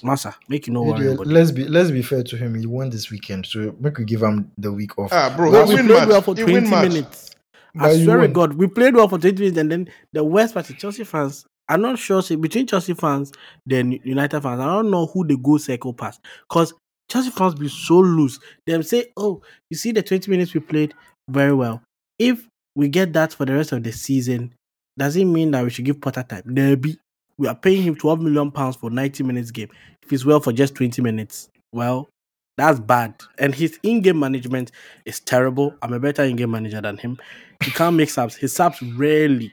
[0.02, 0.36] massa.
[0.50, 2.56] Make you no worry about let's be let's be fair to him.
[2.56, 5.10] He won this weekend, so make we give him the week off.
[5.14, 6.08] Ah, bro, Well, we played match.
[6.08, 6.88] well for He 20 win match.
[6.92, 7.32] minutes.
[7.76, 8.28] But I swear to.
[8.28, 11.46] God, we played well for 20 minutes, and then the worst part is Chelsea fans.
[11.70, 13.32] I'm not sure say between Chelsea fans
[13.66, 14.60] then United fans.
[14.60, 16.20] I don't know who they go circle past
[16.50, 16.74] because
[17.10, 18.40] Chelsea fans be so loose.
[18.68, 20.94] Them say, "Oh, you see the 20 minutes we played
[21.30, 21.82] very well.
[22.20, 24.54] If we get that for the rest of the season,
[24.98, 26.44] does it mean that we should give Potter time?
[26.46, 26.98] Maybe
[27.38, 29.70] we are paying him 12 million pounds for 90 minutes game.
[30.02, 32.10] If he's well for just 20 minutes, well,
[32.58, 33.16] that's bad.
[33.40, 34.72] And his in-game management
[35.06, 35.74] is terrible.
[35.82, 37.18] I'm a better in-game manager than him.
[37.64, 38.36] He can't make subs.
[38.36, 39.52] His subs rarely,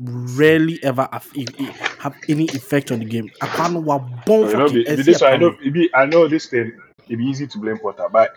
[0.00, 1.28] rarely ever have,
[1.98, 3.30] have any effect on the game.
[3.42, 5.56] I can't know what bomb You know, fucking the, the, SC this I know,
[5.94, 6.72] I know this thing.
[7.06, 8.36] It'd be easy to blame Potter, but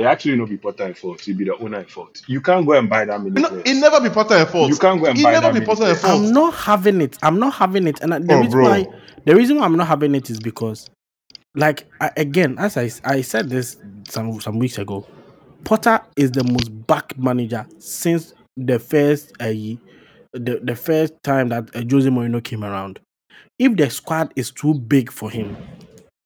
[0.00, 1.26] it actually no be Potter in fault.
[1.28, 2.22] It be the owner in fault.
[2.26, 3.62] You can't go and buy that many No, players.
[3.66, 4.70] it never be Potter and fault.
[4.70, 6.26] You can't go and it buy never that be many Potter and fault.
[6.26, 7.18] I'm not having it.
[7.22, 8.00] I'm not having it.
[8.00, 8.64] And the Oh, reason bro.
[8.64, 8.86] why
[9.26, 10.88] the reason why I'm not having it is because,
[11.54, 13.76] like I, again, as I I said this
[14.08, 15.06] some some weeks ago,
[15.64, 19.46] Potter is the most back manager since the first uh,
[20.32, 23.00] the the first time that uh, Jose Mourinho came around.
[23.58, 25.58] If the squad is too big for him,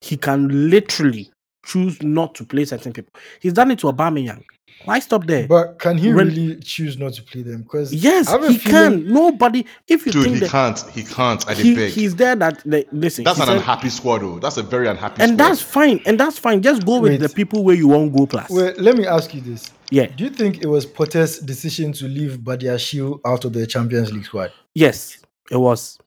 [0.01, 1.31] he can literally
[1.65, 3.13] choose not to play certain people.
[3.41, 4.45] He's done it to Aubameyang.
[4.87, 5.47] Why stop there?
[5.47, 7.63] But can he When- really choose not to play them?
[7.63, 9.13] Because yes, I have a he feeling- can.
[9.13, 9.65] Nobody.
[9.89, 10.85] If you Dude, think he that can't.
[10.93, 11.49] He can't.
[11.49, 11.93] I he, beg.
[11.93, 14.39] he's there that the, listen That's he an said- unhappy squad, though.
[14.41, 15.49] That's a very unhappy and squad.
[15.49, 17.21] that's fine and that's fine just go with Wait.
[17.21, 20.25] the people where you won't go plus Well, let me ask you this: yeah Do
[20.25, 24.53] you think it was Potter's decision to leave Badiashile out of the Champions League squad?
[24.75, 25.19] yes
[25.51, 25.99] it was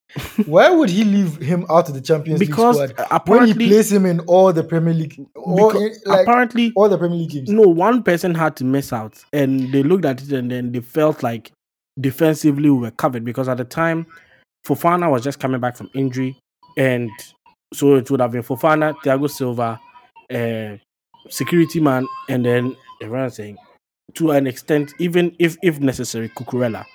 [0.46, 3.52] Why would he leave him out of the Champions Because, League uh, squad when he
[3.52, 7.18] apparently- plays him in all the Premier League, all, because like, apparently all the Premier
[7.18, 7.50] League games?
[7.50, 10.80] no one person had to miss out and they looked at it and then they
[10.80, 11.52] felt like
[12.00, 14.06] defensively we were covered because at the time
[14.66, 16.38] Fofana was just coming back from injury
[16.78, 17.10] and
[17.74, 19.80] so it would have been Fofana, Thiago Silva,
[20.34, 20.78] uh,
[21.30, 23.58] security man, and then everyone saying
[24.14, 26.86] to an extent, even if if necessary, Cucurella,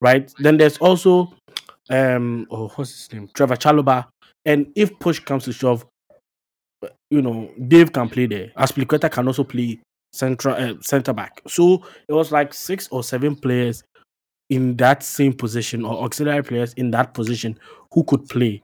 [0.00, 0.32] right?
[0.38, 1.32] Then there's also
[1.90, 3.28] um oh what's his name?
[3.28, 4.06] Trevoh Chalobah.
[4.44, 5.86] And if push comes to shove,
[7.10, 8.50] you know, Dave can play there.
[8.56, 9.80] Azpilicueta can also play
[10.12, 11.40] central uh, center back.
[11.46, 13.82] So it was like six or seven players
[14.50, 17.58] in that same position or auxiliary players in that position
[17.92, 18.62] who could play.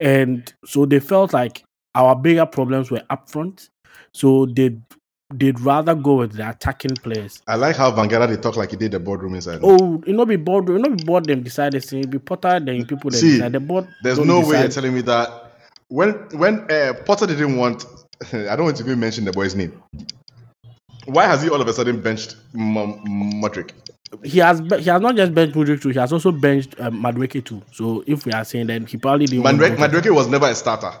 [0.00, 1.62] And so they felt like
[1.94, 3.68] our bigger problems were up front.
[4.12, 4.80] So they'd
[5.32, 7.40] they'd rather go with the attacking players.
[7.46, 9.60] I like how Vangela they talk like he did the boardroom inside.
[9.62, 12.60] Oh, you know, be bored, you know, be bored them decide this thing, be Potter,
[12.60, 13.88] then people then See, decide the board.
[14.02, 15.52] There's don't no way you're telling me that
[15.88, 17.84] when when uh, Potter didn't want.
[18.32, 19.82] I don't want to even mention the boy's name.
[21.06, 22.74] Why has he all of a sudden benched M-
[23.42, 23.72] Mudryk?
[24.24, 27.02] he has be- he has not just benched Mudryk too, he has also benched um,
[27.02, 27.62] Madueke too.
[27.72, 30.28] So if we are saying that he probably didn't want Mudryk, both of Mudryk was
[30.28, 30.92] never a starter.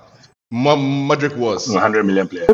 [0.52, 1.68] M- Mudryk was.
[1.68, 2.46] 100 million player.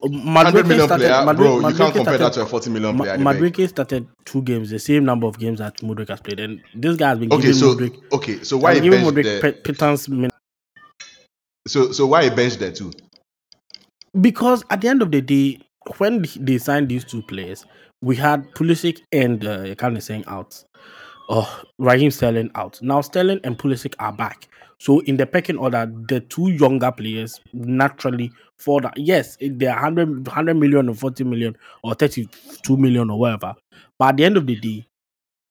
[0.00, 1.54] 100 million started- player, Madu- bro.
[1.56, 3.12] You can't compare started- that to a 40 million player.
[3.12, 3.20] Beg.
[3.68, 7.10] Started two games, the same number of games that Mudryk has played, and this guy
[7.10, 10.08] has been Okay, so Mudryk, okay, so why has he been giving Mudryk the, pittance
[10.08, 10.34] minutes.
[11.66, 12.92] so so why he benched there too?
[14.20, 15.58] because at the end of the day,
[15.98, 17.64] when they signed these two players,
[18.02, 20.62] we had Pulisic and uh, of saying out.
[21.28, 22.80] Oh, Raheem Sterling out.
[22.82, 24.48] Now Sterling and Pulisic are back.
[24.78, 28.30] So in the pecking order, the two younger players naturally
[28.64, 28.92] fall down.
[28.96, 33.54] Yes, they're 100, 100 million or 40 million or 32 million or whatever.
[33.98, 34.86] But at the end of the day,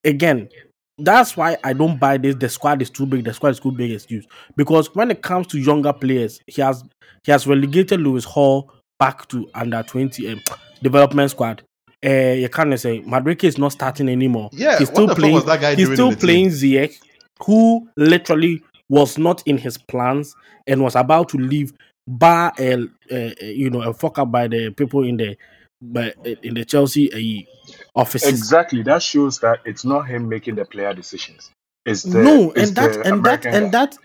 [0.03, 0.49] again,
[0.97, 2.35] that's why I don't buy this.
[2.35, 3.23] The squad is too big.
[3.23, 4.25] The squad is too big excuse.
[4.55, 6.83] Because when it comes to younger players, he has
[7.23, 10.41] he has relegated Lewis Hall back to under 20 um,
[10.81, 11.63] development squad.
[12.05, 14.49] Uh, you can't say Mudryk is not starting anymore.
[14.51, 15.35] Yeah, he's what still playing.
[15.35, 16.27] was that guy he's still in the team?
[16.27, 16.99] playing Ziyech,
[17.43, 20.35] who literally was not in his plans
[20.67, 21.73] and was about to leave.
[22.07, 22.73] Bar, a,
[23.11, 25.37] uh, you know, a fuck up by the people in the,
[25.81, 28.29] by, in the Chelsea uh, offices.
[28.29, 28.83] Exactly.
[28.83, 31.49] That shows that it's not him making the player decisions.
[31.85, 33.97] It's the, no, it's and that the and that American and that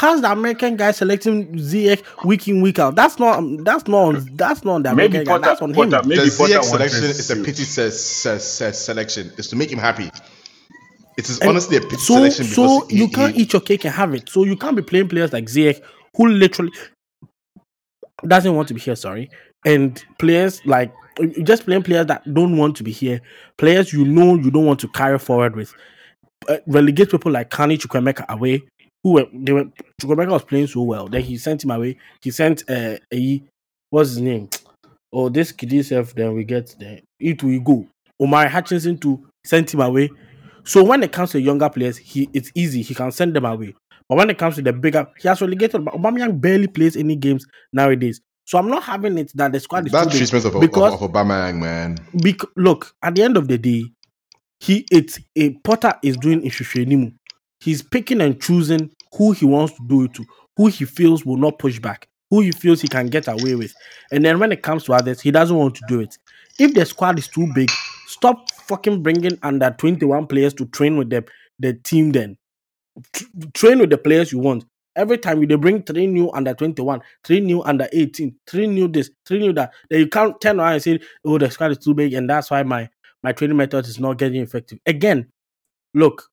[0.00, 2.94] has the American guy selecting Ziyech week in week out.
[2.94, 5.32] That's not that's not that's not on the Maybe American guy.
[5.32, 6.08] Potter, That's on Potter, him.
[6.08, 9.32] maybe the Potter ZX selection is a pity se- se- se- selection.
[9.36, 10.10] It's to make him happy.
[11.18, 13.52] It is And honestly a pity so selection so because he- you can't he- eat
[13.52, 14.28] your cake and have it.
[14.28, 15.80] So you can't be playing players like Ziyech
[16.16, 16.72] who literally
[18.26, 18.96] doesn't want to be here.
[18.96, 19.30] Sorry,
[19.64, 20.92] and players like
[21.42, 23.20] just playing players that don't want to be here.
[23.58, 25.72] Players you know you don't want to carry forward with.
[26.48, 28.62] Uh, relegate people like Carney Chukwuemeka away.
[29.04, 29.66] Who were they were
[30.00, 31.08] Chukwemeka was playing so well.
[31.08, 31.98] Then he sent him away.
[32.20, 33.42] He sent uh a
[33.90, 34.48] what's his name?
[35.12, 36.14] Oh, this kid himself.
[36.14, 37.86] Then we get the it will go.
[38.18, 40.10] Omar Hutchinson to send him away.
[40.64, 42.82] So when it comes to younger players, he it's easy.
[42.82, 43.74] He can send them away.
[44.08, 45.84] But when it comes to the bigger, he has relegated.
[45.84, 48.20] But Aubameyang barely plays any games nowadays.
[48.44, 50.94] So I'm not having it that the squad is that too big treatment of, because
[50.94, 51.96] of, of Obama, man.
[52.14, 53.84] bec- look at the end of the day,
[54.60, 57.12] he it's a Potter is doing Ishushenimo.
[57.60, 60.24] He's picking and choosing who he wants to do it to,
[60.56, 63.72] who he feels will not push back, who he feels he can get away with.
[64.10, 66.16] And then when it comes to others, he doesn't want to do it.
[66.58, 67.70] If the squad is too big,
[68.08, 71.24] stop fucking bringing under 21 players to train with them.
[71.58, 72.36] the team then.
[73.12, 73.24] Tr-
[73.54, 74.64] train with the players you want.
[74.94, 78.88] Every time you they bring three new under 21, three new under 18, three new
[78.88, 79.72] this, three new that.
[79.88, 82.50] Then you can't turn around and say, oh, the squad is too big, and that's
[82.50, 82.88] why my
[83.22, 84.80] my training method is not getting effective.
[84.86, 85.28] Again,
[85.94, 86.28] look,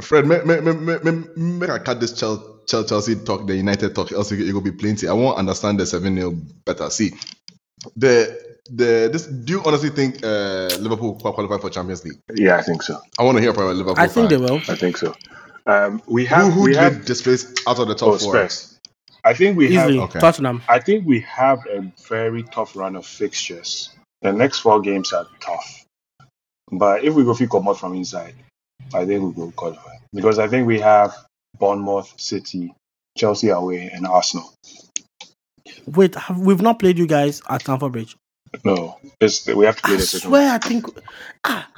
[0.00, 3.56] Fred, make, make, make, make, make, make I cut this Chel- Chel- Chelsea talk, the
[3.56, 5.08] United talk, else it will be plenty.
[5.08, 6.32] I won't understand the 7 0
[6.64, 6.88] better.
[6.90, 7.12] See,
[7.96, 12.20] the the this do you honestly think uh, Liverpool qualify for Champions League?
[12.34, 13.00] Yeah, I think so.
[13.18, 14.58] I want to hear from Liverpool I think they will.
[14.68, 15.14] I think so.
[15.66, 18.34] Um, we Who, have who we did have displace out of the top oh, four?
[18.48, 18.78] Spurs.
[19.24, 20.18] I think we Easily, have Okay.
[20.20, 20.62] Tottenham.
[20.68, 23.90] I think we have a very tough run of fixtures.
[24.20, 25.84] The next four games are tough.
[26.70, 28.34] But if we go come out from inside,
[28.94, 29.96] I think we will qualify.
[30.12, 31.14] Because I think we have
[31.58, 32.74] Bournemouth, City,
[33.16, 34.52] Chelsea away, and Arsenal.
[35.86, 38.16] Wait, have, we've not played you guys at Stamford Bridge.
[38.64, 40.40] No, it's, we have to play I the second one.
[40.40, 40.86] swear, I think.
[41.44, 41.68] Ah,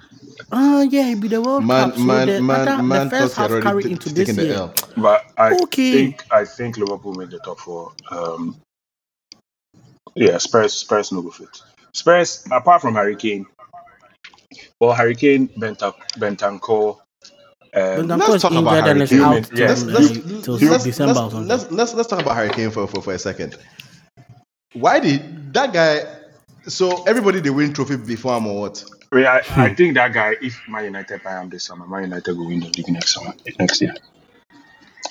[0.52, 1.98] ah, yeah, it be the World Man, Cup.
[1.98, 4.44] So man, the, man, other- man, the first half had carried t- into this taken
[4.44, 4.54] year.
[4.54, 4.74] L.
[4.96, 5.92] But I Okay.
[5.92, 7.92] think I think Liverpool made the top four.
[8.10, 8.60] Um,
[10.14, 11.48] yeah, Spurs Spurs no go fit.
[11.92, 13.46] Spurs apart from Hurricane,
[14.80, 16.98] well Hurricane Benta, Bentancur.
[17.72, 19.44] When Um, the Let's talk about injured and is Hurricane.
[19.44, 19.68] out Yeah.
[19.68, 20.10] Let's uh, let's
[20.70, 23.56] let's, December let's, let's let's let's talk about Hurricane for, for, for a second.
[24.74, 26.04] Why did that guy?
[26.68, 28.84] So everybody they win trophy before him or what?
[29.14, 29.74] I, mean, I, I hmm.
[29.76, 32.66] think that guy, if Man United buy him this summer, Man United will win the
[32.66, 33.94] league next summer, next year.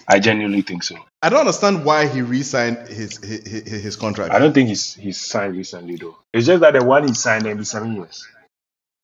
[0.10, 0.98] I genuinely think so.
[1.22, 4.34] I don't understand why he re-signed his his, his, his contract.
[4.34, 6.18] I don't think he's he's signed recently though.
[6.34, 8.28] It's just that the one he signed maybe seven years.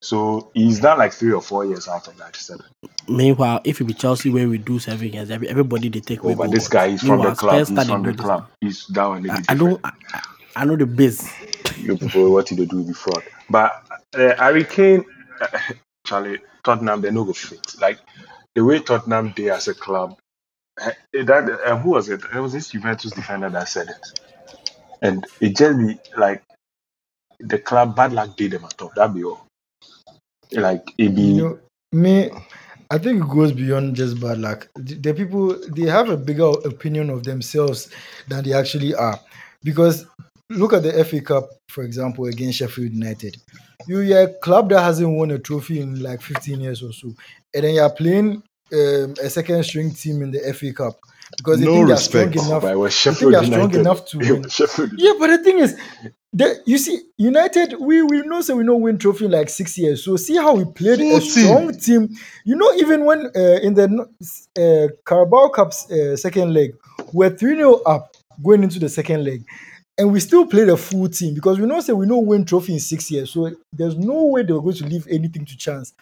[0.02, 2.66] So he's done like three or four years out of that seven.
[3.08, 6.28] Meanwhile, if it be Chelsea where we do seven years, every, everybody they take Oh,
[6.28, 6.52] away but goal.
[6.52, 7.66] this guy is from the club.
[7.66, 8.50] He's from the club.
[8.60, 9.22] He's that one.
[9.22, 9.30] this.
[9.30, 9.80] I, I don't.
[9.82, 10.20] I, I-
[10.56, 11.30] I know the biz.
[11.78, 13.22] You people, what did they do before?
[13.48, 13.84] But
[14.16, 15.04] uh, Harry Kane,
[15.40, 15.58] uh,
[16.06, 17.74] Charlie, Tottenham, they no go fit.
[17.80, 17.98] Like
[18.54, 20.16] the way Tottenham did as a club.
[20.80, 20.92] eh,
[21.24, 22.22] That uh, who was it?
[22.34, 24.20] It was this Juventus defender that said it,
[25.02, 26.42] and it just be like
[27.40, 28.94] the club bad luck did them at top.
[28.96, 29.46] That be all.
[30.52, 31.22] Like it be.
[31.22, 31.58] You know,
[31.92, 32.30] me,
[32.90, 34.68] I think it goes beyond just bad luck.
[34.76, 37.90] The, the people they have a bigger opinion of themselves
[38.28, 39.18] than they actually are,
[39.62, 40.06] because
[40.50, 43.36] look at the FA Cup, for example, against Sheffield United.
[43.86, 47.14] You are a club that hasn't won a trophy in like 15 years or so,
[47.54, 50.98] and then you are playing um, a second string team in the FA Cup
[51.36, 52.62] because they No think they are strong enough.
[52.62, 52.76] but
[53.14, 54.44] They think they are strong enough to win.
[54.96, 55.78] Yeah, but the thing is,
[56.32, 59.76] the, you see, United, we we know so we know win trophy in like six
[59.78, 60.04] years.
[60.04, 62.08] So see how we played Full a strong team.
[62.44, 64.06] You know, even when uh, in the
[64.58, 66.72] uh, Carabao Cup's uh, second leg,
[67.12, 69.44] we're 3 0 up going into the second leg.
[70.00, 72.72] And we still played a full team because we know say we know win trophy
[72.72, 73.32] in six years.
[73.32, 75.92] So there's no way they were going to leave anything to chance.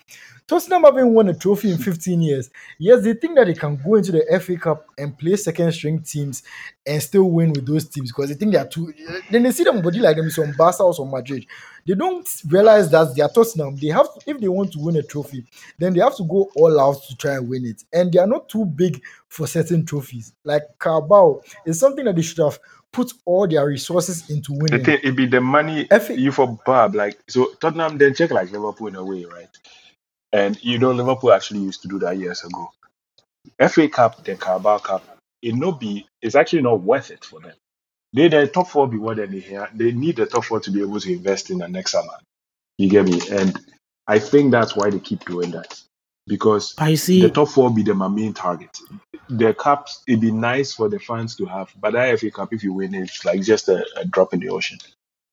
[0.46, 2.48] Tottenham haven't won a trophy in 15 years.
[2.78, 6.00] Yes, they think that they can go into the FA Cup and play second string
[6.00, 6.44] teams
[6.86, 8.94] and still win with those teams because they think they are too.
[9.32, 11.44] Then they see them body like them on Barca or some Madrid.
[11.84, 13.76] They don't realize that they are Tottenham.
[13.76, 15.44] They have if they want to win a trophy,
[15.76, 17.82] then they have to go all out to try and win it.
[17.92, 20.32] And they are not too big for certain trophies.
[20.44, 22.58] Like Carabao is something that they should have
[22.92, 24.84] put all their resources into The winning.
[24.84, 26.94] thing, it be the money FA you for Bob.
[26.94, 29.48] Like so, Tottenham then check like Liverpool in a way, right?
[30.32, 32.70] And you know, Liverpool actually used to do that years ago.
[33.68, 36.06] FA Cup, the Carabao Cup, it no be.
[36.22, 37.54] It's actually not worth it for them.
[38.14, 39.68] They the top four be what they here.
[39.74, 42.14] They need the top four to be able to invest in the next summer.
[42.78, 43.20] You get me?
[43.30, 43.58] And
[44.06, 45.80] I think that's why they keep doing that
[46.28, 48.78] because the top four be the my main target.
[49.30, 52.62] The cups, it'd be nice for the fans to have, but that FA Cup, if
[52.62, 54.78] you win, it's like just a, a drop in the ocean.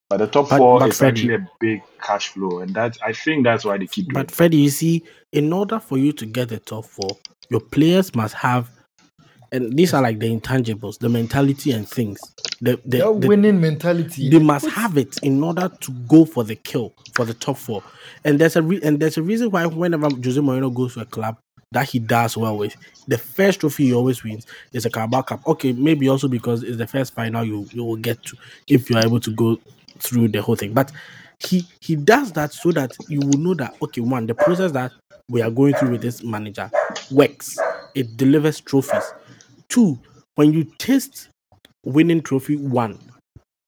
[0.10, 2.98] But the top But- four but is Freddie- actually a big cash flow, and that
[3.04, 4.14] I think that's why they keep doing.
[4.26, 4.32] But.
[4.32, 7.10] Freddie, you see, in order for you to get the top four,
[7.50, 8.70] your players must have,
[9.52, 12.20] and these are like the intangibles, the mentality and things.
[12.62, 14.30] The, the, the- winning mentality.
[14.30, 17.84] they must have it in order to go for the kill for the top four.
[18.24, 21.06] And there's a re- and there's a reason why whenever Jose Mourinho goes to a
[21.06, 21.38] club
[21.72, 22.76] that he does well with,
[23.08, 25.46] the first trophy he always wins is a Carabao Cup.
[25.48, 28.96] Okay, maybe also because it's the first final you you will get to if you
[28.98, 29.58] are able to go
[30.00, 30.74] through the whole thing.
[30.74, 30.92] But
[31.40, 34.92] he he does that so that you will know that okay, one the process that
[35.30, 36.72] we are going through with this manager
[37.12, 37.58] works.
[37.96, 39.04] It delivers trophies.
[39.70, 40.00] Two,
[40.36, 41.30] when you taste
[41.86, 43.00] winning trophy one,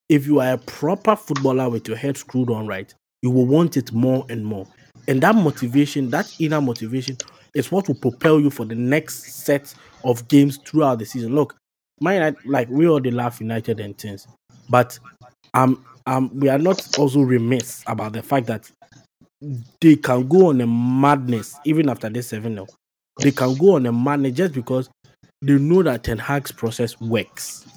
[0.10, 3.78] if you are a proper footballer with your head screwed on right, you will want
[3.78, 4.68] it more and more.
[5.08, 7.18] And that motivation, that inner motivation,
[7.54, 11.34] is what will propel you for the next set of games throughout the season.
[11.36, 11.56] Look,
[12.00, 14.28] my like we all the laugh United and things,
[14.70, 14.98] but
[15.54, 18.70] um, um, we are not also remiss about the fact that
[19.82, 22.66] they can go on a madness even after this 7 0
[23.22, 24.90] they can go on a manage just because
[25.42, 27.68] they know that Ten Hag's process works.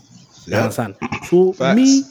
[0.52, 0.62] You Yeah.
[0.62, 0.96] understand?
[1.20, 1.70] So Facts.
[1.74, 2.06] me,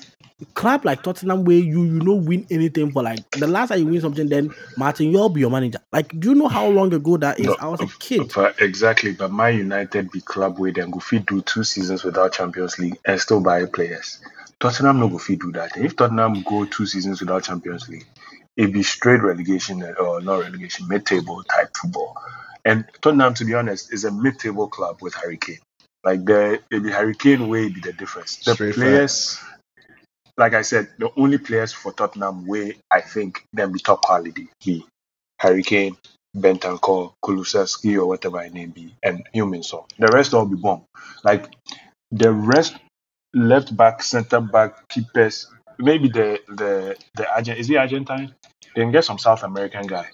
[0.55, 3.87] club like Tottenham, where you you know win anything for like the last time you
[3.87, 5.79] win something, then Martin, you'll be your manager.
[5.93, 7.47] Like, do you know how long ago that is?
[7.47, 8.35] No, I was a kid.
[8.37, 12.33] of- exactly, but my United be club where then go fit do two seasons without
[12.33, 14.19] Champions League and still buy players.
[14.59, 15.77] Tottenham no go fit do that.
[15.77, 18.07] If Tottenham go two seasons without Champions League,
[18.57, 22.15] it be straight relegation uh, or not relegation, mid-table type football.
[22.65, 25.59] And Tottenham, to be honest, is a mid-table club with Harry Kane.
[26.03, 28.37] Like the the Harry Kane way be the difference.
[28.37, 29.39] The Straight players,
[30.37, 34.49] like I said, the only players for Tottenham way I think them be top quality
[34.65, 34.85] be
[35.39, 35.97] Harry Kane,
[36.35, 39.81] Bentancur, Kulusevski, or whatever his name be, and Heung-min Son.
[39.97, 40.83] The rest all be bomb.
[41.23, 41.49] Like
[42.11, 42.75] the rest,
[43.33, 45.47] left back, centre back, keepers.
[45.77, 48.33] Maybe the the the Argent is he Argentine?
[48.75, 50.07] can get some South American guy,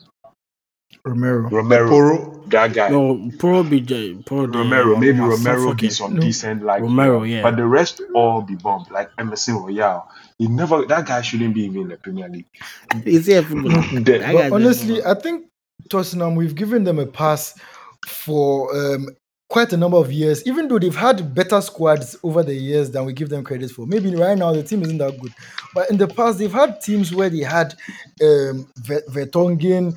[1.05, 1.49] Romero.
[1.49, 1.89] Romero.
[1.89, 2.89] Porro, That guy.
[2.89, 5.91] No, Pro be J- Pro the- Romero, maybe Romero be Suffolk.
[5.91, 6.21] some No.
[6.21, 7.41] decent like Romero, yeah.
[7.43, 10.07] But the rest all be bomb like Emerson Royal.
[10.37, 12.45] He never that guy shouldn't be even in the Premier League.
[13.05, 13.81] Is he a footballer?
[13.93, 15.03] The- That guy's But a honestly.
[15.03, 15.45] I think
[15.89, 17.55] Tottenham, we've given them a pass
[18.07, 19.07] for um,
[19.49, 23.05] quite a number of years, even though they've had better squads over the years than
[23.05, 23.85] we give them credit for.
[23.85, 25.33] Maybe right now the team isn't that good,
[25.73, 27.73] but in the past they've had teams where they had
[28.21, 29.95] um, Vertonghen,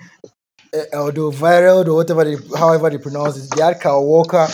[0.75, 3.57] uh, or the viral or whatever they, however they pronounce it.
[3.57, 4.47] They had Kyle Walker,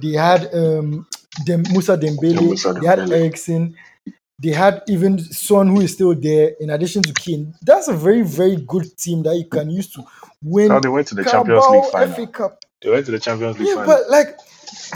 [0.00, 1.06] they had um,
[1.46, 2.98] Dem- Musa Dembele, Musa they had.
[3.10, 3.74] Eriksen.
[4.42, 7.54] They had even Son, who is still there, in addition to Kane.
[7.62, 10.02] That's a very, very good team that you can use to
[10.42, 12.14] win Now they went to the Champions League final.
[12.14, 12.58] FA Cup.
[12.82, 13.94] They went to the Champions League Yeah, final.
[13.94, 14.36] but like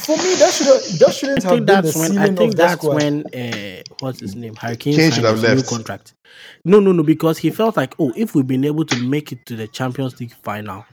[0.00, 2.26] for me, that should that shouldn't I have think been the that's when ceiling I
[2.36, 2.94] think of that's squad.
[2.94, 4.54] when uh, what's his name?
[4.56, 6.14] Hurricane Kane signed should have his new contract.
[6.64, 9.44] No, no, no, because he felt like, oh, if we've been able to make it
[9.46, 10.84] to the Champions League final,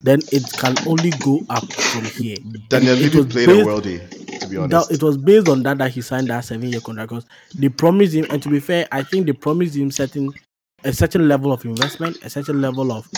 [0.00, 2.36] then it can only go up from here.
[2.68, 5.62] Daniel And Levy was played a based- worldie, to be That, it was based on
[5.64, 8.60] that that he signed that seven year contract because they promised him, and to be
[8.60, 10.32] fair, I think they promised him certain
[10.84, 13.08] a certain level of investment, a certain level of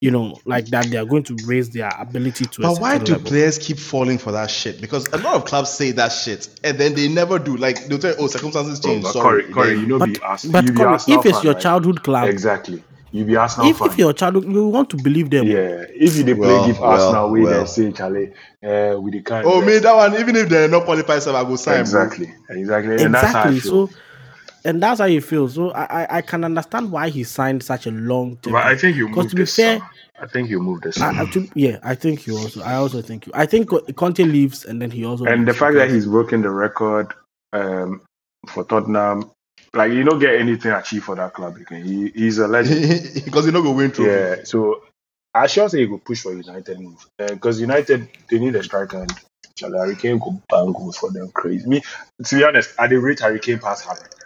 [0.00, 2.62] you know, like that they are going to raise their ability to.
[2.62, 3.28] But why do level.
[3.28, 4.80] players keep falling for that shit?
[4.80, 7.56] Because a lot of clubs say that shit and then they never do.
[7.56, 9.02] Like they'll tell oh, circumstances Oh, change.
[9.02, 9.42] but sorry.
[9.44, 10.52] Corey, Corey, you know, But, be Arsenal.
[10.52, 11.62] but be Corey, Arsenal if it's fan, your right?
[11.62, 12.82] childhood club, exactly.
[13.10, 13.88] You be Arsenal if, fan.
[13.90, 15.46] if your child, you want to believe them.
[15.46, 17.52] yeah, if you dey play Well, give well, Arsenal way, well.
[17.54, 19.46] then say Charlie, uh, we the kind.
[19.46, 21.74] oh, me, that one, even if they're not qualified, so I go sign.
[21.76, 21.80] bro.
[21.80, 23.60] exactly, exactly, and that's how I exactly.
[23.60, 23.90] feel.
[24.62, 25.48] So, and that's how you feel.
[25.48, 28.52] So, I, I, I can understand why he signed such a long term.
[28.54, 29.90] but I think you moved to be this fair, summer.
[30.20, 31.00] I think you moved this.
[31.00, 31.22] I.
[31.22, 32.62] I think- yeah, I think you also.
[32.62, 33.32] I also think you.
[33.34, 35.24] I think Conte leaves, and then he also.
[35.24, 37.12] and the fact that he's broken the record
[37.52, 38.00] um,
[38.48, 39.30] for Tottenham,
[39.74, 41.84] like you don't get anything achieved for that club again.
[41.84, 43.24] He, he's a legend.
[43.24, 44.10] because you're not going to win trophy.
[44.10, 44.82] yeah, so
[45.34, 49.02] I sure say he will push for United move because United they need a striker
[49.02, 49.12] and
[49.54, 50.18] Charlie Harry Kane
[50.48, 51.68] bang goals for them crazy.
[51.68, 51.82] Me,
[52.24, 54.06] to be honest, I did rate Hurricane Kane past Haaland.
[54.06, 54.17] Uh,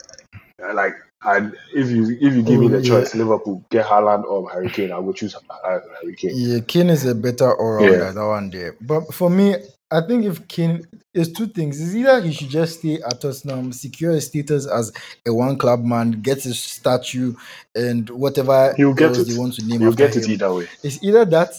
[0.74, 2.88] Like, and if you if you give me Oh, the yeah.
[2.88, 6.32] choice, Liverpool get Haaland or Harry Kane, I would choose Harry Kane.
[6.34, 8.10] Yeah, Kane is a better all Yeah.
[8.12, 8.76] that one there.
[8.80, 9.56] But for me,
[9.90, 10.84] I think if Kane
[11.14, 11.80] is two things.
[11.80, 14.92] It's either he should just stay at Tottenham, secure his status as
[15.26, 17.34] a one club man, get his statue
[17.74, 19.28] and whatever He'll get it.
[19.28, 20.68] they want to name You after get it either way.
[20.82, 21.50] It's either that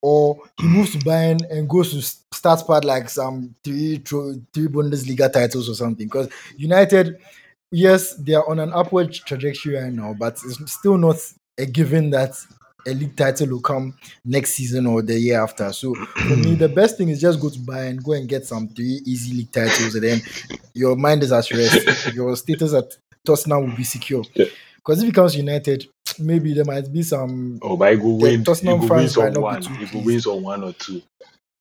[0.00, 2.02] or he moves to Bayern and goes to
[2.34, 6.06] start part like some three three Bundesliga titles or something.
[6.06, 7.18] Because United,
[7.74, 11.16] yes, they are on an upward trajectory right now, but it's still not
[11.58, 12.34] a given that
[12.86, 13.94] a league title will come
[14.24, 15.72] next season or the year after.
[15.72, 18.68] So for me, the best thing is just go to Bayern, go and get some
[18.68, 20.20] three easy league titles, and then
[20.74, 22.14] your mind is at rest.
[22.14, 24.22] Your status at Tottenham will be secure.
[24.76, 25.86] Because if it comes United,
[26.18, 28.44] maybe there might be some Oh, but he will win.
[28.44, 29.62] Tottenham will win fans not be one.
[29.62, 30.06] too He will pleased.
[30.06, 31.00] win some one or two.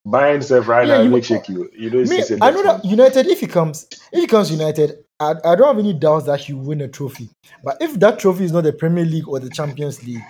[0.05, 1.69] Bayern himself right Yeah, now, you- make you.
[1.73, 5.51] You don't Me, I know that United, if he comes, if he comes United, I,
[5.53, 7.29] I don't have any doubts that he will win a trophy.
[7.63, 10.21] But if that trophy is not the Premier League or the Champions League,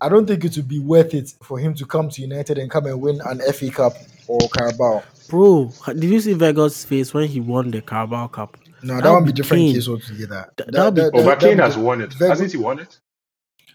[0.00, 2.70] I don't think it would be worth it for him to come to United and
[2.70, 3.92] come and win an FA Cup
[4.28, 5.02] or Carabao.
[5.28, 8.56] Bro, did you see Vegas' face when he won the Carabao Cup?
[8.82, 9.74] No, that, That would would be be different Kane.
[9.74, 10.50] case altogether.
[10.56, 12.12] Th- that would be- Oh, but that Kane would has won it.
[12.14, 12.98] Very- Hasn't he won it?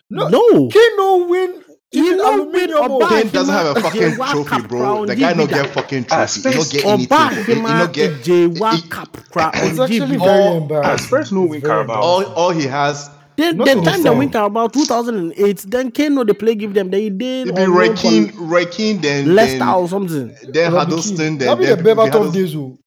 [0.09, 1.63] No, No, Kane no win.
[1.95, 3.07] He even no win aluminium or oh.
[3.09, 4.79] Kane doesn't have a fucking Jewa trophy, bro.
[4.79, 6.41] crown, The guy give no me get fucking trophy.
[6.41, 7.07] He don't get anything.
[7.07, 8.11] buy He, he not get.
[8.23, 9.51] Jewa he- Cup crown.
[9.55, 11.07] It's actually very embarrassing.
[11.07, 12.01] Spurs no win Carabao.
[12.01, 14.19] All, all he has, The, Not the to time they understand.
[14.19, 16.89] win Carabao 2008, then Kane no the play give them.
[16.89, 19.87] They did it be on Roy loan for Keane, Roy Keane, then Leicester then, or
[19.89, 20.35] something.
[20.49, 22.55] then Robbie Huddleston, then That be then the people be days.
[22.55, 22.77] oh.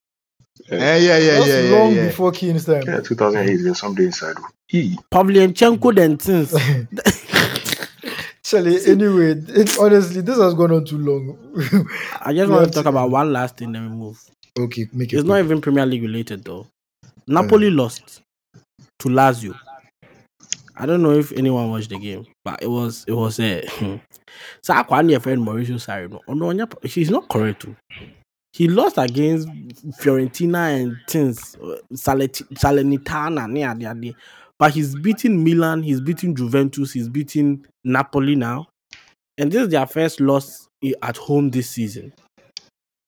[0.71, 2.05] Eh, yeah, yeah, yeah, That's yeah, long yeah.
[2.07, 2.83] before Kane's time.
[2.87, 4.37] Yeah, 2008 been something inside.
[4.67, 4.99] He.
[5.11, 6.53] Pavlyuchenko then things.
[8.51, 11.37] Actually, anyway, it, honestly, this has gone on too long.
[12.23, 14.19] I just want to talk about one last thing, then we move.
[14.59, 15.17] okay, make it.
[15.19, 16.67] It's not even Premier League related though.
[17.27, 17.73] Napoli uh.
[17.73, 18.23] lost
[19.01, 19.55] to Lazio.
[20.75, 23.69] I don't know if anyone watched the game, but it was it was a.
[24.63, 26.09] so I can't your friend Maurizio Sarri.
[26.35, 27.61] No, no, he's not correct.
[27.61, 27.77] too.
[28.53, 29.49] He lost against
[30.01, 31.57] Fiorentina and things,
[31.93, 34.15] Salernitana, near the.
[34.59, 38.67] But he's beating Milan, he's beating Juventus, he's beating Napoli now,
[39.37, 40.69] and this is their first loss
[41.03, 42.13] at home this season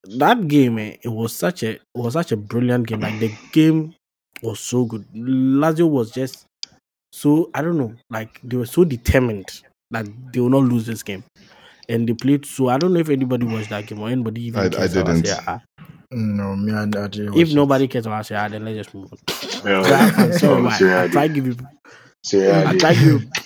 [0.04, 3.00] that game, eh, it was such a was such a brilliant game.
[3.00, 3.94] Like the game
[4.42, 5.06] was so good.
[5.14, 6.46] Lazio was just
[7.12, 11.02] so I don't know, like they were so determined that they will not lose this
[11.02, 11.24] game,
[11.90, 12.46] and they played.
[12.46, 14.96] So I don't know if anybody watched that game or anybody even I- I cares
[14.96, 15.26] about didn't.
[15.26, 15.62] Serie A.
[16.12, 19.12] No, me and I didn't If nobody cares about Serie A, then let's just move
[19.12, 19.18] on.
[19.64, 19.82] Yeah.
[19.82, 20.72] So I'm sorry, Oh, man.
[20.78, 21.56] Serie A I try give you.
[22.22, 22.78] Serie A I dey.
[22.78, 23.30] try to give you.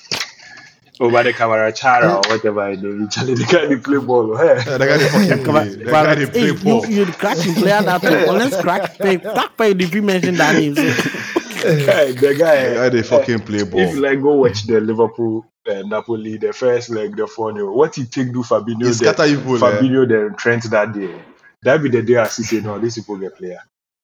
[1.00, 3.12] over the camera chara or whatever it is.
[3.14, 4.36] Charlie, the guy they play ball.
[4.36, 4.62] Hey.
[4.64, 5.62] Yeah, the guy they fucking Come play.
[5.72, 6.86] on, The guy they play ball.
[6.86, 8.26] you, you cracking player that way.
[8.28, 10.76] Unless crack pay, crack pay if you mention that name.
[10.76, 10.82] So.
[10.82, 12.68] Guy, the guy.
[12.68, 13.80] The guy they eh, fucking play ball.
[13.80, 14.10] If you ball.
[14.10, 18.04] like go watch the Liverpool uh, Napoli, the first leg, the 4 0, what he
[18.04, 19.58] take do Fabinho, He scatter then, people, eh?
[19.60, 21.14] Fabinho then Trent that day.
[21.62, 23.58] That be the day I see say, no, these people get player.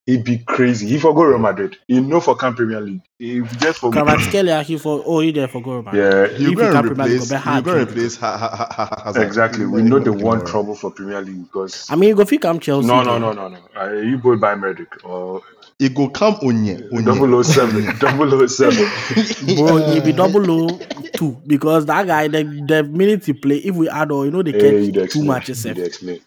[0.06, 0.88] He'd be crazy.
[0.88, 1.76] He for go Real Madrid.
[1.86, 3.02] He no for camp Premier League.
[3.18, 5.94] He just for Kvaratskhelia he for oh he there for goal man.
[5.94, 7.30] Yeah, If You're he going to can't Premier League, replace.
[7.30, 8.16] go You're going to to- replace.
[8.16, 9.22] Ha, ha, ha, ha, Hazard.
[9.22, 9.66] exactly.
[9.66, 12.58] We know the one trouble for Premier League because I mean, you go fit come
[12.58, 12.88] Chelsea.
[12.88, 13.58] no, no, no, no, no.
[13.78, 15.42] Uh, you both buy Medic or
[15.80, 16.76] It go come onye.
[17.04, 17.96] double 007.
[17.98, 19.56] double 007.
[19.56, 20.78] Bro, he be double O
[21.14, 24.42] two because that guy the, the minute he play, if we add all, you know
[24.42, 25.64] they Hey, catch you'd two matches.
[25.64, 25.86] You'd Safe.
[25.86, 26.20] explain.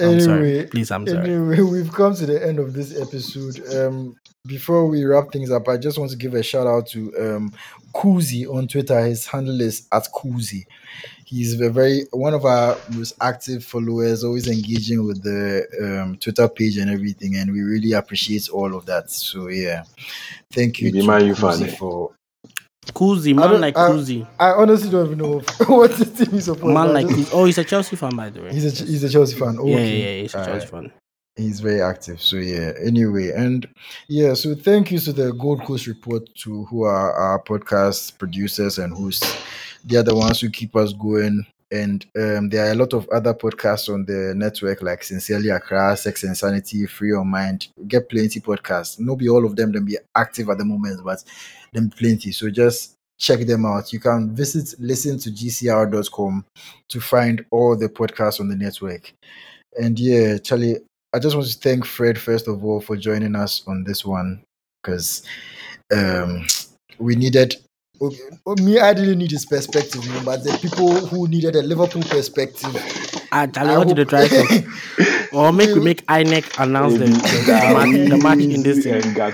[0.00, 1.30] I'm sorry, Anyway, please, I'm sorry.
[1.30, 3.60] Anyway, we've come to the end of this episode.
[3.74, 4.16] Um,
[4.46, 7.52] before we wrap things up, I just want to give a shout out to um
[7.94, 8.98] Kuzi on Twitter.
[9.04, 10.64] His handle is at Kuzi.
[11.30, 16.48] He's a very one of our most active followers, always engaging with the um, Twitter
[16.48, 19.10] page and everything, and we really appreciate all of that.
[19.12, 19.84] So yeah,
[20.52, 22.12] thank you You Man U Kuzi for.
[22.92, 25.38] Kuzi, man don't- like I- Kuzi, I honestly don't even know
[25.68, 26.74] what the team is supposed.
[26.74, 27.30] man like Kuzi.
[27.32, 28.52] Oh, he's a Chelsea fan by the way.
[28.52, 29.54] He's a he's a Chelsea fan.
[29.54, 29.98] yeah, Okay.
[30.00, 30.52] yeah, yeah, he's a Alright.
[30.62, 30.92] Chelsea fan.
[31.36, 33.66] he's very active so yeah anyway and
[34.08, 38.78] yeah so thank you to the gold coast report to who are our podcast producers
[38.78, 39.36] and hosts
[39.84, 41.46] they are the ones who keep us going.
[41.72, 45.96] And um, there are a lot of other podcasts on the network like sincerely accra
[45.96, 47.68] sex and sanity free on mind.
[47.86, 48.98] Get plenty podcasts.
[48.98, 51.22] No be all of them them be active at the moment but
[51.72, 52.32] them plenty.
[52.32, 53.92] So just check them out.
[53.92, 56.44] You can visit listen to gcr.com
[56.88, 59.12] to find all the podcasts on the network.
[59.80, 60.78] And yeah, Charlie,
[61.12, 64.42] I just want to thank Fred first of all for joining us on this one
[64.82, 65.22] because
[65.94, 66.46] um,
[66.98, 67.56] we needed.
[68.00, 71.62] Okay, me, I didn't need his perspective, you know, but the people who needed a
[71.62, 72.74] Liverpool perspective.
[73.32, 77.04] I, Charlie I wanted to hope- try to, or make we make INEC announce the,
[77.04, 77.10] the,
[77.46, 78.94] the, match, the match in this thing.
[78.94, 79.32] And got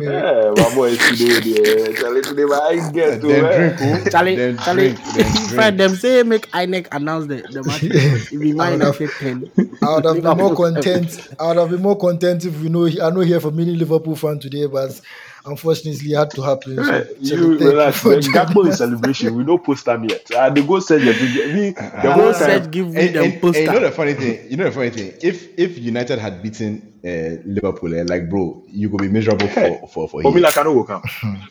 [0.00, 1.92] Yeah, my boy today, there.
[1.94, 3.76] Charlie, today, my eyes get to Then eh.
[3.76, 4.10] drink, oh.
[4.10, 5.50] Charlie, Then Charlie, drink, then drink.
[5.50, 7.82] Fred, them say make INEC announce the, the match.
[8.32, 9.00] If we mind Enough.
[9.00, 9.50] actually ten.
[9.82, 11.28] I would have been more content.
[11.38, 12.86] I would have been more content if we know.
[12.86, 15.00] I know here for many Liverpool fan today, but
[15.46, 16.76] unfortunately, it had to happen.
[16.76, 18.00] So, Right, You thank you relax.
[18.00, 20.30] for When Gakpo is celebration, we don't post them yet.
[20.34, 21.54] Uh, they go send the video.
[21.54, 22.12] Me, the Ah.
[22.12, 22.70] Whole said time.
[22.70, 23.60] give me And, them and, and poster.
[23.62, 25.12] you know the funny thing, you know the funny thing.
[25.22, 29.78] If if United had beaten uh, Liverpool, eh, like bro, you could be miserable Hey,
[29.80, 31.02] for for for For me, like I know will come.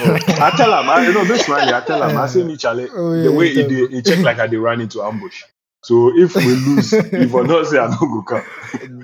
[0.00, 1.72] Oh, I tell him, I you know this smiley.
[1.72, 2.86] I tell him, I say me Charlie.
[2.94, 5.42] Oh, yeah, the way he, tell he check like I they run into ambush.
[5.82, 8.44] So if we lose, if I not say I don't go come.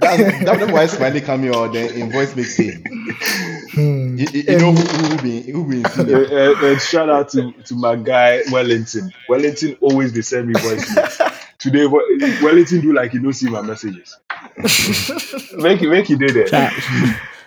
[0.00, 2.72] That's that's why Smiley come here or then invoice makes pay.
[3.72, 4.16] Hmm.
[4.18, 7.74] You, you you know who, who be who be Uh, uh, shout out to, to
[7.76, 9.10] my guy Wellington.
[9.28, 11.20] Wellington always they send me voice notes.
[11.58, 14.18] Today Wellington do like he don't see my messages.
[15.56, 16.46] make it make it do there.
[16.48, 16.72] Shout-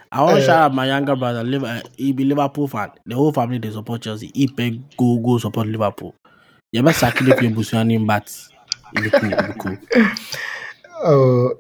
[0.10, 1.42] I want to Uh, shout out my younger brother.
[1.66, 2.92] Uh, He be Liverpool fan.
[3.06, 4.32] The whole family they support Chelsea.
[4.34, 6.16] He pay go go support Liverpool.
[6.72, 8.34] You better sacrifice your busuani, but
[8.98, 9.32] it be cool.
[9.34, 9.78] It be cool.
[11.04, 11.60] Oh,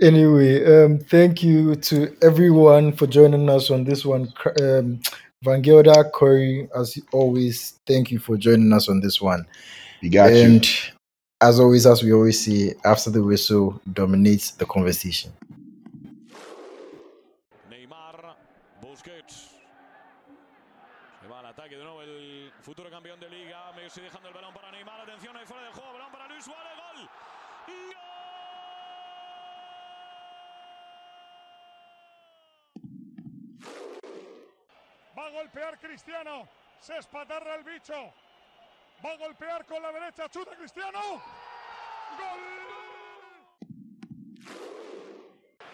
[0.00, 4.32] anyway, um, thank you to everyone for joining us on this one.
[4.60, 5.00] Um,
[5.42, 9.44] Van Gelder, Corey, as always, thank you for joining us on this one.
[10.00, 10.40] We got you.
[10.40, 10.68] and
[11.40, 15.32] as always, as we always say, after the whistle dominates the conversation.
[35.22, 36.48] Va a golpear Cristiano.
[36.80, 37.94] Se espatarra el bicho.
[39.04, 40.28] Va a golpear con la derecha.
[40.28, 40.98] Chuta Cristiano.
[42.18, 42.40] Gol.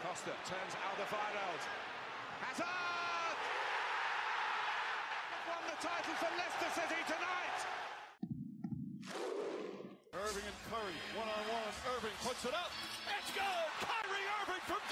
[0.04, 1.62] Costa turns Alderweireld.
[2.44, 3.38] Hazard!
[5.48, 7.58] Won the title for Leicester City tonight.
[10.12, 11.72] Irving and Curry, one on one.
[11.96, 12.70] Irving puts it up.
[13.16, 13.68] It's good.
[13.80, 14.82] Kyrie Irving from